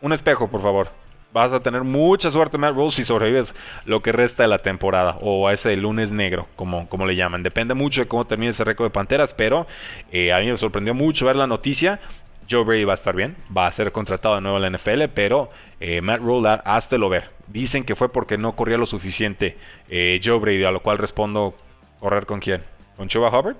Un 0.00 0.12
espejo, 0.12 0.48
por 0.48 0.62
favor. 0.62 0.90
Vas 1.32 1.52
a 1.52 1.60
tener 1.60 1.84
mucha 1.84 2.30
suerte, 2.30 2.56
Matt 2.56 2.74
Rule, 2.74 2.90
si 2.90 3.04
sobrevives 3.04 3.54
lo 3.84 4.00
que 4.00 4.12
resta 4.12 4.42
de 4.42 4.48
la 4.48 4.58
temporada 4.58 5.18
o 5.20 5.46
a 5.46 5.52
ese 5.52 5.76
lunes 5.76 6.10
negro, 6.10 6.48
como, 6.56 6.88
como 6.88 7.06
le 7.06 7.16
llaman. 7.16 7.42
Depende 7.42 7.74
mucho 7.74 8.00
de 8.00 8.08
cómo 8.08 8.26
termine 8.26 8.50
ese 8.50 8.64
récord 8.64 8.86
de 8.86 8.90
Panteras, 8.90 9.34
pero 9.34 9.66
eh, 10.10 10.32
a 10.32 10.40
mí 10.40 10.50
me 10.50 10.56
sorprendió 10.56 10.94
mucho 10.94 11.26
ver 11.26 11.36
la 11.36 11.46
noticia. 11.46 12.00
Joe 12.50 12.64
Brady 12.64 12.84
va 12.84 12.92
a 12.92 12.94
estar 12.94 13.14
bien, 13.14 13.36
va 13.54 13.66
a 13.66 13.72
ser 13.72 13.92
contratado 13.92 14.36
de 14.36 14.40
nuevo 14.40 14.56
en 14.56 14.62
la 14.62 14.78
NFL, 14.78 15.04
pero 15.14 15.50
eh, 15.80 16.00
Matt 16.00 16.20
Rule, 16.20 16.60
lo 16.98 17.08
ver. 17.08 17.30
Dicen 17.46 17.84
que 17.84 17.94
fue 17.94 18.10
porque 18.10 18.38
no 18.38 18.56
corría 18.56 18.78
lo 18.78 18.86
suficiente 18.86 19.56
eh, 19.88 20.20
Joe 20.22 20.38
Brady, 20.38 20.64
a 20.64 20.70
lo 20.70 20.80
cual 20.80 20.98
respondo, 20.98 21.54
¿correr 22.00 22.26
con 22.26 22.40
quién? 22.40 22.62
¿Con 22.96 23.08
Chuba 23.08 23.28
Hubbard? 23.28 23.56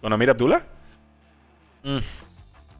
¿Con 0.00 0.12
Amir 0.12 0.30
Abdullah? 0.30 0.62
Mm, 1.82 1.98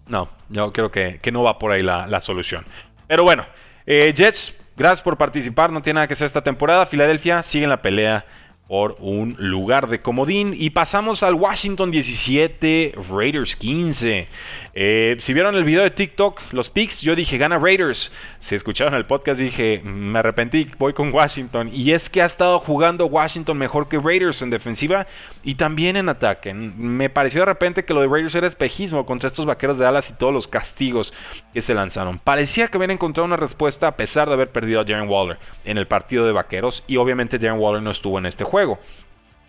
no, 0.08 0.28
yo 0.48 0.72
creo 0.72 0.90
que, 0.90 1.20
no 1.32 1.42
va 1.42 1.58
por 1.58 1.72
ahí 1.72 1.82
la, 1.82 2.20
solución. 2.20 2.64
Pero 3.06 3.24
bueno, 3.24 3.44
eh, 3.86 4.12
Jets, 4.16 4.54
gracias 4.76 5.02
por 5.02 5.16
participar, 5.16 5.70
no 5.70 5.82
tiene 5.82 5.96
nada 5.96 6.08
que 6.08 6.14
hacer 6.14 6.26
esta 6.26 6.42
temporada. 6.42 6.86
Filadelfia 6.86 7.42
sigue 7.42 7.64
en 7.64 7.70
la 7.70 7.82
pelea 7.82 8.24
por 8.66 8.96
un 8.98 9.36
lugar 9.38 9.88
de 9.88 10.00
comodín. 10.00 10.54
Y 10.56 10.70
pasamos 10.70 11.22
al 11.22 11.34
Washington 11.34 11.90
17, 11.90 12.94
Raiders 13.10 13.54
15. 13.56 14.28
Eh, 14.74 15.16
si 15.18 15.32
vieron 15.32 15.54
el 15.54 15.64
video 15.64 15.82
de 15.82 15.90
TikTok, 15.90 16.52
los 16.52 16.70
picks, 16.70 17.00
yo 17.00 17.14
dije 17.14 17.38
gana 17.38 17.58
Raiders. 17.58 18.10
Si 18.40 18.54
escucharon 18.54 18.94
el 18.94 19.04
podcast, 19.04 19.38
dije 19.38 19.80
me 19.84 20.18
arrepentí, 20.18 20.68
voy 20.78 20.92
con 20.92 21.14
Washington. 21.14 21.70
Y 21.72 21.92
es 21.92 22.10
que 22.10 22.22
ha 22.22 22.26
estado 22.26 22.58
jugando 22.58 23.06
Washington 23.06 23.56
mejor 23.56 23.88
que 23.88 23.98
Raiders 23.98 24.42
en 24.42 24.50
defensiva 24.50 25.06
y 25.44 25.54
también 25.54 25.96
en 25.96 26.08
ataque. 26.08 26.52
Me 26.52 27.08
pareció 27.08 27.40
de 27.40 27.46
repente 27.46 27.84
que 27.84 27.94
lo 27.94 28.00
de 28.00 28.08
Raiders 28.08 28.34
era 28.34 28.46
espejismo 28.46 29.06
contra 29.06 29.28
estos 29.28 29.46
vaqueros 29.46 29.78
de 29.78 29.84
Dallas 29.84 30.10
y 30.10 30.14
todos 30.14 30.34
los 30.34 30.48
castigos 30.48 31.14
que 31.52 31.62
se 31.62 31.72
lanzaron. 31.72 32.18
Parecía 32.18 32.68
que 32.68 32.76
habían 32.76 32.90
encontrado 32.90 33.26
una 33.26 33.36
respuesta 33.36 33.86
a 33.86 33.96
pesar 33.96 34.28
de 34.28 34.34
haber 34.34 34.50
perdido 34.50 34.80
a 34.80 34.84
Darren 34.84 35.08
Waller 35.08 35.38
en 35.64 35.78
el 35.78 35.86
partido 35.86 36.26
de 36.26 36.32
vaqueros. 36.32 36.84
Y 36.86 36.96
obviamente 36.96 37.38
Darren 37.38 37.60
Waller 37.60 37.82
no 37.82 37.90
estuvo 37.90 38.18
en 38.18 38.26
este 38.26 38.44
juego. 38.44 38.55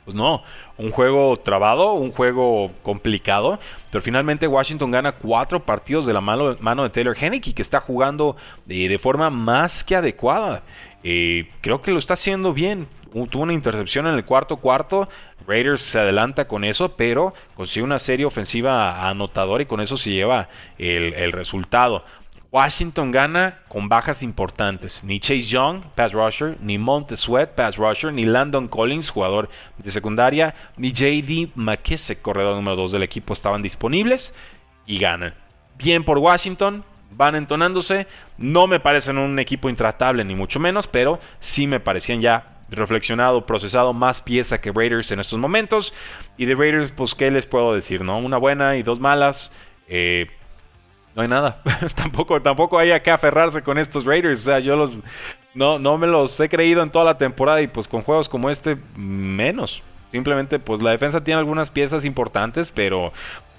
Pues 0.08 0.16
no, 0.16 0.42
un 0.78 0.92
juego 0.92 1.36
trabado, 1.36 1.92
un 1.92 2.14
juego 2.14 2.72
complicado, 2.82 3.60
pero 3.92 4.02
finalmente 4.02 4.48
Washington 4.48 4.90
gana 4.90 5.12
cuatro 5.12 5.62
partidos 5.62 6.06
de 6.06 6.14
la 6.14 6.22
mano, 6.22 6.84
de 6.84 6.90
Taylor 6.90 7.18
Henneke, 7.20 7.54
que 7.54 7.62
está 7.62 7.82
jugando 7.82 8.38
de, 8.66 8.98
forma 9.00 9.30
más 9.30 9.84
que 9.84 9.98
adecuada. 9.98 10.64
Eh, 11.04 11.50
creo 11.60 11.82
que 11.82 11.92
lo 11.92 12.00
está 12.00 12.14
haciendo 12.14 12.54
bien. 12.54 12.88
Tuvo 13.30 13.44
una 13.44 13.52
intercepción 13.52 14.08
en 14.08 14.16
el 14.16 14.24
cuarto 14.24 14.56
cuarto. 14.56 15.10
Raiders 15.46 15.82
se 15.82 16.00
adelanta 16.00 16.48
con 16.48 16.64
eso, 16.64 16.96
pero 16.96 17.34
consigue 17.56 17.84
una 17.84 18.00
serie 18.00 18.26
ofensiva 18.26 19.10
anotadora 19.10 19.64
y 19.64 19.66
con 19.66 19.82
eso 19.82 19.98
se 19.98 20.12
lleva 20.12 20.48
el 20.78 21.34
resultado. 21.34 22.06
Washington 22.52 23.12
gana 23.12 23.60
con 23.68 23.90
bajas 23.90 24.24
importantes. 24.24 25.04
Ni 25.04 25.20
Chase 25.20 25.44
Young, 25.44 25.82
pass 25.96 26.14
rusher, 26.14 26.56
ni 26.62 26.78
Monte 26.78 27.18
Sweat, 27.18 27.56
pass 27.56 27.78
rusher, 27.78 28.12
ni 28.14 28.26
Landon 28.26 28.68
Collins, 28.68 29.10
jugador 29.10 29.50
de 29.78 29.92
secundaria, 29.92 30.56
ni 30.78 30.92
JD 30.92 31.52
McKissick, 31.56 32.22
corredor 32.22 32.56
número 32.56 32.76
2 32.78 32.94
del 32.94 33.04
equipo, 33.04 33.34
estaban 33.34 33.62
disponibles 33.62 34.34
y 34.86 34.98
ganan. 34.98 35.34
Bien 35.78 36.04
por 36.04 36.18
Washington, 36.20 36.84
van 37.12 37.36
entonándose. 37.36 38.08
No 38.38 38.68
me 38.68 38.80
parecen 38.80 39.18
un 39.18 39.38
equipo 39.40 39.70
intratable, 39.70 40.24
ni 40.24 40.36
mucho 40.36 40.60
menos, 40.60 40.88
pero 40.88 41.20
sí 41.40 41.68
me 41.68 41.80
parecían 41.80 42.22
ya 42.22 42.54
reflexionado, 42.70 43.46
procesado, 43.46 43.94
más 43.94 44.22
pieza 44.22 44.60
que 44.60 44.72
Raiders 44.72 45.12
en 45.12 45.20
estos 45.20 45.40
momentos. 45.40 45.94
Y 46.38 46.46
de 46.46 46.56
Raiders, 46.56 46.92
pues, 46.92 47.14
¿qué 47.14 47.30
les 47.30 47.46
puedo 47.46 47.74
decir? 47.74 48.04
no 48.04 48.18
Una 48.18 48.38
buena 48.38 48.78
y 48.78 48.84
dos 48.84 49.00
malas. 49.00 49.52
Eh, 49.90 50.28
no 51.18 51.24
hay 51.24 51.28
nada. 51.28 51.62
tampoco, 51.96 52.40
tampoco 52.40 52.78
hay 52.78 52.98
que 53.02 53.10
aferrarse 53.10 53.64
con 53.64 53.80
estos 53.80 54.06
Raiders. 54.06 54.42
O 54.42 54.46
sea, 54.46 54.60
yo 54.60 54.76
los 54.76 54.94
no, 55.56 55.80
no 55.80 55.98
me 55.98 56.06
los 56.06 56.40
he 56.40 56.48
creído 56.48 56.84
en 56.84 56.92
toda 56.92 57.04
la 57.04 57.18
temporada 57.18 57.60
y 57.60 57.68
pues 57.68 57.88
con 57.88 58.04
juegos 58.04 58.30
como 58.30 58.52
este, 58.52 58.78
menos. 58.96 59.82
Simplemente, 60.12 60.60
pues 60.60 60.80
la 60.80 60.92
defensa 60.92 61.24
tiene 61.24 61.40
algunas 61.40 61.72
piezas 61.72 62.06
importantes, 62.06 62.70
pero 62.70 63.12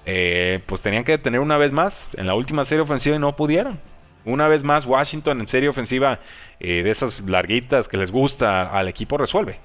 eh, 0.05 0.61
pues 0.65 0.81
tenían 0.81 1.03
que 1.03 1.17
tener 1.17 1.41
una 1.41 1.57
vez 1.57 1.73
más 1.73 2.07
en 2.15 2.27
la 2.27 2.33
última 2.33 2.63
serie 2.63 2.81
ofensiva 2.81 3.17
y 3.17 3.19
no 3.19 3.35
pudieron. 3.35 3.77
Una 4.23 4.47
vez 4.47 4.63
más, 4.63 4.85
Washington 4.85 5.41
en 5.41 5.49
serie 5.49 5.67
ofensiva 5.67 6.19
eh, 6.61 6.81
de 6.81 6.89
esas 6.89 7.19
larguitas 7.19 7.89
que 7.89 7.97
les 7.97 8.11
gusta 8.11 8.69
al 8.69 8.87
equipo 8.87 9.17
resuelve. 9.17 9.59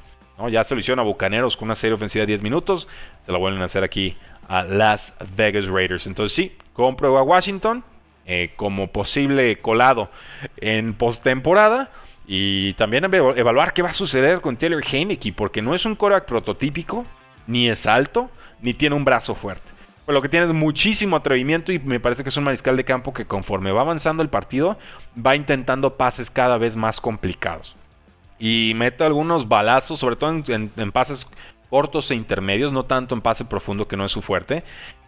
Ya 0.51 0.65
se 0.65 0.75
lo 0.75 0.81
hicieron 0.81 0.99
a 0.99 1.05
Bucaneros 1.05 1.57
con 1.57 1.67
una 1.69 1.77
serie 1.77 1.95
ofensiva 1.95 2.23
de 2.23 2.27
10 2.27 2.43
minutos. 2.43 2.89
Se 3.21 3.31
la 3.31 3.39
vuelven 3.39 3.63
a 3.63 3.67
hacer 3.67 3.85
aquí 3.85 4.17
a 4.49 4.65
Las 4.65 5.15
Vegas 5.37 5.67
Raiders. 5.67 6.09
Entonces 6.09 6.35
sí, 6.35 6.57
compro 6.75 7.17
a 7.17 7.23
Washington 7.23 7.83
eh, 8.27 8.53
como 8.57 8.89
posible 8.89 9.57
colado 9.57 10.11
en 10.59 10.93
postemporada. 10.93 11.91
Y 12.27 12.73
también 12.75 13.05
evaluar 13.05 13.75
qué 13.75 13.83
va 13.83 13.91
a 13.91 13.95
suceder 13.95 14.41
con 14.41 14.57
Taylor 14.57 14.83
Heineke, 14.83 15.33
porque 15.33 15.61
no 15.61 15.75
es 15.75 15.85
un 15.85 15.95
coreback 15.95 16.25
prototípico, 16.25 17.05
ni 17.47 17.69
es 17.69 17.87
alto, 17.87 18.31
ni 18.63 18.73
tiene 18.73 18.97
un 18.97 19.05
brazo 19.05 19.35
fuerte. 19.35 19.73
Por 20.07 20.15
lo 20.15 20.23
que 20.23 20.31
tiene 20.31 20.47
muchísimo 20.47 21.17
atrevimiento 21.17 21.71
y 21.71 21.79
me 21.79 22.01
parece 22.01 22.23
que 22.23 22.31
es 22.31 22.37
un 22.37 22.45
mariscal 22.45 22.77
de 22.77 22.85
campo 22.85 23.13
que 23.13 23.27
conforme 23.27 23.73
va 23.73 23.83
avanzando 23.83 24.23
el 24.23 24.31
partido, 24.31 24.79
va 25.15 25.37
intentando 25.37 25.97
pases 25.97 26.31
cada 26.31 26.57
vez 26.57 26.77
más 26.77 27.01
complicados. 27.01 27.77
Y 28.39 28.73
mete 28.75 29.05
algunos 29.05 29.49
balazos, 29.49 30.01
sobre 30.01 30.17
todo 30.17 30.31
en 30.31 30.93
pases 30.93 31.27
cortos 31.75 32.11
e 32.11 32.15
intermedios, 32.15 32.73
no 32.73 32.85
tanto 32.85 33.15
en 33.15 33.21
pase 33.21 33.45
profundo 33.45 33.89
que 33.89 33.97
no 33.97 34.05
es 34.05 34.13
su 34.13 34.23
fuerte. 34.23 34.63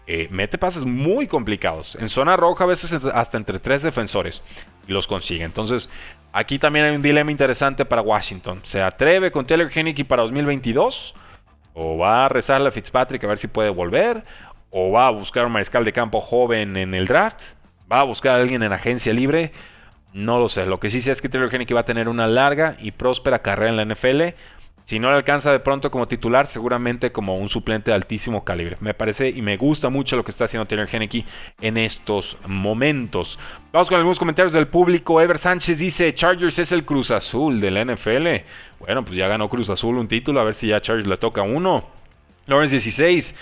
Eh, 0.09 0.29
mete 0.31 0.57
pases 0.57 0.85
muy 0.85 1.27
complicados. 1.27 1.97
En 1.97 2.09
zona 2.09 2.37
roja 2.37 2.65
a 2.65 2.67
veces 2.69 2.93
hasta 2.93 3.37
entre 3.37 3.59
tres 3.59 3.83
defensores 3.83 4.43
y 4.87 4.93
los 4.93 5.07
consigue. 5.07 5.45
Entonces 5.45 5.91
aquí 6.33 6.59
también 6.59 6.87
hay 6.87 6.95
un 6.95 7.03
dilema 7.03 7.31
interesante 7.31 7.85
para 7.85 8.03
Washington. 8.03 8.61
¿Se 8.63 8.81
atreve 8.81 9.33
con 9.33 9.47
Taylor 9.47 9.71
Henneke 9.73 10.05
para 10.05 10.23
2022? 10.23 11.15
¿O 11.75 11.99
va 11.99 12.25
a 12.25 12.29
rezarle 12.29 12.69
a 12.69 12.73
Fitzpatrick 12.73 13.23
a 13.25 13.27
ver 13.27 13.39
si 13.39 13.49
puede 13.49 13.71
volver? 13.71 14.25
¿O 14.71 14.93
va 14.93 15.09
a 15.09 15.11
buscar 15.11 15.45
un 15.45 15.53
mariscal 15.53 15.85
de 15.85 15.93
campo 15.93 16.21
joven 16.21 16.77
en 16.77 16.95
el 16.95 17.07
draft? 17.07 17.55
¿Va 17.91 18.01
a 18.01 18.05
buscar 18.05 18.37
a 18.37 18.41
alguien 18.41 18.63
en 18.63 18.73
agencia 18.73 19.13
libre? 19.13 19.53
No 20.13 20.39
lo 20.39 20.49
sé. 20.49 20.67
Lo 20.67 20.81
que 20.81 20.91
sí 20.91 21.01
sé 21.01 21.13
es 21.13 21.21
que 21.21 21.29
Taylor 21.29 21.53
Henneke 21.53 21.75
va 21.75 21.81
a 21.81 21.85
tener 21.85 22.09
una 22.09 22.27
larga 22.27 22.77
y 22.81 22.93
próspera 22.93 23.41
carrera 23.41 23.71
en 23.71 23.77
la 23.77 23.95
NFL. 23.95 24.35
Si 24.87 25.01
no 25.01 25.11
le 25.11 25.17
alcanza 25.17 25.51
de 25.51 25.59
pronto 25.59 25.91
como 25.91 26.07
titular, 26.07 26.47
seguramente 26.47 27.11
como 27.11 27.37
un 27.39 27.49
suplente 27.49 27.91
de 27.91 27.97
altísimo 27.97 28.45
calibre. 28.45 28.77
Me 28.79 28.95
parece 28.95 29.31
y 29.31 29.43
me 29.43 29.57
gusta 29.57 29.89
mucho 29.89 30.15
lo 30.15 30.23
que 30.23 30.31
está 30.31 30.45
haciendo 30.45 30.65
Taylor 30.65 30.89
Henneke 30.89 31.25
en 31.61 31.77
estos 31.77 32.37
momentos. 32.47 33.37
Vamos 33.73 33.89
con 33.89 33.97
algunos 33.97 34.21
comentarios 34.21 34.53
del 34.53 34.69
público. 34.69 35.21
Ever 35.21 35.39
Sánchez 35.39 35.79
dice, 35.79 36.15
Chargers 36.15 36.61
es 36.61 36.71
el 36.71 36.85
Cruz 36.85 37.11
Azul 37.11 37.61
de 37.61 37.73
la 37.73 37.85
NFL. 37.85 38.29
Bueno, 38.79 39.05
pues 39.05 39.17
ya 39.17 39.27
ganó 39.27 39.49
Cruz 39.49 39.69
Azul 39.71 39.99
un 39.99 40.07
título, 40.07 40.39
a 40.39 40.45
ver 40.45 40.55
si 40.55 40.69
ya 40.69 40.81
Chargers 40.81 41.09
le 41.09 41.17
toca 41.17 41.43
uno. 41.43 41.89
Lawrence 42.47 42.77
16. 42.77 43.35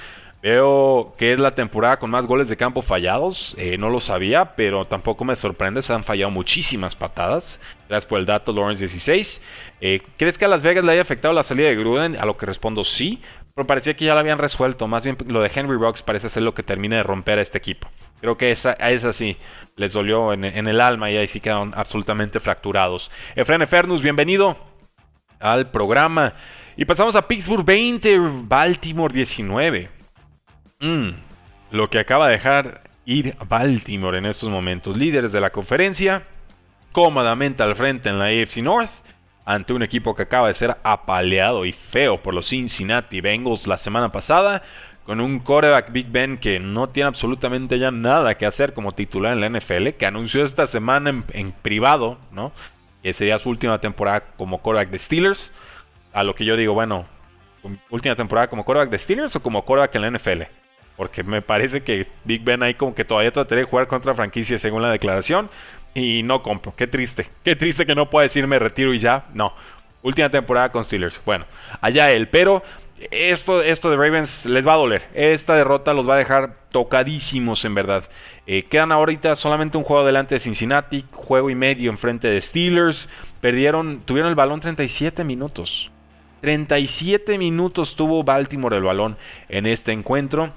Veo 0.45 1.15
que 1.17 1.33
es 1.33 1.39
la 1.39 1.53
temporada 1.53 1.99
con 1.99 2.11
más 2.11 2.27
goles 2.27 2.51
de 2.51 2.59
campo 2.59 2.83
fallados. 2.83 3.55
Eh, 3.57 3.79
no 3.79 3.89
lo 3.89 3.99
sabía, 3.99 4.55
pero 4.55 4.85
tampoco 4.85 5.25
me 5.25 5.37
sorprende. 5.37 5.81
Se 5.81 5.95
han 5.95 6.05
fallado 6.05 6.31
muchísimas 6.31 6.95
patadas. 6.95 7.63
Gracias 7.89 8.05
por 8.05 8.19
el 8.19 8.27
dato, 8.27 8.53
Lawrence 8.53 8.81
16. 8.81 9.41
Eh, 9.81 10.03
¿Crees 10.19 10.37
que 10.37 10.45
a 10.45 10.49
Las 10.49 10.63
Vegas 10.63 10.85
le 10.85 10.93
haya 10.93 11.01
afectado 11.01 11.33
la 11.33 11.43
salida 11.43 11.69
de 11.69 11.77
Gruden? 11.77 12.19
A 12.19 12.27
lo 12.27 12.37
que 12.37 12.45
respondo 12.45 12.85
sí. 12.85 13.23
Pero 13.55 13.67
parecía 13.67 13.97
que 13.97 14.05
ya 14.05 14.13
lo 14.13 14.21
habían 14.21 14.37
resuelto. 14.37 14.87
Más 14.87 15.03
bien 15.03 15.17
lo 15.29 15.41
de 15.41 15.51
Henry 15.55 15.79
Rocks 15.79 16.03
parece 16.03 16.29
ser 16.29 16.43
lo 16.43 16.53
que 16.53 16.63
termina 16.63 16.97
de 16.97 17.05
romper 17.05 17.39
a 17.39 17.43
este 17.43 17.57
equipo. 17.57 17.89
Creo 18.21 18.37
que 18.37 18.51
esa, 18.51 18.77
a 18.79 18.91
esa 18.91 19.15
sí 19.15 19.39
les 19.77 19.95
dolió 19.95 20.35
en, 20.35 20.45
el 20.45 20.81
alma 20.83 21.11
y 21.11 21.17
ahí 21.17 21.27
sí 21.27 21.41
quedaron 21.41 21.73
absolutamente 21.75 22.39
fracturados. 22.39 23.11
Efren 23.35 23.67
Fernus, 23.67 24.03
bienvenido 24.03 24.59
al 25.41 25.71
programa. 25.71 26.35
Y 26.77 26.85
pasamos 26.85 27.17
a 27.17 27.27
Pittsburgh 27.27 27.65
20, 27.65 28.19
Baltimore 28.43 29.15
19. 29.15 29.94
Mm, 30.81 31.11
lo 31.71 31.89
que 31.91 31.99
acaba 31.99 32.27
de 32.27 32.33
dejar 32.33 32.83
ir 33.07 33.37
Baltimore 33.49 34.19
en 34.19 34.27
estos 34.27 34.49
momentos. 34.49 34.97
Líderes 34.97 35.33
de 35.33 35.41
la 35.41 35.51
conferencia, 35.51 36.25
cómodamente 36.93 37.63
al 37.63 37.77
frente 37.77 38.09
en 38.09 38.19
la 38.19 38.27
AFC 38.27 38.59
North, 38.59 38.91
ante 39.45 39.73
un 39.73 39.83
equipo 39.83 40.15
que 40.15 40.23
acaba 40.23 40.49
de 40.49 40.55
ser 40.55 40.77
apaleado 40.83 41.65
y 41.65 41.73
feo 41.73 42.19
por 42.19 42.35
los 42.35 42.49
Cincinnati 42.49 43.21
Bengals 43.21 43.67
la 43.67 43.79
semana 43.79 44.11
pasada, 44.11 44.63
con 45.05 45.21
un 45.21 45.39
quarterback 45.39 45.93
Big 45.93 46.11
Ben 46.11 46.39
que 46.39 46.59
no 46.59 46.89
tiene 46.89 47.09
absolutamente 47.09 47.79
ya 47.79 47.91
nada 47.91 48.37
que 48.37 48.47
hacer 48.47 48.73
como 48.73 48.93
titular 48.93 49.35
en 49.35 49.41
la 49.41 49.59
NFL, 49.59 49.91
que 49.91 50.07
anunció 50.07 50.45
esta 50.45 50.67
semana 50.67 51.25
en, 51.33 51.53
privado, 51.53 52.19
¿no? 52.33 52.53
Que 53.03 53.13
sería 53.13 53.37
su 53.37 53.51
última 53.51 53.79
temporada 53.81 54.23
como 54.39 54.63
quarterback 54.63 54.91
de 54.91 54.99
Steelers. 54.99 55.53
A 56.15 56.23
lo 56.23 56.35
que 56.35 56.47
yo 56.47 56.57
digo, 56.57 56.73
bueno, 56.73 57.05
última 57.91 58.17
temporada 58.17 58.49
como 58.49 58.65
quarterback 58.65 58.91
de 58.91 58.99
Steelers 58.99 59.37
o 59.37 59.43
como 59.43 59.63
quarterback 59.63 59.95
en 59.97 60.03
la 60.03 60.19
NFL. 60.19 60.64
Porque 60.97 61.23
me 61.23 61.43
parece 61.43 61.83
que 61.83 62.07
Big 62.25 62.43
Ben 62.45 62.63
ahí 62.63 62.75
como 62.75 62.95
que 62.95 63.05
todavía 63.05 63.33
trataría 63.33 63.65
de 63.65 63.71
jugar 63.71 63.89
contra 63.89 64.15
franquicia 64.15 64.59
según 64.59 64.83
la 64.83 64.91
declaración. 64.91 65.51
Y 65.95 66.23
no 66.23 66.43
compro. 66.43 66.75
Qué 66.77 66.87
triste. 66.87 67.27
Qué 67.45 67.57
triste 67.57 67.87
que 67.87 67.95
no 67.95 68.11
pueda 68.11 68.25
decirme 68.25 68.59
retiro 68.59 68.95
y 68.95 68.99
ya. 68.99 69.27
No. 69.33 69.55
Última 70.03 70.29
temporada 70.29 70.71
con 70.71 70.85
Steelers. 70.85 71.21
Bueno, 71.25 71.47
allá 71.81 72.07
él. 72.07 72.29
Pero 72.29 72.63
esto, 73.11 73.63
esto 73.63 73.91
de 73.91 73.97
Ravens 73.97 74.47
les 74.47 74.67
va 74.67 74.75
a 74.75 74.77
doler. 74.77 75.05
Esta 75.15 75.57
derrota 75.57 75.95
los 75.95 76.09
va 76.09 76.15
a 76.15 76.19
dejar 76.19 76.57
tocadísimos 76.71 77.65
en 77.65 77.75
verdad. 77.75 78.05
Eh, 78.47 78.65
quedan 78.65 78.93
ahorita 78.93 79.35
solamente 79.37 79.79
un 79.79 79.85
juego 79.85 80.05
delante 80.05 80.35
de 80.35 80.41
Cincinnati. 80.41 81.05
Juego 81.13 81.51
y 81.51 81.55
medio 81.55 81.91
enfrente 81.91 82.29
de 82.29 82.41
Steelers. 82.41 83.09
Perdieron, 83.41 84.01
tuvieron 84.01 84.29
el 84.29 84.37
balón 84.37 84.61
37 84.61 85.25
minutos. 85.25 85.91
37 86.41 87.39
minutos 87.39 87.97
tuvo 87.97 88.23
Baltimore 88.23 88.77
el 88.77 88.83
balón 88.83 89.17
en 89.49 89.67
este 89.67 89.93
encuentro. 89.93 90.53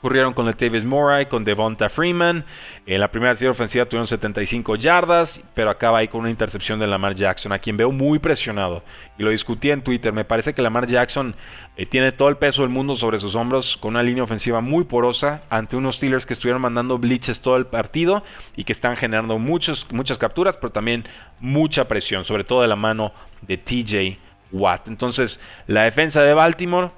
Ocurrieron 0.00 0.32
con 0.32 0.46
Latavius 0.46 0.82
Murray, 0.82 1.26
con 1.26 1.44
Devonta 1.44 1.90
Freeman. 1.90 2.42
En 2.86 3.00
la 3.00 3.10
primera 3.10 3.34
serie 3.34 3.50
ofensiva 3.50 3.84
tuvieron 3.84 4.06
75 4.06 4.76
yardas, 4.76 5.42
pero 5.52 5.68
acaba 5.68 5.98
ahí 5.98 6.08
con 6.08 6.22
una 6.22 6.30
intercepción 6.30 6.78
de 6.78 6.86
Lamar 6.86 7.14
Jackson, 7.14 7.52
a 7.52 7.58
quien 7.58 7.76
veo 7.76 7.92
muy 7.92 8.18
presionado. 8.18 8.82
Y 9.18 9.22
lo 9.22 9.28
discutí 9.28 9.70
en 9.70 9.82
Twitter. 9.82 10.14
Me 10.14 10.24
parece 10.24 10.54
que 10.54 10.62
Lamar 10.62 10.86
Jackson 10.86 11.34
eh, 11.76 11.84
tiene 11.84 12.12
todo 12.12 12.30
el 12.30 12.38
peso 12.38 12.62
del 12.62 12.70
mundo 12.70 12.94
sobre 12.94 13.18
sus 13.18 13.34
hombros, 13.34 13.76
con 13.76 13.90
una 13.90 14.02
línea 14.02 14.24
ofensiva 14.24 14.62
muy 14.62 14.84
porosa, 14.84 15.42
ante 15.50 15.76
unos 15.76 15.96
Steelers 15.96 16.24
que 16.24 16.32
estuvieron 16.32 16.62
mandando 16.62 16.96
blitzes 16.96 17.40
todo 17.40 17.58
el 17.58 17.66
partido 17.66 18.24
y 18.56 18.64
que 18.64 18.72
están 18.72 18.96
generando 18.96 19.38
muchos, 19.38 19.86
muchas 19.92 20.16
capturas, 20.16 20.56
pero 20.56 20.72
también 20.72 21.04
mucha 21.40 21.86
presión, 21.88 22.24
sobre 22.24 22.44
todo 22.44 22.62
de 22.62 22.68
la 22.68 22.76
mano 22.76 23.12
de 23.42 23.58
TJ 23.58 24.18
Watt. 24.50 24.88
Entonces, 24.88 25.42
la 25.66 25.82
defensa 25.82 26.22
de 26.22 26.32
Baltimore 26.32 26.90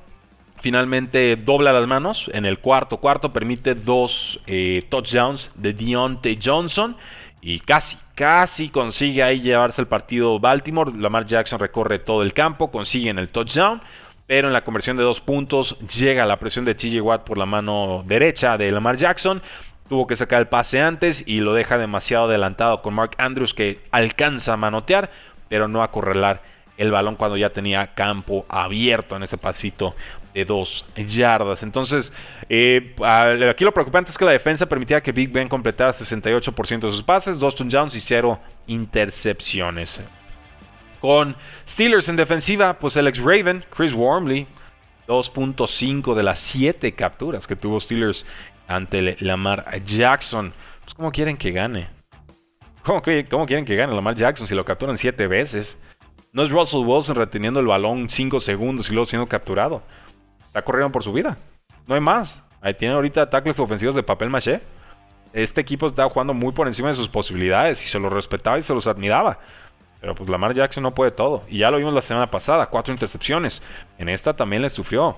finalmente 0.62 1.37
dobla 1.37 1.72
las 1.72 1.87
manos. 1.87 2.31
En 2.33 2.46
el 2.46 2.61
cuarto 2.61 2.98
cuarto 2.98 3.33
permite 3.33 3.75
dos 3.75 4.40
eh, 4.46 4.87
touchdowns 4.88 5.51
de 5.57 5.75
Deontay 5.75 6.38
Johnson. 6.42 6.96
Y 7.42 7.59
casi, 7.59 7.98
casi 8.14 8.68
consigue 8.68 9.22
ahí 9.22 9.40
llevarse 9.40 9.81
el 9.81 9.88
partido 9.88 10.38
Baltimore. 10.38 10.92
Lamar 10.96 11.27
Jackson 11.27 11.59
recorre 11.59 11.98
todo 11.98 12.22
el 12.22 12.33
campo, 12.33 12.70
consigue 12.70 13.11
en 13.11 13.18
el 13.18 13.29
touchdown. 13.29 13.83
Pero 14.29 14.46
en 14.46 14.55
la 14.55 14.64
conversión 14.64 14.96
de 14.96 15.03
dos 15.03 15.20
puntos 15.20 15.77
llega 15.81 16.25
la 16.25 16.38
presión 16.38 16.64
de 16.64 16.77
TJ 16.77 17.01
Watt 17.01 17.25
por 17.25 17.37
la 17.37 17.44
mano 17.44 18.05
derecha 18.07 18.57
de 18.57 18.70
Lamar 18.70 18.96
Jackson. 18.96 19.42
Tuvo 19.88 20.07
que 20.07 20.14
sacar 20.14 20.40
el 20.40 20.46
pase 20.46 20.81
antes 20.81 21.27
y 21.27 21.40
lo 21.40 21.53
deja 21.53 21.77
demasiado 21.77 22.27
adelantado 22.27 22.81
con 22.81 22.94
Mark 22.94 23.16
Andrews 23.18 23.53
que 23.53 23.81
alcanza 23.90 24.53
a 24.53 24.57
manotear, 24.57 25.11
pero 25.48 25.66
no 25.66 25.83
a 25.83 25.90
correlar 25.90 26.40
el 26.79 26.90
balón 26.90 27.16
cuando 27.16 27.37
ya 27.37 27.51
tenía 27.51 27.88
campo 27.88 28.46
abierto 28.48 29.16
en 29.16 29.25
ese 29.25 29.37
pasito 29.37 29.94
de 30.35 30.45
dos 30.45 30.85
yardas. 30.97 31.62
Entonces, 31.62 32.12
eh, 32.49 32.95
aquí 33.49 33.64
lo 33.64 33.73
preocupante 33.73 34.11
es 34.11 34.18
que 34.18 34.25
la 34.25 34.33
defensa 34.33 34.66
permitía 34.66 35.03
que 35.03 35.12
Big 35.12 35.31
Ben 35.31 35.49
completara 35.49 35.92
68% 35.92 36.81
de 36.81 36.90
sus 36.90 37.03
pases, 37.03 37.38
dos 37.38 37.55
touchdowns 37.55 37.95
y 37.95 38.01
cero 38.01 38.38
intercepciones. 38.66 40.01
Con 41.01 41.37
Steelers 41.68 42.09
en 42.09 42.16
defensiva, 42.16 42.79
pues 42.79 42.97
el 42.97 43.09
ex 43.09 43.18
Raven, 43.18 43.64
Chris 43.71 43.92
Wormley, 43.92 44.47
2.5 45.09 46.14
de 46.14 46.23
las 46.23 46.40
7 46.40 46.92
capturas 46.92 47.47
que 47.47 47.57
tuvo 47.57 47.81
Steelers 47.81 48.25
ante 48.68 49.16
Lamar 49.21 49.83
Jackson. 49.85 50.53
Pues, 50.85 50.95
¿cómo 50.95 51.11
quieren 51.11 51.37
que 51.37 51.51
gane? 51.51 51.88
¿Cómo, 52.83 53.03
¿Cómo, 53.31 53.47
quieren 53.47 53.64
que 53.64 53.77
gane 53.77 53.95
Lamar 53.95 54.14
Jackson 54.14 54.47
si 54.47 54.55
lo 54.55 54.64
capturan 54.64 54.97
7 54.97 55.27
veces? 55.27 55.77
No 56.33 56.45
es 56.45 56.51
Russell 56.51 56.87
Wilson 56.87 57.16
reteniendo 57.16 57.61
el 57.61 57.66
balón 57.66 58.09
5 58.09 58.40
segundos 58.40 58.88
y 58.88 58.92
luego 58.92 59.05
siendo 59.05 59.27
capturado. 59.27 59.83
Está 60.53 60.61
corriendo 60.61 60.93
por 60.93 61.03
su 61.03 61.15
vida. 61.15 61.38
No 61.87 61.95
hay 61.95 62.03
más. 62.03 62.43
Ahí 62.61 62.75
tiene 62.75 62.93
ahorita 62.93 63.23
ataques 63.23 63.59
ofensivos 63.59 63.95
de 63.95 64.03
papel 64.03 64.29
maché. 64.29 64.61
Este 65.33 65.62
equipo 65.62 65.87
está 65.87 66.07
jugando 66.11 66.35
muy 66.35 66.53
por 66.53 66.69
encima 66.69 66.88
de 66.88 66.95
sus 66.95 67.09
posibilidades 67.09 67.83
y 67.83 67.88
se 67.88 67.99
los 67.99 68.12
respetaba 68.12 68.59
y 68.59 68.62
se 68.62 68.75
los 68.75 68.87
admiraba. 68.87 69.38
Pero 70.03 70.15
pues 70.15 70.29
Lamar 70.29 70.53
Jackson 70.53 70.83
no 70.83 70.95
puede 70.95 71.11
todo. 71.11 71.41
Y 71.49 71.57
ya 71.57 71.71
lo 71.71 71.79
vimos 71.79 71.95
la 71.95 72.03
semana 72.03 72.31
pasada, 72.31 72.67
cuatro 72.67 72.93
intercepciones. 72.93 73.62
En 73.97 74.11
esta 74.11 74.37
también 74.37 74.61
le 74.61 74.69
sufrió. 74.69 75.17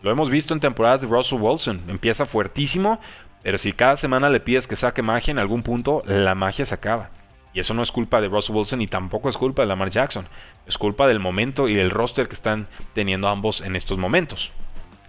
Lo 0.00 0.10
hemos 0.10 0.30
visto 0.30 0.54
en 0.54 0.60
temporadas 0.60 1.02
de 1.02 1.06
Russell 1.06 1.42
Wilson. 1.42 1.82
Empieza 1.88 2.24
fuertísimo, 2.24 2.98
pero 3.42 3.58
si 3.58 3.74
cada 3.74 3.98
semana 3.98 4.30
le 4.30 4.40
pides 4.40 4.66
que 4.66 4.76
saque 4.76 5.02
magia 5.02 5.32
en 5.32 5.38
algún 5.38 5.62
punto, 5.62 6.02
la 6.06 6.34
magia 6.34 6.64
se 6.64 6.72
acaba. 6.72 7.10
Y 7.54 7.60
eso 7.60 7.74
no 7.74 7.82
es 7.82 7.92
culpa 7.92 8.20
de 8.20 8.28
Russell 8.28 8.56
Wilson 8.56 8.80
y 8.80 8.86
tampoco 8.86 9.28
es 9.28 9.36
culpa 9.36 9.62
de 9.62 9.68
Lamar 9.68 9.90
Jackson. 9.90 10.26
Es 10.66 10.78
culpa 10.78 11.06
del 11.06 11.20
momento 11.20 11.68
y 11.68 11.74
del 11.74 11.90
roster 11.90 12.28
que 12.28 12.34
están 12.34 12.66
teniendo 12.94 13.28
ambos 13.28 13.60
en 13.60 13.76
estos 13.76 13.98
momentos. 13.98 14.52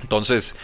Entonces, 0.02 0.56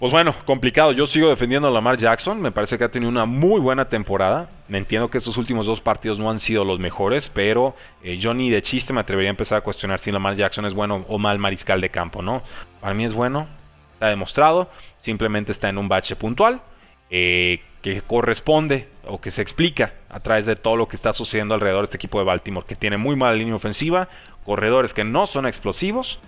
pues 0.00 0.12
bueno, 0.12 0.34
complicado. 0.46 0.92
Yo 0.92 1.06
sigo 1.06 1.28
defendiendo 1.28 1.68
a 1.68 1.70
Lamar 1.70 1.98
Jackson. 1.98 2.40
Me 2.40 2.50
parece 2.50 2.78
que 2.78 2.84
ha 2.84 2.90
tenido 2.90 3.10
una 3.10 3.26
muy 3.26 3.60
buena 3.60 3.90
temporada. 3.90 4.48
Me 4.66 4.78
entiendo 4.78 5.10
que 5.10 5.18
estos 5.18 5.36
últimos 5.36 5.66
dos 5.66 5.82
partidos 5.82 6.18
no 6.18 6.30
han 6.30 6.40
sido 6.40 6.64
los 6.64 6.78
mejores, 6.78 7.28
pero 7.28 7.76
eh, 8.02 8.16
yo 8.16 8.32
ni 8.32 8.48
de 8.48 8.62
chiste 8.62 8.94
me 8.94 9.00
atrevería 9.00 9.28
a 9.28 9.32
empezar 9.32 9.58
a 9.58 9.60
cuestionar 9.60 9.98
si 9.98 10.10
Lamar 10.10 10.36
Jackson 10.36 10.64
es 10.64 10.72
bueno 10.72 11.04
o 11.06 11.18
mal 11.18 11.38
mariscal 11.38 11.82
de 11.82 11.90
campo, 11.90 12.22
¿no? 12.22 12.42
Para 12.80 12.94
mí 12.94 13.04
es 13.04 13.12
bueno, 13.12 13.46
está 13.92 14.08
demostrado. 14.08 14.70
Simplemente 14.96 15.52
está 15.52 15.68
en 15.68 15.76
un 15.76 15.88
bache 15.88 16.16
puntual. 16.16 16.62
Eh, 17.10 17.60
que 17.82 18.02
corresponde 18.02 18.88
o 19.06 19.20
que 19.20 19.30
se 19.30 19.42
explica 19.42 19.94
a 20.08 20.20
través 20.20 20.46
de 20.46 20.56
todo 20.56 20.76
lo 20.76 20.88
que 20.88 20.96
está 20.96 21.12
sucediendo 21.12 21.54
alrededor 21.54 21.82
de 21.82 21.84
este 21.84 21.96
equipo 21.96 22.18
de 22.18 22.24
Baltimore, 22.24 22.66
que 22.66 22.76
tiene 22.76 22.98
muy 22.98 23.16
mala 23.16 23.34
línea 23.34 23.54
ofensiva, 23.54 24.08
corredores 24.44 24.94
que 24.94 25.04
no 25.04 25.26
son 25.26 25.46
explosivos 25.46 26.18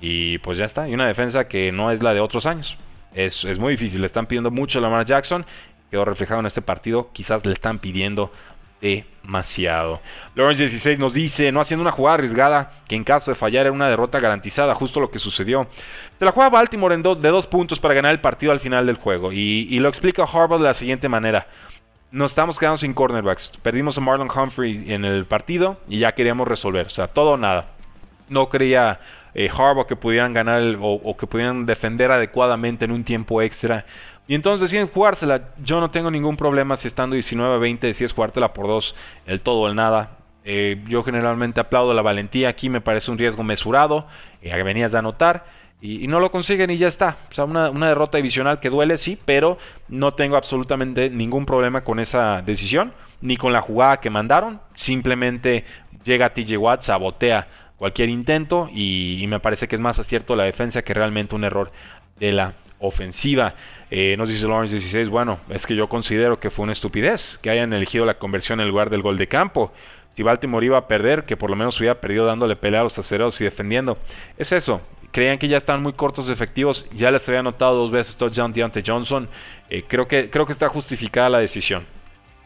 y 0.00 0.38
pues 0.38 0.58
ya 0.58 0.64
está, 0.64 0.88
y 0.88 0.94
una 0.94 1.06
defensa 1.06 1.48
que 1.48 1.70
no 1.72 1.90
es 1.90 2.02
la 2.02 2.14
de 2.14 2.20
otros 2.20 2.46
años. 2.46 2.76
Es, 3.14 3.44
es 3.44 3.58
muy 3.58 3.72
difícil, 3.72 4.00
le 4.00 4.06
están 4.06 4.26
pidiendo 4.26 4.50
mucho 4.50 4.78
a 4.78 4.82
Lamar 4.82 5.04
Jackson, 5.04 5.44
quedó 5.90 6.04
reflejado 6.06 6.40
en 6.40 6.46
este 6.46 6.62
partido, 6.62 7.10
quizás 7.12 7.44
le 7.44 7.52
están 7.52 7.78
pidiendo 7.78 8.32
demasiado. 8.82 10.00
Lawrence 10.34 10.62
16 10.64 10.98
nos 10.98 11.14
dice, 11.14 11.52
no 11.52 11.60
haciendo 11.60 11.82
una 11.82 11.92
jugada 11.92 12.14
arriesgada, 12.14 12.72
que 12.88 12.96
en 12.96 13.04
caso 13.04 13.30
de 13.30 13.36
fallar 13.36 13.66
era 13.66 13.72
una 13.72 13.88
derrota 13.88 14.18
garantizada, 14.18 14.74
justo 14.74 15.00
lo 15.00 15.10
que 15.10 15.18
sucedió. 15.18 15.68
Se 16.18 16.24
la 16.24 16.32
juega 16.32 16.50
Baltimore 16.50 16.94
en 16.94 17.02
de 17.02 17.28
dos 17.28 17.46
puntos 17.46 17.78
para 17.78 17.94
ganar 17.94 18.12
el 18.12 18.20
partido 18.20 18.52
al 18.52 18.60
final 18.60 18.86
del 18.86 18.96
juego. 18.96 19.32
Y, 19.32 19.78
lo 19.78 19.88
explica 19.88 20.24
Harbaugh 20.24 20.58
de 20.58 20.64
la 20.64 20.74
siguiente 20.74 21.08
manera. 21.08 21.46
Nos 22.10 22.32
estamos 22.32 22.58
quedando 22.58 22.76
sin 22.76 22.92
cornerbacks. 22.92 23.52
Perdimos 23.62 23.96
a 23.96 24.00
Marlon 24.00 24.30
Humphrey 24.30 24.92
en 24.92 25.04
el 25.04 25.24
partido 25.24 25.78
y 25.88 26.00
ya 26.00 26.12
queríamos 26.12 26.46
resolver. 26.46 26.86
O 26.86 26.90
sea, 26.90 27.06
todo 27.06 27.32
o 27.32 27.36
nada. 27.36 27.68
No 28.28 28.48
creía 28.48 29.00
eh, 29.34 29.48
Harbaugh 29.48 29.86
que 29.86 29.96
pudieran 29.96 30.34
ganar 30.34 30.62
o 30.80 31.16
que 31.16 31.26
pudieran 31.26 31.64
defender 31.64 32.12
adecuadamente 32.12 32.84
en 32.84 32.90
un 32.90 33.02
tiempo 33.02 33.40
extra. 33.40 33.86
Y 34.32 34.34
entonces 34.34 34.62
deciden 34.62 34.88
jugársela. 34.88 35.50
Yo 35.62 35.78
no 35.78 35.90
tengo 35.90 36.10
ningún 36.10 36.38
problema 36.38 36.78
si 36.78 36.88
estando 36.88 37.12
19 37.12 37.54
a 37.54 37.58
20 37.58 37.86
decides 37.86 38.14
jugártela 38.14 38.54
por 38.54 38.66
dos, 38.66 38.94
el 39.26 39.42
todo 39.42 39.60
o 39.60 39.68
el 39.68 39.74
nada. 39.74 40.16
Eh, 40.42 40.82
yo 40.88 41.04
generalmente 41.04 41.60
aplaudo 41.60 41.92
la 41.92 42.00
valentía. 42.00 42.48
Aquí 42.48 42.70
me 42.70 42.80
parece 42.80 43.10
un 43.10 43.18
riesgo 43.18 43.42
mesurado. 43.42 44.06
Eh, 44.40 44.62
venías 44.62 44.92
de 44.92 44.98
anotar. 44.98 45.44
Y, 45.82 46.06
no 46.06 46.18
lo 46.18 46.30
consiguen 46.30 46.70
y 46.70 46.78
ya 46.78 46.88
está. 46.88 47.18
O 47.30 47.34
sea, 47.34 47.44
una, 47.44 47.68
derrota 47.88 48.16
divisional 48.16 48.58
que 48.58 48.70
duele, 48.70 48.96
sí, 48.96 49.18
pero 49.22 49.58
no 49.88 50.12
tengo 50.12 50.38
absolutamente 50.38 51.10
ningún 51.10 51.44
problema 51.44 51.84
con 51.84 52.00
esa 52.00 52.40
decisión, 52.40 52.94
ni 53.20 53.36
con 53.36 53.52
la 53.52 53.60
jugada 53.60 54.00
que 54.00 54.08
mandaron. 54.08 54.62
Simplemente 54.72 55.66
llega 56.04 56.32
TJ 56.32 56.56
Watt, 56.56 56.80
sabotea 56.80 57.48
cualquier 57.76 58.08
intento 58.08 58.70
y, 58.72 59.22
y, 59.22 59.26
me 59.26 59.40
parece 59.40 59.68
que 59.68 59.74
es 59.76 59.82
más 59.82 59.98
acierto 59.98 60.36
la 60.36 60.44
defensa 60.44 60.80
que 60.80 60.94
realmente 60.94 61.34
un 61.34 61.44
error 61.44 61.70
de 62.18 62.32
la 62.32 62.54
ofensiva. 62.82 63.54
Eh, 63.90 64.16
nos 64.18 64.28
dice 64.28 64.46
Lawrence 64.46 64.74
16, 64.74 65.08
bueno, 65.08 65.38
es 65.48 65.66
que 65.66 65.74
yo 65.74 65.88
considero 65.88 66.38
que 66.38 66.50
fue 66.50 66.64
una 66.64 66.72
estupidez 66.72 67.38
que 67.40 67.50
hayan 67.50 67.72
elegido 67.72 68.04
la 68.04 68.18
conversión 68.18 68.60
en 68.60 68.68
lugar 68.68 68.90
del 68.90 69.02
gol 69.02 69.16
de 69.16 69.28
campo. 69.28 69.72
Si 70.14 70.22
Baltimore 70.22 70.64
iba 70.66 70.76
a 70.76 70.86
perder, 70.86 71.24
que 71.24 71.36
por 71.36 71.48
lo 71.48 71.56
menos 71.56 71.78
hubiera 71.80 72.00
perdido 72.00 72.26
dándole 72.26 72.56
pelea 72.56 72.80
a 72.80 72.84
los 72.84 72.98
acereros 72.98 73.40
y 73.40 73.44
defendiendo. 73.44 73.96
Es 74.36 74.52
eso. 74.52 74.82
Creían 75.10 75.38
que 75.38 75.48
ya 75.48 75.58
están 75.58 75.82
muy 75.82 75.92
cortos 75.92 76.26
de 76.26 76.32
efectivos. 76.32 76.88
Ya 76.94 77.10
les 77.10 77.26
había 77.28 77.40
anotado 77.40 77.76
dos 77.76 77.90
veces 77.90 78.16
touchdown 78.16 78.52
Deontay 78.52 78.82
Johnson. 78.86 79.28
Eh, 79.70 79.84
creo, 79.86 80.06
que, 80.08 80.28
creo 80.28 80.44
que 80.44 80.52
está 80.52 80.68
justificada 80.68 81.30
la 81.30 81.38
decisión. 81.38 81.86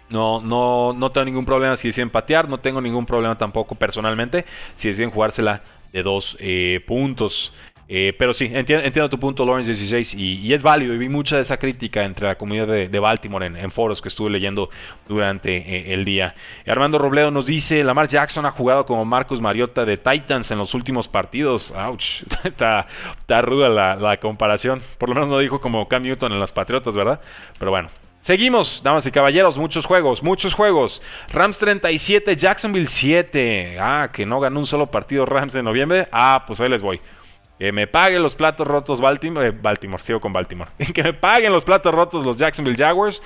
No, 0.08 0.40
no, 0.40 0.92
no 0.92 1.10
tengo 1.10 1.24
ningún 1.24 1.44
problema 1.44 1.76
si 1.76 1.88
deciden 1.88 2.10
patear. 2.10 2.48
No 2.48 2.58
tengo 2.58 2.80
ningún 2.80 3.06
problema 3.06 3.36
tampoco 3.36 3.74
personalmente 3.74 4.44
si 4.76 4.88
deciden 4.88 5.10
jugársela 5.10 5.62
de 5.92 6.02
dos 6.02 6.36
eh, 6.40 6.80
puntos. 6.86 7.52
Eh, 7.88 8.14
pero 8.18 8.34
sí, 8.34 8.50
entiendo, 8.52 9.08
tu 9.08 9.18
punto, 9.18 9.46
Lawrence 9.46 9.68
16, 9.68 10.14
y, 10.14 10.52
es 10.52 10.62
válido. 10.62 10.92
Y 10.94 10.98
vi 10.98 11.08
mucha 11.08 11.36
de 11.36 11.42
esa 11.42 11.56
crítica 11.58 12.02
entre 12.02 12.26
la 12.26 12.36
comunidad 12.36 12.66
de, 12.66 12.98
Baltimore 12.98 13.46
en, 13.46 13.70
foros 13.70 14.02
que 14.02 14.08
estuve 14.08 14.30
leyendo 14.30 14.70
durante 15.06 15.56
eh, 15.56 15.94
el 15.94 16.04
día. 16.04 16.34
Armando 16.66 16.98
Robledo 16.98 17.30
nos 17.30 17.46
dice: 17.46 17.84
Lamar 17.84 18.08
Jackson 18.08 18.44
ha 18.46 18.50
jugado 18.50 18.86
como 18.86 19.04
Marcus 19.04 19.40
Mariota 19.40 19.84
de 19.84 19.96
Titans 19.96 20.50
en 20.50 20.58
los 20.58 20.74
últimos 20.74 21.06
partidos. 21.06 21.72
Ouch, 21.72 22.22
está, 22.44 22.86
ruda 23.42 23.68
la, 23.68 24.16
comparación. 24.16 24.82
Por 24.98 25.08
lo 25.08 25.14
menos 25.14 25.28
no 25.28 25.38
dijo 25.38 25.60
como 25.60 25.86
Cam 25.86 26.02
Newton 26.02 26.32
en 26.32 26.40
las 26.40 26.52
Patriotas, 26.52 26.94
¿verdad? 26.94 27.20
Pero 27.58 27.70
bueno, 27.70 27.90
Seguimos, 28.20 28.80
damas 28.82 29.06
y 29.06 29.12
caballeros, 29.12 29.56
muchos 29.56 29.86
juegos, 29.86 30.20
muchos 30.20 30.52
juegos. 30.52 31.00
Rams 31.32 31.58
37, 31.58 32.34
Jacksonville 32.34 32.88
7. 32.88 33.76
Ah, 33.78 34.10
que 34.12 34.26
no 34.26 34.40
ganó 34.40 34.58
un 34.58 34.66
solo 34.66 34.86
partido 34.86 35.24
Rams 35.26 35.54
en 35.54 35.64
noviembre. 35.64 36.08
Ah, 36.10 36.42
pues 36.44 36.60
ahí 36.60 36.68
les 36.68 36.82
voy. 36.82 37.00
Que 37.58 37.72
me 37.72 37.86
paguen 37.86 38.22
los 38.22 38.36
platos 38.36 38.66
rotos 38.66 39.00
Baltimore. 39.00 39.48
Eh, 39.48 39.50
Baltimore, 39.50 40.02
sigo 40.02 40.20
con 40.20 40.32
Baltimore. 40.32 40.70
que 40.94 41.02
me 41.02 41.14
paguen 41.14 41.52
los 41.52 41.64
platos 41.64 41.94
rotos 41.94 42.24
los 42.24 42.36
Jacksonville 42.36 42.76
Jaguars. 42.76 43.22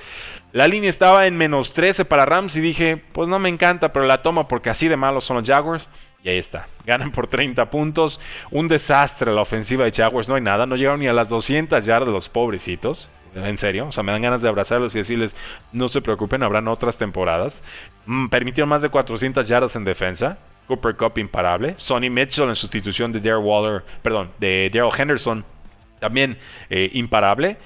La 0.53 0.67
línea 0.67 0.89
estaba 0.89 1.27
en 1.27 1.37
menos 1.37 1.73
13 1.73 2.05
para 2.05 2.25
Rams 2.25 2.55
y 2.55 2.61
dije, 2.61 2.97
pues 2.97 3.27
no 3.27 3.39
me 3.39 3.49
encanta, 3.49 3.91
pero 3.91 4.05
la 4.05 4.21
tomo 4.21 4.47
porque 4.47 4.69
así 4.69 4.87
de 4.87 4.97
malos 4.97 5.25
son 5.25 5.37
los 5.37 5.47
Jaguars. 5.47 5.87
Y 6.23 6.29
ahí 6.29 6.37
está. 6.37 6.67
Ganan 6.85 7.11
por 7.11 7.27
30 7.27 7.69
puntos. 7.69 8.19
Un 8.51 8.67
desastre 8.67 9.33
la 9.33 9.41
ofensiva 9.41 9.85
de 9.85 9.91
Jaguars. 9.91 10.29
No 10.29 10.35
hay 10.35 10.41
nada. 10.41 10.65
No 10.65 10.75
llegaron 10.75 10.99
ni 10.99 11.07
a 11.07 11.13
las 11.13 11.29
200 11.29 11.83
yardas 11.83 12.09
los 12.09 12.29
pobrecitos. 12.29 13.09
En 13.35 13.57
serio. 13.57 13.87
O 13.87 13.91
sea, 13.91 14.03
me 14.03 14.11
dan 14.11 14.21
ganas 14.21 14.41
de 14.41 14.49
abrazarlos 14.49 14.93
y 14.95 14.99
decirles, 14.99 15.35
no 15.71 15.89
se 15.89 16.01
preocupen, 16.01 16.43
habrán 16.43 16.67
otras 16.67 16.97
temporadas. 16.97 17.63
Mm, 18.05 18.27
permitieron 18.27 18.69
más 18.69 18.81
de 18.81 18.89
400 18.89 19.47
yardas 19.47 19.75
en 19.75 19.83
defensa. 19.85 20.37
Cooper 20.71 20.95
Cup 20.95 21.17
imparable. 21.17 21.73
Sonny 21.75 22.09
Mitchell 22.09 22.47
en 22.47 22.55
sustitución 22.55 23.11
de 23.11 23.19
Daryl 23.19 23.43
Waller, 23.43 23.83
perdón, 24.01 24.31
de 24.39 24.71
Daryl 24.73 24.89
Henderson, 24.97 25.43
también 25.99 26.37
eh, 26.69 26.89
imparable. 26.93 27.57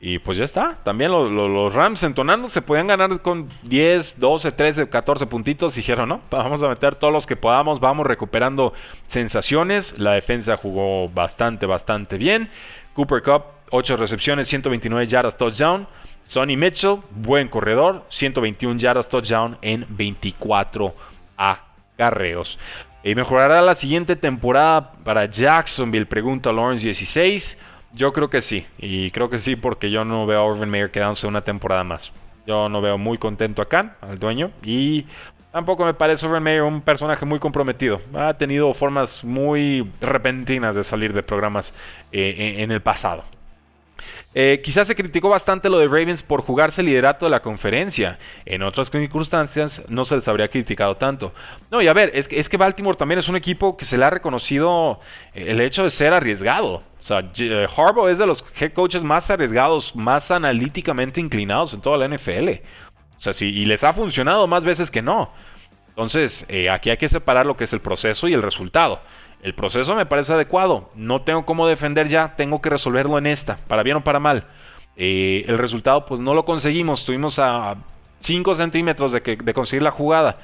Y 0.00 0.20
pues 0.20 0.38
ya 0.38 0.44
está. 0.44 0.76
También 0.84 1.10
los 1.10 1.74
Rams 1.74 2.04
entonando 2.04 2.46
se 2.46 2.62
podían 2.62 2.86
ganar 2.86 3.22
con 3.22 3.48
10, 3.62 4.20
12, 4.20 4.52
13, 4.52 4.88
14 4.88 5.26
puntitos. 5.26 5.74
Dijeron, 5.74 6.08
no, 6.08 6.20
vamos 6.30 6.62
a 6.62 6.68
meter 6.68 6.94
todos 6.94 7.12
los 7.12 7.26
que 7.26 7.34
podamos. 7.34 7.80
Vamos 7.80 8.06
recuperando 8.06 8.72
sensaciones. 9.08 9.98
La 9.98 10.12
defensa 10.12 10.56
jugó 10.56 11.08
bastante, 11.08 11.66
bastante 11.66 12.18
bien. 12.18 12.50
Cooper 12.92 13.22
Cup, 13.22 13.44
8 13.70 13.96
recepciones, 13.96 14.46
129 14.46 15.06
yardas 15.08 15.36
touchdown. 15.36 15.88
Sonny 16.22 16.56
Mitchell, 16.56 16.98
buen 17.10 17.48
corredor, 17.48 18.04
121 18.10 18.78
yardas 18.78 19.08
touchdown 19.08 19.58
en 19.62 19.86
24 19.88 20.94
a 21.36 21.73
carreos. 21.96 22.58
¿Y 23.02 23.14
mejorará 23.14 23.60
la 23.60 23.74
siguiente 23.74 24.16
temporada 24.16 24.92
para 25.04 25.26
Jacksonville? 25.26 26.06
Pregunta 26.06 26.52
Lawrence 26.52 26.86
16. 26.86 27.58
Yo 27.92 28.12
creo 28.12 28.30
que 28.30 28.40
sí. 28.40 28.66
Y 28.78 29.10
creo 29.10 29.28
que 29.28 29.38
sí 29.38 29.56
porque 29.56 29.90
yo 29.90 30.04
no 30.04 30.26
veo 30.26 30.40
a 30.40 30.46
Urban 30.46 30.70
Meyer 30.70 30.90
quedándose 30.90 31.26
una 31.26 31.42
temporada 31.42 31.84
más. 31.84 32.12
Yo 32.46 32.68
no 32.68 32.80
veo 32.80 32.96
muy 32.96 33.18
contento 33.18 33.60
acá 33.60 33.96
al 34.00 34.18
dueño. 34.18 34.50
Y 34.62 35.04
tampoco 35.52 35.84
me 35.84 35.92
parece 35.92 36.26
Urban 36.26 36.42
Meyer 36.42 36.62
un 36.62 36.80
personaje 36.80 37.26
muy 37.26 37.38
comprometido. 37.38 38.00
Ha 38.14 38.34
tenido 38.34 38.72
formas 38.72 39.22
muy 39.22 39.86
repentinas 40.00 40.74
de 40.74 40.82
salir 40.82 41.12
de 41.12 41.22
programas 41.22 41.74
eh, 42.10 42.56
en 42.58 42.70
el 42.72 42.80
pasado. 42.80 43.24
Eh, 44.34 44.60
quizás 44.64 44.88
se 44.88 44.96
criticó 44.96 45.28
bastante 45.28 45.70
lo 45.70 45.78
de 45.78 45.86
Ravens 45.86 46.22
por 46.22 46.42
jugarse 46.42 46.82
liderato 46.82 47.26
de 47.26 47.30
la 47.30 47.40
conferencia. 47.40 48.18
En 48.44 48.62
otras 48.62 48.90
circunstancias 48.90 49.82
no 49.88 50.04
se 50.04 50.16
les 50.16 50.26
habría 50.26 50.48
criticado 50.48 50.96
tanto. 50.96 51.32
No, 51.70 51.80
y 51.80 51.88
a 51.88 51.92
ver, 51.92 52.10
es 52.14 52.26
que, 52.26 52.40
es 52.40 52.48
que 52.48 52.56
Baltimore 52.56 52.96
también 52.96 53.18
es 53.18 53.28
un 53.28 53.36
equipo 53.36 53.76
que 53.76 53.84
se 53.84 53.96
le 53.96 54.04
ha 54.04 54.10
reconocido 54.10 55.00
el 55.34 55.60
hecho 55.60 55.84
de 55.84 55.90
ser 55.90 56.12
arriesgado. 56.12 56.76
O 56.76 56.82
sea, 56.98 57.20
eh, 57.38 57.66
Harbaugh 57.76 58.08
es 58.08 58.18
de 58.18 58.26
los 58.26 58.44
head 58.58 58.72
coaches 58.72 59.04
más 59.04 59.30
arriesgados, 59.30 59.94
más 59.94 60.30
analíticamente 60.30 61.20
inclinados 61.20 61.74
en 61.74 61.80
toda 61.80 61.96
la 61.98 62.08
NFL. 62.08 62.48
O 63.16 63.20
sea, 63.20 63.32
sí, 63.32 63.46
y 63.46 63.66
les 63.66 63.84
ha 63.84 63.92
funcionado 63.92 64.46
más 64.46 64.64
veces 64.64 64.90
que 64.90 65.02
no. 65.02 65.30
Entonces, 65.90 66.44
eh, 66.48 66.68
aquí 66.68 66.90
hay 66.90 66.96
que 66.96 67.08
separar 67.08 67.46
lo 67.46 67.56
que 67.56 67.64
es 67.64 67.72
el 67.72 67.80
proceso 67.80 68.26
y 68.26 68.34
el 68.34 68.42
resultado. 68.42 69.00
El 69.44 69.54
proceso 69.54 69.94
me 69.94 70.06
parece 70.06 70.32
adecuado. 70.32 70.90
No 70.94 71.20
tengo 71.20 71.44
cómo 71.44 71.66
defender 71.66 72.08
ya. 72.08 72.34
Tengo 72.34 72.62
que 72.62 72.70
resolverlo 72.70 73.18
en 73.18 73.26
esta, 73.26 73.58
para 73.68 73.82
bien 73.82 73.98
o 73.98 74.00
para 74.00 74.18
mal. 74.18 74.46
Eh, 74.96 75.44
el 75.46 75.58
resultado, 75.58 76.06
pues 76.06 76.18
no 76.22 76.32
lo 76.32 76.46
conseguimos. 76.46 77.00
Estuvimos 77.00 77.38
a 77.38 77.76
5 78.20 78.54
centímetros 78.54 79.12
de, 79.12 79.20
que, 79.20 79.36
de 79.36 79.52
conseguir 79.52 79.82
la 79.82 79.90
jugada. 79.90 80.38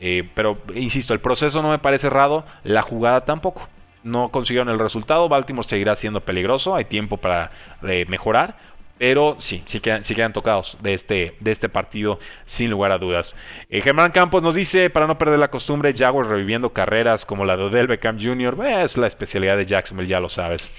Eh, 0.00 0.28
pero, 0.34 0.58
insisto, 0.74 1.14
el 1.14 1.20
proceso 1.20 1.62
no 1.62 1.70
me 1.70 1.78
parece 1.78 2.08
errado. 2.08 2.44
La 2.62 2.82
jugada 2.82 3.24
tampoco. 3.24 3.66
No 4.04 4.28
consiguieron 4.28 4.68
el 4.68 4.78
resultado. 4.78 5.30
Baltimore 5.30 5.66
seguirá 5.66 5.96
siendo 5.96 6.20
peligroso. 6.20 6.74
Hay 6.74 6.84
tiempo 6.84 7.16
para 7.16 7.52
eh, 7.88 8.04
mejorar. 8.10 8.58
Pero 9.02 9.34
sí, 9.40 9.64
sí 9.66 9.80
quedan, 9.80 10.04
quedan 10.04 10.32
tocados 10.32 10.78
de 10.80 10.94
este, 10.94 11.34
de 11.40 11.50
este 11.50 11.68
partido, 11.68 12.20
sin 12.44 12.70
lugar 12.70 12.92
a 12.92 12.98
dudas. 12.98 13.34
Eh, 13.68 13.80
Germán 13.80 14.12
Campos 14.12 14.44
nos 14.44 14.54
dice, 14.54 14.90
para 14.90 15.08
no 15.08 15.18
perder 15.18 15.40
la 15.40 15.50
costumbre, 15.50 15.92
Jaguars 15.92 16.28
reviviendo 16.28 16.72
carreras 16.72 17.26
como 17.26 17.44
la 17.44 17.56
de 17.56 17.64
Odell 17.64 17.88
Beckham 17.88 18.20
Jr. 18.22 18.64
es 18.64 18.96
la 18.96 19.08
especialidad 19.08 19.56
de 19.56 19.66
Jacksonville, 19.66 20.08
ya 20.08 20.20
lo 20.20 20.28
sabes. 20.28 20.70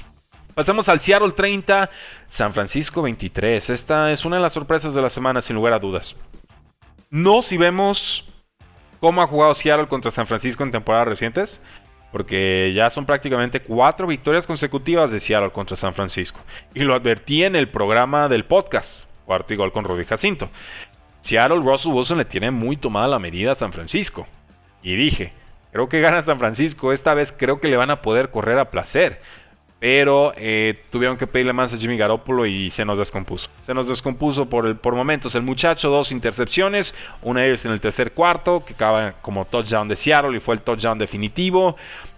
Pasamos 0.55 0.87
al 0.87 1.01
Seattle 1.01 1.33
30, 1.33 1.89
San 2.29 2.53
Francisco 2.53 3.01
23. 3.01 3.69
Esta 3.71 4.13
es 4.13 4.23
una 4.23 4.37
de 4.37 4.41
las 4.41 4.53
sorpresas 4.53 4.93
de 4.93 5.01
la 5.01 5.09
semana, 5.09 5.41
sin 5.41 5.57
lugar 5.57 5.73
a 5.73 5.79
dudas. 5.79 6.15
No 7.09 7.41
si 7.41 7.57
vemos 7.57 8.25
cómo 9.01 9.21
ha 9.21 9.27
jugado 9.27 9.53
Seattle 9.53 9.89
contra 9.89 10.11
San 10.11 10.27
Francisco 10.27 10.63
en 10.63 10.71
temporadas 10.71 11.09
recientes, 11.09 11.61
porque 12.13 12.71
ya 12.75 12.91
son 12.91 13.07
prácticamente 13.07 13.59
cuatro 13.59 14.05
victorias 14.05 14.45
consecutivas 14.45 15.09
de 15.09 15.19
Seattle 15.19 15.49
contra 15.49 15.75
San 15.75 15.95
Francisco. 15.95 16.39
Y 16.75 16.81
lo 16.81 16.93
advertí 16.93 17.43
en 17.43 17.55
el 17.55 17.67
programa 17.67 18.29
del 18.29 18.45
podcast, 18.45 19.05
cuarto 19.25 19.51
y 19.51 19.57
gol 19.57 19.73
con 19.73 19.83
Rudy 19.83 20.05
Jacinto. 20.05 20.47
Seattle, 21.21 21.61
Russell 21.63 21.91
Wilson 21.91 22.19
le 22.19 22.25
tiene 22.25 22.51
muy 22.51 22.77
tomada 22.77 23.07
la 23.07 23.17
medida 23.17 23.53
a 23.53 23.55
San 23.55 23.73
Francisco. 23.73 24.27
Y 24.83 24.95
dije, 24.95 25.33
creo 25.71 25.89
que 25.89 26.01
gana 26.01 26.21
San 26.21 26.37
Francisco, 26.37 26.93
esta 26.93 27.15
vez 27.15 27.31
creo 27.35 27.59
que 27.59 27.67
le 27.67 27.77
van 27.77 27.89
a 27.89 28.03
poder 28.03 28.29
correr 28.29 28.59
a 28.59 28.69
placer. 28.69 29.19
Pero 29.83 30.31
eh, 30.37 30.81
tuvieron 30.91 31.17
que 31.17 31.27
pedirle 31.27 31.51
más 31.51 31.73
a 31.73 31.77
Jimmy 31.77 31.97
Garoppolo 31.97 32.45
y 32.45 32.69
se 32.69 32.85
nos 32.85 32.97
descompuso. 32.97 33.49
Se 33.65 33.73
nos 33.73 33.89
descompuso 33.89 34.45
por, 34.45 34.77
por 34.77 34.95
momentos. 34.95 35.35
El 35.35 35.43
muchacho, 35.43 35.89
dos 35.89 36.13
intercepciones. 36.13 36.95
Una 37.21 37.41
de 37.41 37.47
ellas 37.47 37.65
en 37.65 37.73
el 37.73 37.81
tercer 37.81 38.13
cuarto, 38.13 38.63
que 38.65 38.75
acaba 38.75 39.11
como 39.21 39.43
touchdown 39.43 39.89
de 39.89 39.97
Seattle 39.97 40.37
y 40.37 40.39
fue 40.39 40.55
el 40.55 40.61
touchdown 40.61 40.97
definitivo. 40.97 41.75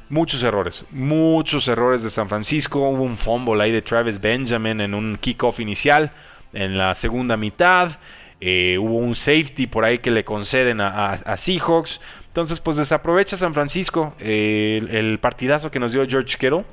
Muchos 0.10 0.44
errores, 0.44 0.86
muchos 0.92 1.68
errores 1.68 2.04
de 2.04 2.12
San 2.12 2.30
Francisco. 2.30 2.88
Hubo 2.88 3.02
un 3.02 3.18
fumble 3.18 3.64
ahí 3.64 3.72
de 3.72 3.82
Travis 3.82 4.22
Benjamin 4.22 4.80
en 4.82 4.94
un 4.94 5.18
kickoff 5.20 5.60
inicial 5.60 6.12
en 6.54 6.78
la 6.78 6.94
segunda 6.94 7.36
mitad. 7.36 7.98
Eh, 8.42 8.78
hubo 8.80 8.98
un 8.98 9.16
safety 9.16 9.66
por 9.66 9.86
ahí 9.86 9.98
que 9.98 10.12
le 10.12 10.24
conceden 10.24 10.82
a, 10.82 11.36
Seahawks. 11.36 12.00
Entonces, 12.28 12.60
pues 12.60 12.78
desaprovecha 12.78 13.38
San 13.38 13.56
Francisco 13.56 14.14
el, 14.20 14.88
el 14.92 15.18
partidazo 15.18 15.72
que 15.72 15.80
nos 15.80 15.94
dio 15.94 16.08
George 16.08 16.38
Kittle 16.38 16.64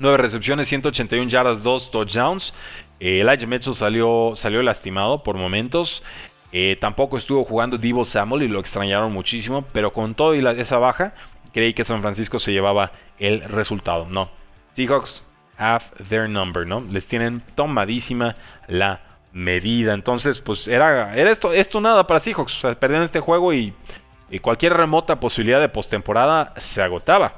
9 0.00 0.16
recepciones, 0.16 0.68
181 0.68 1.28
yardas, 1.28 1.62
2 1.62 1.90
touchdowns. 1.90 2.52
Eh, 2.98 3.20
Elijah 3.20 3.46
Mitchell 3.46 3.74
salió, 3.74 4.32
salió 4.34 4.62
lastimado 4.62 5.22
por 5.22 5.36
momentos. 5.36 6.02
Eh, 6.52 6.76
tampoco 6.80 7.16
estuvo 7.16 7.44
jugando 7.44 7.78
Divo 7.78 8.04
Samuel 8.04 8.42
y 8.42 8.48
lo 8.48 8.60
extrañaron 8.60 9.12
muchísimo. 9.12 9.62
Pero 9.72 9.92
con 9.92 10.14
todo 10.14 10.34
y 10.34 10.44
esa 10.58 10.78
baja, 10.78 11.14
creí 11.52 11.74
que 11.74 11.84
San 11.84 12.00
Francisco 12.00 12.38
se 12.38 12.52
llevaba 12.52 12.92
el 13.18 13.42
resultado. 13.42 14.06
No. 14.06 14.30
Seahawks 14.72 15.22
have 15.58 15.84
their 16.08 16.28
number, 16.28 16.66
¿no? 16.66 16.80
Les 16.80 17.06
tienen 17.06 17.42
tomadísima 17.54 18.36
la 18.68 19.02
medida. 19.32 19.92
Entonces, 19.92 20.40
pues 20.40 20.66
era, 20.66 21.14
era 21.14 21.30
esto, 21.30 21.52
esto 21.52 21.80
nada 21.80 22.06
para 22.06 22.20
Seahawks. 22.20 22.56
O 22.56 22.60
sea, 22.60 22.74
perdían 22.74 23.02
este 23.02 23.20
juego 23.20 23.52
y 23.52 23.74
cualquier 24.40 24.72
remota 24.72 25.20
posibilidad 25.20 25.60
de 25.60 25.68
postemporada 25.68 26.54
se 26.56 26.82
agotaba. 26.82 27.34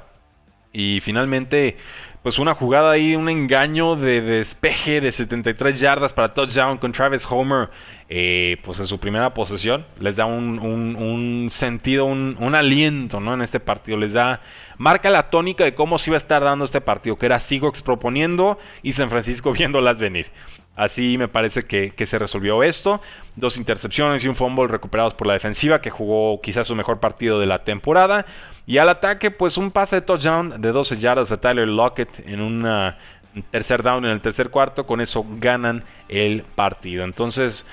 Y 0.73 1.01
finalmente 1.01 1.77
pues 2.23 2.39
una 2.39 2.55
jugada 2.55 2.93
ahí, 2.93 3.17
un 3.17 3.29
engaño 3.29 3.97
de, 3.97 4.21
despeje 4.21 5.01
de 5.01 5.11
73 5.11 5.81
yardas 5.81 6.13
para 6.13 6.33
touchdown 6.33 6.79
con 6.79 6.93
Travis 6.93 7.27
Homer, 7.29 7.69
eh, 8.09 8.59
pues 8.63 8.79
en 8.79 8.87
su 8.87 9.01
primera 9.01 9.35
posesión, 9.35 9.85
les 9.99 10.17
da 10.17 10.27
un, 10.27 11.49
sentido, 11.51 12.05
un, 12.05 12.55
aliento, 12.55 13.19
¿no? 13.19 13.35
En 13.35 13.43
este 13.43 13.59
partido, 13.59 13.99
les 13.99 14.13
da, 14.13 14.41
marca 14.79 15.11
la 15.11 15.31
tónica 15.31 15.65
de 15.65 15.75
cómo 15.75 15.99
se 15.99 16.11
iba 16.11 16.17
a 16.17 16.19
estar 16.19 16.45
dando 16.45 16.65
este 16.65 16.81
partido, 16.81 17.19
que 17.19 17.27
era 17.27 17.41
Seahawks 17.41 17.83
proponiendo 17.83 18.59
y 18.83 18.93
San 18.93 19.11
Francisco 19.11 19.53
viéndolas 19.59 19.99
venir. 19.99 20.27
Así 20.75 21.19
me 21.19 21.29
parece 21.29 21.65
que, 21.65 22.07
se 22.07 22.19
resolvió 22.19 22.63
esto. 22.63 23.01
Dos 23.37 23.59
intercepciones 23.59 24.25
y 24.25 24.29
un 24.29 24.35
fumble 24.35 24.69
recuperados 24.69 25.13
por 25.13 25.27
la 25.27 25.35
defensiva, 25.35 25.83
que 25.83 25.91
jugó 25.91 26.41
quizás 26.41 26.67
su 26.67 26.75
mejor 26.75 26.99
partido 26.99 27.39
de 27.39 27.47
la 27.47 27.65
temporada. 27.65 28.25
Y 28.67 28.79
al 28.79 28.89
ataque, 28.89 29.31
pues 29.31 29.59
un 29.59 29.71
pase 29.71 29.97
de 29.97 30.03
touchdown 30.03 30.63
de 30.63 30.73
12 30.73 30.97
yardas 30.97 31.31
a 31.31 31.41
Tyler 31.41 31.69
Lockett 31.69 32.27
en 32.27 32.41
un 32.41 32.67
tercer 33.51 33.83
down 33.83 34.05
en 34.07 34.13
el 34.13 34.21
tercer 34.23 34.49
cuarto. 34.49 34.87
Con 34.87 35.03
eso 35.03 35.27
ganan 35.39 35.85
el 36.09 36.43
partido. 36.43 37.05
Entonces, 37.05 37.67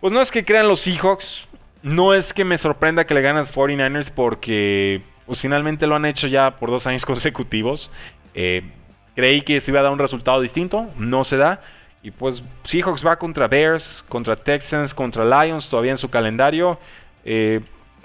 pues 0.00 0.12
no 0.12 0.20
es 0.20 0.30
que 0.30 0.44
crean 0.44 0.68
los 0.68 0.80
Seahawks. 0.80 1.46
No 1.82 2.12
es 2.12 2.34
que 2.34 2.44
me 2.44 2.58
sorprenda 2.58 3.06
que 3.06 3.14
le 3.14 3.22
ganas 3.22 3.54
49ers 3.54 4.10
porque 4.10 5.02
pues 5.26 5.40
finalmente 5.40 5.86
lo 5.86 5.96
han 5.96 6.04
hecho 6.04 6.26
ya 6.26 6.56
por 6.58 6.70
dos 6.70 6.86
años 6.86 7.06
consecutivos. 7.06 7.90
Eh, 8.34 8.70
creí 9.14 9.40
que 9.40 9.60
se 9.62 9.70
iba 9.70 9.80
a 9.80 9.84
dar 9.84 9.92
un 9.92 9.98
resultado 9.98 10.42
distinto. 10.42 10.90
No 10.98 11.24
se 11.24 11.38
da. 11.38 11.62
Y 12.04 12.10
pues 12.10 12.42
Seahawks 12.64 13.04
va 13.04 13.16
contra 13.16 13.48
Bears, 13.48 14.04
contra 14.06 14.36
Texans, 14.36 14.92
contra 14.92 15.24
Lions 15.24 15.70
todavía 15.70 15.92
en 15.92 15.98
su 15.98 16.10
calendario. 16.10 16.78
Eh, 17.24 17.62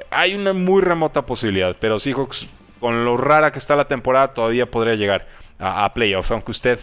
hay 0.10 0.36
una 0.36 0.54
muy 0.54 0.82
remota 0.82 1.26
posibilidad, 1.26 1.76
pero 1.78 2.00
Seahawks, 2.00 2.48
con 2.80 3.04
lo 3.04 3.18
rara 3.18 3.52
que 3.52 3.60
está 3.60 3.76
la 3.76 3.90
temporada, 3.90 4.34
todavía 4.34 4.72
podría 4.72 4.96
llegar 4.96 5.28
a, 5.60 5.94
playoffs, 5.94 6.32
aunque 6.32 6.52
usted 6.52 6.80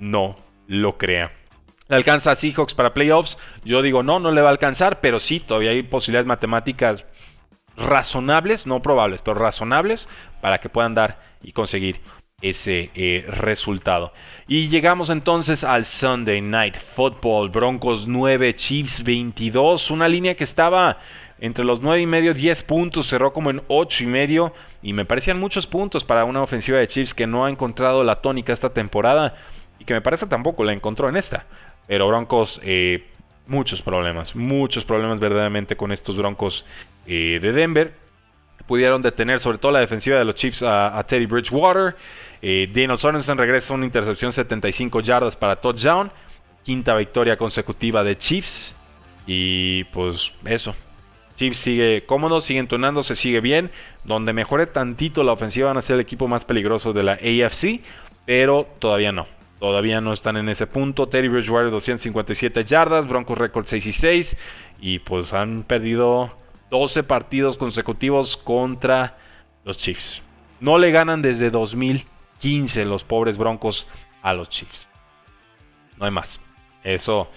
no 0.00 0.36
lo 0.66 0.98
crea. 0.98 1.30
¿Le 1.86 1.94
alcanza 1.94 2.32
a 2.32 2.34
Seahawks 2.34 2.74
para 2.74 2.92
playoffs? 2.92 3.38
Yo 3.64 3.80
digo 3.80 4.02
no, 4.02 4.18
no 4.18 4.32
le 4.32 4.40
va 4.40 4.48
a 4.48 4.50
alcanzar, 4.50 5.00
pero 5.00 5.20
sí, 5.20 5.38
todavía 5.38 5.70
hay 5.70 5.84
posibilidades 5.84 6.26
matemáticas 6.26 7.04
razonables, 7.76 8.66
no 8.66 8.82
probables, 8.82 9.22
pero 9.22 9.38
razonables 9.38 10.08
para 10.40 10.58
que 10.58 10.68
puedan 10.68 10.94
dar 10.94 11.20
y 11.42 11.52
conseguir 11.52 12.00
ese 12.42 12.90
eh, 12.94 13.24
resultado. 13.28 14.12
Y 14.46 14.68
llegamos 14.68 15.08
entonces 15.08 15.64
al 15.64 15.86
Sunday 15.86 16.42
Night 16.42 16.76
Football. 16.76 17.48
Broncos 17.48 18.06
9, 18.06 18.54
Chiefs 18.54 19.02
22. 19.02 19.90
Una 19.90 20.06
línea 20.06 20.36
que 20.36 20.44
estaba 20.44 20.98
entre 21.38 21.64
los 21.64 21.80
9 21.80 22.02
y 22.02 22.06
medio, 22.06 22.34
10 22.34 22.62
puntos. 22.64 23.06
Cerró 23.06 23.32
como 23.32 23.48
en 23.48 23.62
8 23.68 24.04
y 24.04 24.06
medio. 24.06 24.52
Y 24.82 24.92
me 24.92 25.06
parecían 25.06 25.40
muchos 25.40 25.66
puntos 25.66 26.04
para 26.04 26.26
una 26.26 26.42
ofensiva 26.42 26.76
de 26.78 26.86
Chiefs 26.86 27.14
que 27.14 27.26
no 27.26 27.46
ha 27.46 27.50
encontrado 27.50 28.04
la 28.04 28.20
tónica 28.20 28.52
esta 28.52 28.74
temporada. 28.74 29.34
Y 29.78 29.86
que 29.86 29.94
me 29.94 30.02
parece 30.02 30.26
tampoco 30.26 30.62
la 30.62 30.74
encontró 30.74 31.08
en 31.08 31.16
esta. 31.16 31.46
Pero 31.86 32.06
Broncos, 32.06 32.60
eh, 32.62 33.06
muchos 33.46 33.80
problemas. 33.80 34.36
Muchos 34.36 34.84
problemas 34.84 35.20
verdaderamente 35.20 35.74
con 35.74 35.90
estos 35.90 36.18
Broncos 36.18 36.66
eh, 37.06 37.38
de 37.40 37.52
Denver 37.52 38.05
pudieron 38.66 39.02
detener 39.02 39.40
sobre 39.40 39.58
todo 39.58 39.72
la 39.72 39.80
defensiva 39.80 40.18
de 40.18 40.24
los 40.24 40.34
Chiefs 40.34 40.62
a, 40.62 41.02
Teddy 41.06 41.26
Bridgewater. 41.26 41.96
Eh, 42.42 42.68
Daniel 42.72 42.98
Sorensen 42.98 43.38
regresa 43.38 43.74
una 43.74 43.84
intercepción 43.84 44.32
75 44.32 45.00
yardas 45.00 45.36
para 45.36 45.56
touchdown. 45.56 46.10
Quinta 46.62 46.94
victoria 46.94 47.36
consecutiva 47.36 48.02
de 48.02 48.18
Chiefs. 48.18 48.76
Y 49.26 49.84
pues 49.84 50.32
eso. 50.44 50.74
Chiefs 51.36 51.58
sigue 51.58 52.04
cómodo, 52.06 52.40
sigue 52.40 52.60
entonando, 52.60 53.02
se 53.02 53.14
sigue 53.14 53.40
bien. 53.40 53.70
Donde 54.04 54.32
mejore 54.32 54.66
tantito 54.66 55.22
la 55.22 55.32
ofensiva 55.32 55.68
van 55.68 55.76
a 55.76 55.82
ser 55.82 55.94
el 55.94 56.00
equipo 56.00 56.28
más 56.28 56.44
peligroso 56.44 56.92
de 56.92 57.02
la 57.02 57.12
AFC. 57.12 57.80
Pero 58.24 58.66
todavía 58.78 59.12
no. 59.12 59.26
Todavía 59.60 60.00
no 60.00 60.12
están 60.12 60.36
en 60.36 60.48
ese 60.48 60.66
punto. 60.66 61.08
Teddy 61.08 61.28
Bridgewater 61.28 61.70
257 61.70 62.64
yardas. 62.64 63.06
Broncos 63.06 63.38
récord 63.38 63.66
6 63.66 63.86
y 63.86 63.92
6. 63.92 64.36
Y 64.80 64.98
pues 64.98 65.32
han 65.32 65.62
perdido 65.62 66.32
12 66.70 67.02
partidos 67.04 67.56
consecutivos 67.56 68.36
contra 68.36 69.16
los 69.64 69.76
Chiefs. 69.76 70.22
No 70.60 70.78
le 70.78 70.90
ganan 70.90 71.22
desde 71.22 71.50
2015 71.50 72.84
los 72.84 73.04
pobres 73.04 73.38
Broncos 73.38 73.86
a 74.22 74.32
los 74.32 74.48
Chiefs. 74.48 74.88
No 75.98 76.06
hay 76.06 76.10
más. 76.10 76.40
Eso, 76.82 77.28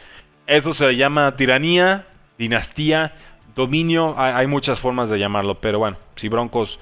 eso 0.47 0.73
se 0.73 0.95
llama 0.95 1.35
tiranía, 1.35 2.07
dinastía, 2.37 3.13
dominio. 3.55 4.15
Hay, 4.17 4.47
muchas 4.47 4.79
formas 4.79 5.09
de 5.09 5.19
llamarlo, 5.19 5.59
pero 5.59 5.79
bueno, 5.79 5.97
si 6.15 6.29
Broncos 6.29 6.79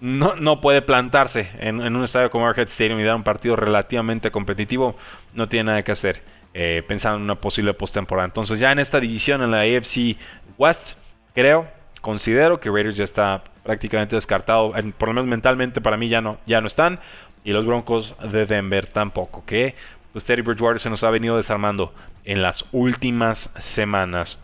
no, 0.00 0.36
no 0.36 0.60
puede 0.60 0.82
plantarse 0.82 1.50
en, 1.58 1.80
un 1.80 2.04
estadio 2.04 2.30
como 2.30 2.46
Arrowhead 2.46 2.68
Stadium 2.68 3.00
y 3.00 3.04
dar 3.04 3.16
un 3.16 3.22
partido 3.22 3.56
relativamente 3.56 4.30
competitivo, 4.30 4.96
no 5.34 5.48
tiene 5.48 5.64
nada 5.64 5.82
que 5.82 5.92
hacer 5.92 6.22
eh, 6.54 6.82
pensando 6.86 7.18
en 7.18 7.24
una 7.24 7.36
posible 7.36 7.74
postemporada. 7.74 8.26
Entonces 8.26 8.58
ya 8.60 8.72
en 8.72 8.78
esta 8.78 9.00
división, 9.00 9.42
en 9.42 9.50
la 9.50 9.60
AFC 9.60 10.16
West, 10.58 10.99
creo, 11.34 11.68
considero 12.00 12.60
que 12.60 12.70
Raiders 12.70 12.96
ya 12.96 13.04
está 13.04 13.44
prácticamente 13.62 14.16
descartado, 14.16 14.72
por 14.98 15.08
lo 15.08 15.14
menos 15.14 15.26
mentalmente 15.26 15.80
para 15.80 15.96
mí 15.96 16.08
ya 16.08 16.20
no, 16.20 16.38
ya 16.46 16.60
no 16.60 16.66
están, 16.66 17.00
y 17.44 17.52
los 17.52 17.66
Broncos 17.66 18.14
de 18.32 18.46
Denver 18.46 18.86
tampoco, 18.86 19.44
que 19.44 19.74
pues 20.12 20.24
Teddy 20.24 20.42
Bridgewater 20.42 20.80
se 20.80 20.90
nos 20.90 21.04
ha 21.04 21.10
venido 21.10 21.36
desarmando 21.36 21.94
en 22.24 22.42
las 22.42 22.64
últimas 22.72 23.50
semanas. 23.58 24.38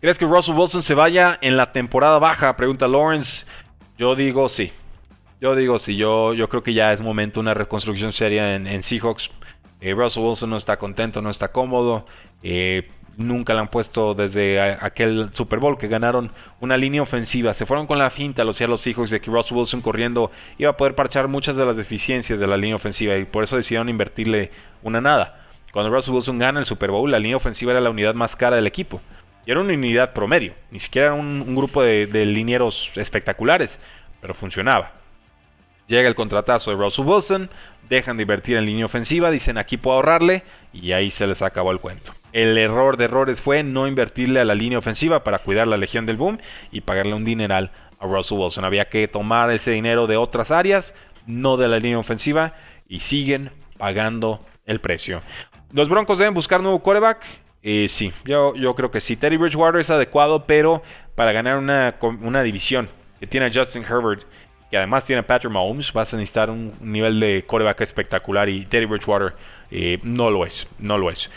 ¿Crees 0.00 0.18
que 0.18 0.26
Russell 0.26 0.54
Wilson 0.54 0.82
se 0.82 0.94
vaya 0.94 1.38
en 1.40 1.56
la 1.56 1.72
temporada 1.72 2.18
baja? 2.20 2.56
Pregunta 2.56 2.86
Lawrence. 2.86 3.46
Yo 3.96 4.14
digo 4.14 4.48
sí. 4.48 4.72
Yo 5.40 5.56
digo 5.56 5.78
sí. 5.80 5.96
Yo, 5.96 6.34
yo 6.34 6.48
creo 6.48 6.62
que 6.62 6.72
ya 6.72 6.92
es 6.92 7.00
momento 7.00 7.40
una 7.40 7.54
reconstrucción 7.54 8.12
seria 8.12 8.54
en, 8.54 8.82
Seahawks. 8.84 9.30
Eh, 9.80 9.94
Russell 9.94 10.22
Wilson 10.22 10.50
no 10.50 10.56
está 10.56 10.76
contento, 10.76 11.20
no 11.20 11.30
está 11.30 11.50
cómodo. 11.50 12.06
Eh, 12.44 12.88
nunca 13.18 13.52
le 13.52 13.60
han 13.60 13.68
puesto 13.68 14.14
desde 14.14 14.60
aquel 14.60 15.28
Super 15.32 15.58
Bowl 15.58 15.76
que 15.76 15.88
ganaron 15.88 16.30
una 16.60 16.76
línea 16.76 17.02
ofensiva. 17.02 17.52
Se 17.52 17.66
fueron 17.66 17.86
con 17.86 17.98
la 17.98 18.10
finta 18.10 18.44
los 18.44 18.60
los 18.60 18.80
Seahawks 18.80 19.10
de 19.10 19.20
que 19.20 19.30
Russell 19.30 19.58
Wilson 19.58 19.82
corriendo 19.82 20.30
iba 20.56 20.70
a 20.70 20.76
poder 20.76 20.94
parchar 20.94 21.28
muchas 21.28 21.56
de 21.56 21.66
las 21.66 21.76
deficiencias 21.76 22.38
de 22.38 22.46
la 22.46 22.56
línea 22.56 22.76
ofensiva 22.76 23.16
y 23.16 23.24
por 23.24 23.44
eso 23.44 23.56
decidieron 23.56 23.88
invertirle 23.88 24.50
una 24.82 25.00
nada. 25.00 25.44
Cuando 25.72 25.94
Russell 25.94 26.14
Wilson 26.14 26.38
gana 26.38 26.60
el 26.60 26.64
Super 26.64 26.90
Bowl, 26.90 27.10
la 27.10 27.18
línea 27.18 27.36
ofensiva 27.36 27.72
era 27.72 27.80
la 27.80 27.90
unidad 27.90 28.14
más 28.14 28.36
cara 28.36 28.56
del 28.56 28.66
equipo. 28.66 29.00
Y 29.44 29.50
era 29.50 29.60
una 29.60 29.72
unidad 29.72 30.12
promedio, 30.12 30.54
ni 30.70 30.78
siquiera 30.78 31.08
era 31.08 31.14
un, 31.14 31.54
grupo 31.56 31.82
de, 31.82 32.06
de 32.06 32.24
linieros 32.24 32.92
espectaculares, 32.94 33.80
pero 34.20 34.34
funcionaba. 34.34 34.92
Llega 35.86 36.06
el 36.06 36.14
contratazo 36.14 36.70
de 36.70 36.76
Russell 36.76 37.06
Wilson, 37.06 37.50
dejan 37.88 38.16
de 38.16 38.22
invertir 38.22 38.56
en 38.58 38.66
línea 38.66 38.84
ofensiva, 38.84 39.30
dicen 39.30 39.56
aquí 39.56 39.76
puedo 39.76 39.96
ahorrarle 39.96 40.42
y 40.72 40.92
ahí 40.92 41.10
se 41.10 41.26
les 41.26 41.40
acabó 41.42 41.72
el 41.72 41.80
cuento. 41.80 42.12
El 42.32 42.58
error 42.58 42.96
de 42.96 43.04
errores 43.04 43.40
fue 43.40 43.62
no 43.62 43.86
invertirle 43.86 44.40
a 44.40 44.44
la 44.44 44.54
línea 44.54 44.78
ofensiva 44.78 45.24
para 45.24 45.38
cuidar 45.38 45.66
la 45.66 45.76
legión 45.76 46.06
del 46.06 46.16
boom 46.16 46.38
y 46.70 46.82
pagarle 46.82 47.14
un 47.14 47.24
dineral 47.24 47.70
a 47.98 48.06
Russell 48.06 48.38
Wilson. 48.38 48.64
Había 48.64 48.88
que 48.88 49.08
tomar 49.08 49.50
ese 49.50 49.70
dinero 49.70 50.06
de 50.06 50.16
otras 50.16 50.50
áreas, 50.50 50.94
no 51.26 51.56
de 51.56 51.68
la 51.68 51.78
línea 51.78 51.98
ofensiva, 51.98 52.54
y 52.88 53.00
siguen 53.00 53.50
pagando 53.76 54.40
el 54.66 54.80
precio. 54.80 55.20
Los 55.72 55.88
Broncos 55.88 56.18
deben 56.18 56.34
buscar 56.34 56.60
nuevo 56.60 56.80
quarterback. 56.80 57.24
Eh, 57.62 57.86
sí, 57.88 58.12
yo, 58.24 58.54
yo 58.54 58.74
creo 58.74 58.90
que 58.90 59.00
sí. 59.00 59.16
Teddy 59.16 59.36
Bridgewater 59.36 59.80
es 59.80 59.90
adecuado, 59.90 60.46
pero 60.46 60.82
para 61.14 61.32
ganar 61.32 61.58
una, 61.58 61.96
una 62.22 62.42
división 62.42 62.88
que 63.18 63.26
tiene 63.26 63.46
a 63.46 63.50
Justin 63.52 63.82
Herbert 63.82 64.24
que 64.70 64.76
además 64.76 65.04
tiene 65.04 65.20
a 65.20 65.26
Patrick 65.26 65.52
Mahomes, 65.52 65.92
vas 65.92 66.12
a 66.12 66.16
necesitar 66.16 66.50
un 66.50 66.74
nivel 66.80 67.18
de 67.20 67.44
coreback 67.46 67.80
espectacular 67.80 68.48
y 68.48 68.66
Teddy 68.66 68.84
Bridgewater 68.84 69.34
eh, 69.70 69.98
no 70.02 70.30
lo 70.30 70.44
es, 70.44 70.66
no 70.78 70.98
lo 70.98 71.10
es. 71.10 71.30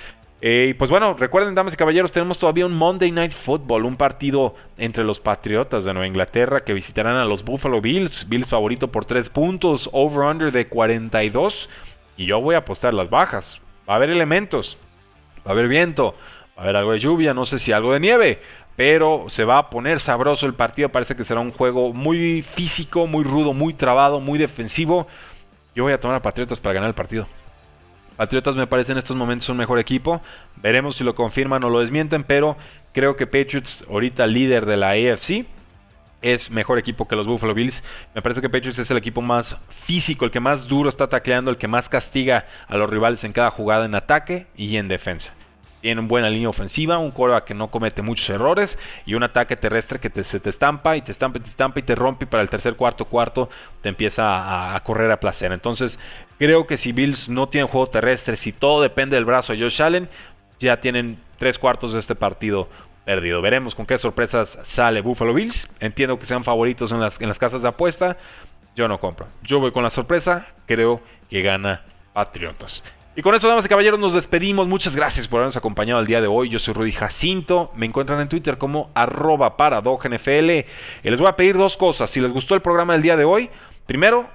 Eh, 0.44 0.74
pues 0.78 0.90
bueno, 0.90 1.14
recuerden, 1.14 1.54
damas 1.54 1.76
y 1.76 1.78
caballeros, 1.78 2.12
tenemos 2.12 2.40
todavía 2.40 2.66
un 2.66 2.74
Monday 2.74 3.12
Night 3.12 3.32
Football, 3.32 3.86
un 3.86 3.96
partido 3.96 4.56
entre 4.78 5.04
los 5.04 5.20
Patriotas 5.20 5.86
de 5.86 5.94
Nueva 5.94 6.08
Inglaterra 6.08 6.62
que 6.62 6.74
visitarán 6.74 7.16
a 7.16 7.26
los 7.26 7.44
Buffalo 7.44 7.80
Bills. 7.80 8.28
Bills 8.28 8.50
favorito 8.50 8.88
por 8.88 9.06
3 9.06 9.30
puntos, 9.30 9.88
over-under 9.94 10.52
de 10.52 10.68
42. 10.68 11.70
Y 12.18 12.26
yo 12.26 12.42
voy 12.42 12.56
a 12.56 12.60
apostar 12.60 12.94
las 12.94 13.12
bajas. 13.12 13.62
Va 13.88 13.94
a 13.94 13.98
haber 13.98 14.10
elementos, 14.10 14.78
va 15.46 15.52
a 15.52 15.54
haber 15.54 15.68
viento, 15.68 16.16
va 16.58 16.62
a 16.62 16.64
haber 16.64 16.76
algo 16.76 16.94
de 16.94 17.00
lluvia, 17.00 17.34
no 17.36 17.46
sé 17.46 17.60
si 17.60 17.72
algo 17.72 17.94
de 17.94 18.00
nieve 18.00 18.40
pero 18.76 19.26
se 19.28 19.46
va 19.46 19.58
a 19.58 19.70
poner 19.70 20.00
sabroso 20.00 20.48
el 20.48 20.56
partido. 20.56 20.90
Parece 20.90 21.16
que 21.16 21.24
será 21.24 21.40
un 21.40 21.52
juego 21.52 21.94
muy 21.94 22.42
físico, 22.42 23.06
muy 23.06 23.24
rudo, 23.24 23.54
muy 23.54 23.76
trabado, 23.76 24.20
muy 24.20 24.40
defensivo. 24.40 25.08
Yo 25.76 25.84
voy 25.84 25.94
a 25.94 26.00
tomar 26.00 26.18
a 26.18 26.22
Patriotas 26.22 26.60
para 26.60 26.74
ganar 26.74 26.88
el 26.88 26.96
partido. 26.96 27.28
Patriotas 28.18 28.56
me 28.56 28.68
parece 28.68 28.92
en 28.92 28.98
estos 28.98 29.16
momentos 29.16 29.50
un 29.50 29.58
mejor 29.58 29.80
equipo. 29.80 30.22
Veremos 30.58 30.96
si 30.96 31.04
lo 31.04 31.16
confirman 31.16 31.64
o 31.64 31.70
lo 31.70 31.80
desmienten, 31.80 32.24
pero 32.24 32.58
creo 32.94 33.16
que 33.16 33.26
Patriots, 33.26 33.86
ahorita 33.90 34.28
líder 34.28 34.66
de 34.66 34.78
la 34.78 34.90
AFC, 34.90 35.46
es 36.22 36.52
mejor 36.52 36.78
equipo 36.78 37.08
que 37.08 37.16
los 37.16 37.26
Buffalo 37.26 37.54
Bills. 37.54 37.84
Me 38.14 38.22
parece 38.22 38.42
que 38.42 38.50
Patriots 38.50 38.80
es 38.80 38.92
el 38.92 38.98
equipo 38.98 39.22
más 39.22 39.58
físico, 39.70 40.26
el 40.26 40.32
que 40.32 40.40
más 40.40 40.68
duro 40.68 40.90
está 40.90 41.08
tacleando, 41.08 41.52
el 41.52 41.58
que 41.58 41.68
más 41.68 41.90
castiga 41.90 42.46
a 42.68 42.78
los 42.78 42.90
rivales 42.90 43.24
en 43.24 43.34
cada 43.34 43.50
jugada 43.50 43.86
en 43.86 43.96
ataque 43.96 44.48
y 44.56 44.78
en 44.78 44.88
defensa. 44.88 45.34
Tiene 45.82 46.00
una 46.00 46.08
buena 46.08 46.30
línea 46.30 46.48
ofensiva, 46.48 47.00
un 47.00 47.10
coreback 47.10 47.46
que 47.46 47.54
no 47.56 47.72
comete 47.72 48.04
muchos 48.04 48.30
errores 48.30 48.78
y 49.08 49.16
un 49.16 49.24
ataque 49.24 49.56
terrestre 49.56 50.00
que 50.00 50.24
se 50.24 50.40
te 50.40 50.52
estampa 50.52 50.96
y 50.96 51.02
te 51.02 51.12
estampa 51.12 51.40
y 51.40 51.42
te 51.42 51.50
estampa 51.50 51.80
y 51.80 51.84
te 51.84 51.96
rompe 51.96 52.26
y 52.26 52.28
para 52.28 52.44
el 52.44 52.52
tercer, 52.52 52.76
cuarto, 52.76 53.06
cuarto 53.06 53.50
te 53.82 53.90
empieza 53.90 54.76
a, 54.76 54.80
correr 54.84 55.10
a 55.10 55.20
placer. 55.20 55.52
Entonces 55.52 55.98
creo 56.42 56.66
que 56.66 56.76
si 56.76 56.92
Bills 56.92 57.30
no 57.30 57.50
tienen 57.50 57.68
juego 57.68 57.88
terrestre, 57.88 58.36
si 58.36 58.52
todo 58.52 58.82
depende 58.82 59.16
del 59.16 59.26
brazo 59.26 59.54
de 59.54 59.60
Josh 59.60 59.80
Allen, 59.80 60.10
ya 60.60 60.80
tienen 60.80 61.18
tres 61.38 61.60
cuartos 61.60 61.94
de 61.94 62.00
este 62.00 62.16
partido 62.16 62.68
perdido. 63.06 63.44
Veremos 63.44 63.76
con 63.76 63.86
qué 63.86 64.00
sorpresas 64.00 64.58
sale 64.64 65.02
Buffalo 65.02 65.36
Bills. 65.36 65.70
Entiendo 65.80 66.18
que 66.18 66.26
sean 66.26 66.44
favoritos 66.44 66.92
en 66.92 67.00
las, 67.00 67.22
en 67.22 67.28
las 67.28 67.38
casas 67.38 67.62
de 67.62 67.68
apuesta. 67.68 68.18
Yo 68.76 68.88
no 68.88 69.00
compro. 69.00 69.28
Yo 69.44 69.60
voy 69.60 69.72
con 69.72 69.84
la 69.84 69.92
sorpresa. 69.92 70.48
Creo 70.66 71.00
que 71.30 71.44
gana 71.44 71.84
Patriotas. 72.12 72.84
Y 73.16 73.22
con 73.22 73.36
eso, 73.36 73.48
damas 73.48 73.66
y 73.66 73.70
caballeros, 73.70 74.00
nos 74.00 74.16
despedimos. 74.16 74.68
Muchas 74.68 74.96
gracias 74.96 75.28
por 75.28 75.42
habernos 75.42 75.58
acompañado 75.58 76.00
el 76.00 76.08
día 76.08 76.22
de 76.22 76.28
hoy. 76.28 76.50
Yo 76.50 76.58
soy 76.58 76.74
Rudy 76.74 76.92
Jacinto. 76.92 77.72
Me 77.76 77.86
encuentran 77.86 78.20
en 78.20 78.30
Twitter 78.30 78.58
como 78.58 78.90
arroba. 78.96 79.56
Y 81.04 81.10
les 81.12 81.20
voy 81.20 81.30
a 81.30 81.36
pedir 81.36 81.56
dos 81.56 81.78
cosas. 81.78 82.10
Si 82.10 82.20
les 82.20 82.34
gustó 82.34 82.56
el 82.56 82.64
programa 82.64 82.94
del 82.94 83.04
día 83.04 83.16
de 83.16 83.26
hoy, 83.26 83.52
primero, 83.86 84.28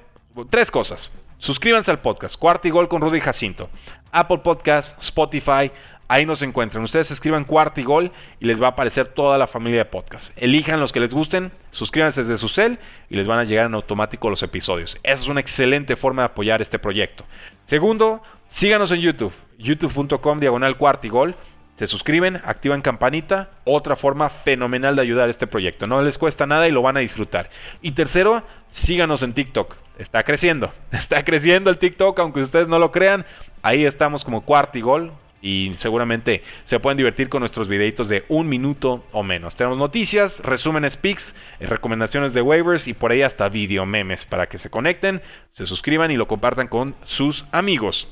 tres 0.51 0.71
cosas. 0.71 1.11
Suscríbanse 1.39 1.91
al 1.91 2.01
podcast, 2.01 2.39
Cuarta 2.39 2.69
y 2.69 2.71
Gol 2.71 2.89
con 2.89 3.03
Rudy 3.03 3.21
Jacinto. 3.21 3.69
Apple 4.13 4.39
Podcast, 4.39 5.01
Spotify, 5.03 5.71
Ahí 6.09 6.25
nos 6.25 6.43
encuentran. 6.43 6.85
Ustedes 6.85 7.11
escriban 7.11 7.45
cuarto 7.45 7.81
y 7.81 7.85
gol 7.85 8.13
y 8.39 8.47
les 8.47 8.63
va 8.63 8.67
a 8.67 8.71
aparecer 8.71 9.09
toda 9.09 9.39
la 9.39 9.49
familia 9.49 9.81
de 9.81 9.85
podcast. 9.87 10.33
Elijan 10.41 10.79
los 10.79 10.93
que 10.93 11.01
les 11.01 11.13
gusten, 11.13 11.51
suscríbanse 11.73 12.23
desde 12.23 12.39
su 12.39 12.49
cel 12.49 12.79
y 13.11 13.17
les 13.17 13.27
van 13.27 13.41
a 13.41 13.45
llegar 13.45 13.67
en 13.67 13.75
automático 13.75 14.31
los 14.31 14.43
episodios. 14.45 14.99
Esa 15.03 15.23
es 15.23 15.29
una 15.29 15.41
excelente 15.41 15.97
forma 15.97 16.23
de 16.23 16.27
apoyar 16.27 16.63
este 16.63 16.79
proyecto. 16.79 17.25
Segundo, 17.65 18.23
síganos 18.49 18.93
en 18.93 19.01
YouTube, 19.01 19.33
youtube.com 19.59 20.39
diagonal 20.39 20.77
cuarto 20.77 21.09
y 21.09 21.11
gol. 21.11 21.37
Se 21.77 21.87
suscriben, 21.87 22.41
activan 22.45 22.81
campanita, 22.81 23.51
otra 23.65 23.97
forma 23.97 24.31
fenomenal 24.31 24.97
de 24.97 25.03
ayudar 25.03 25.29
a 25.29 25.31
este 25.31 25.47
proyecto. 25.47 25.87
No 25.87 26.01
les 26.03 26.17
cuesta 26.17 26.47
nada 26.47 26.67
y 26.67 26.71
lo 26.73 26.83
van 26.83 26.97
a 26.97 27.01
disfrutar. 27.01 27.51
Y 27.83 27.93
tercero, 27.93 28.43
síganos 28.71 29.23
en 29.23 29.35
TikTok. 29.35 29.77
Está 29.99 30.23
creciendo, 30.25 30.73
está 30.91 31.25
creciendo 31.25 31.71
el 31.71 31.79
TikTok, 31.79 32.19
aunque 32.19 32.41
ustedes 32.41 32.67
no 32.67 32.79
lo 32.79 32.93
crean. 32.93 33.27
Ahí 33.63 33.85
estamos 33.85 34.25
como 34.25 34.41
cuarto 34.41 34.79
y 34.79 34.81
gol, 34.81 35.13
y 35.43 35.73
seguramente 35.75 36.43
se 36.65 36.81
pueden 36.81 36.97
divertir 36.97 37.29
con 37.29 37.41
nuestros 37.41 37.69
videitos 37.69 38.09
de 38.09 38.25
un 38.29 38.49
minuto 38.49 39.05
o 39.13 39.23
menos. 39.23 39.55
Tenemos 39.55 39.79
noticias, 39.79 40.41
resúmenes 40.41 40.97
pics, 40.97 41.35
eh, 41.61 41.67
recomendaciones 41.67 42.33
de 42.33 42.43
waivers 42.43 42.89
y 42.89 42.95
por 42.95 43.13
ahí 43.13 43.23
hasta 43.23 43.49
video 43.49 43.87
memes 43.87 44.25
para 44.25 44.49
que 44.49 44.59
se 44.59 44.71
conecten, 44.71 45.23
se 45.51 45.67
suscriban 45.67 46.11
y 46.11 46.17
lo 46.17 46.27
compartan 46.27 46.69
con 46.69 46.95
sus 47.05 47.45
amigos. 47.53 48.09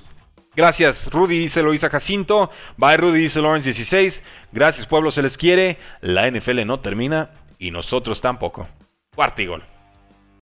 Gracias, 0.57 1.11
Rudy, 1.11 1.38
dice 1.38 1.62
Loisa 1.62 1.90
Jacinto. 1.90 2.50
Bye, 2.76 2.96
Rudy, 2.96 3.22
dice 3.22 3.40
Lawrence 3.40 3.72
16. 3.72 4.22
Gracias, 4.52 4.86
pueblo, 4.86 5.11
se 5.11 5.22
les 5.22 5.36
quiere. 5.36 5.78
La 6.00 6.30
NFL 6.30 6.64
no 6.64 6.78
termina 6.80 7.30
y 7.59 7.70
nosotros 7.70 8.20
tampoco. 8.20 8.68
Cuarto 9.14 9.42
gol. 9.46 9.73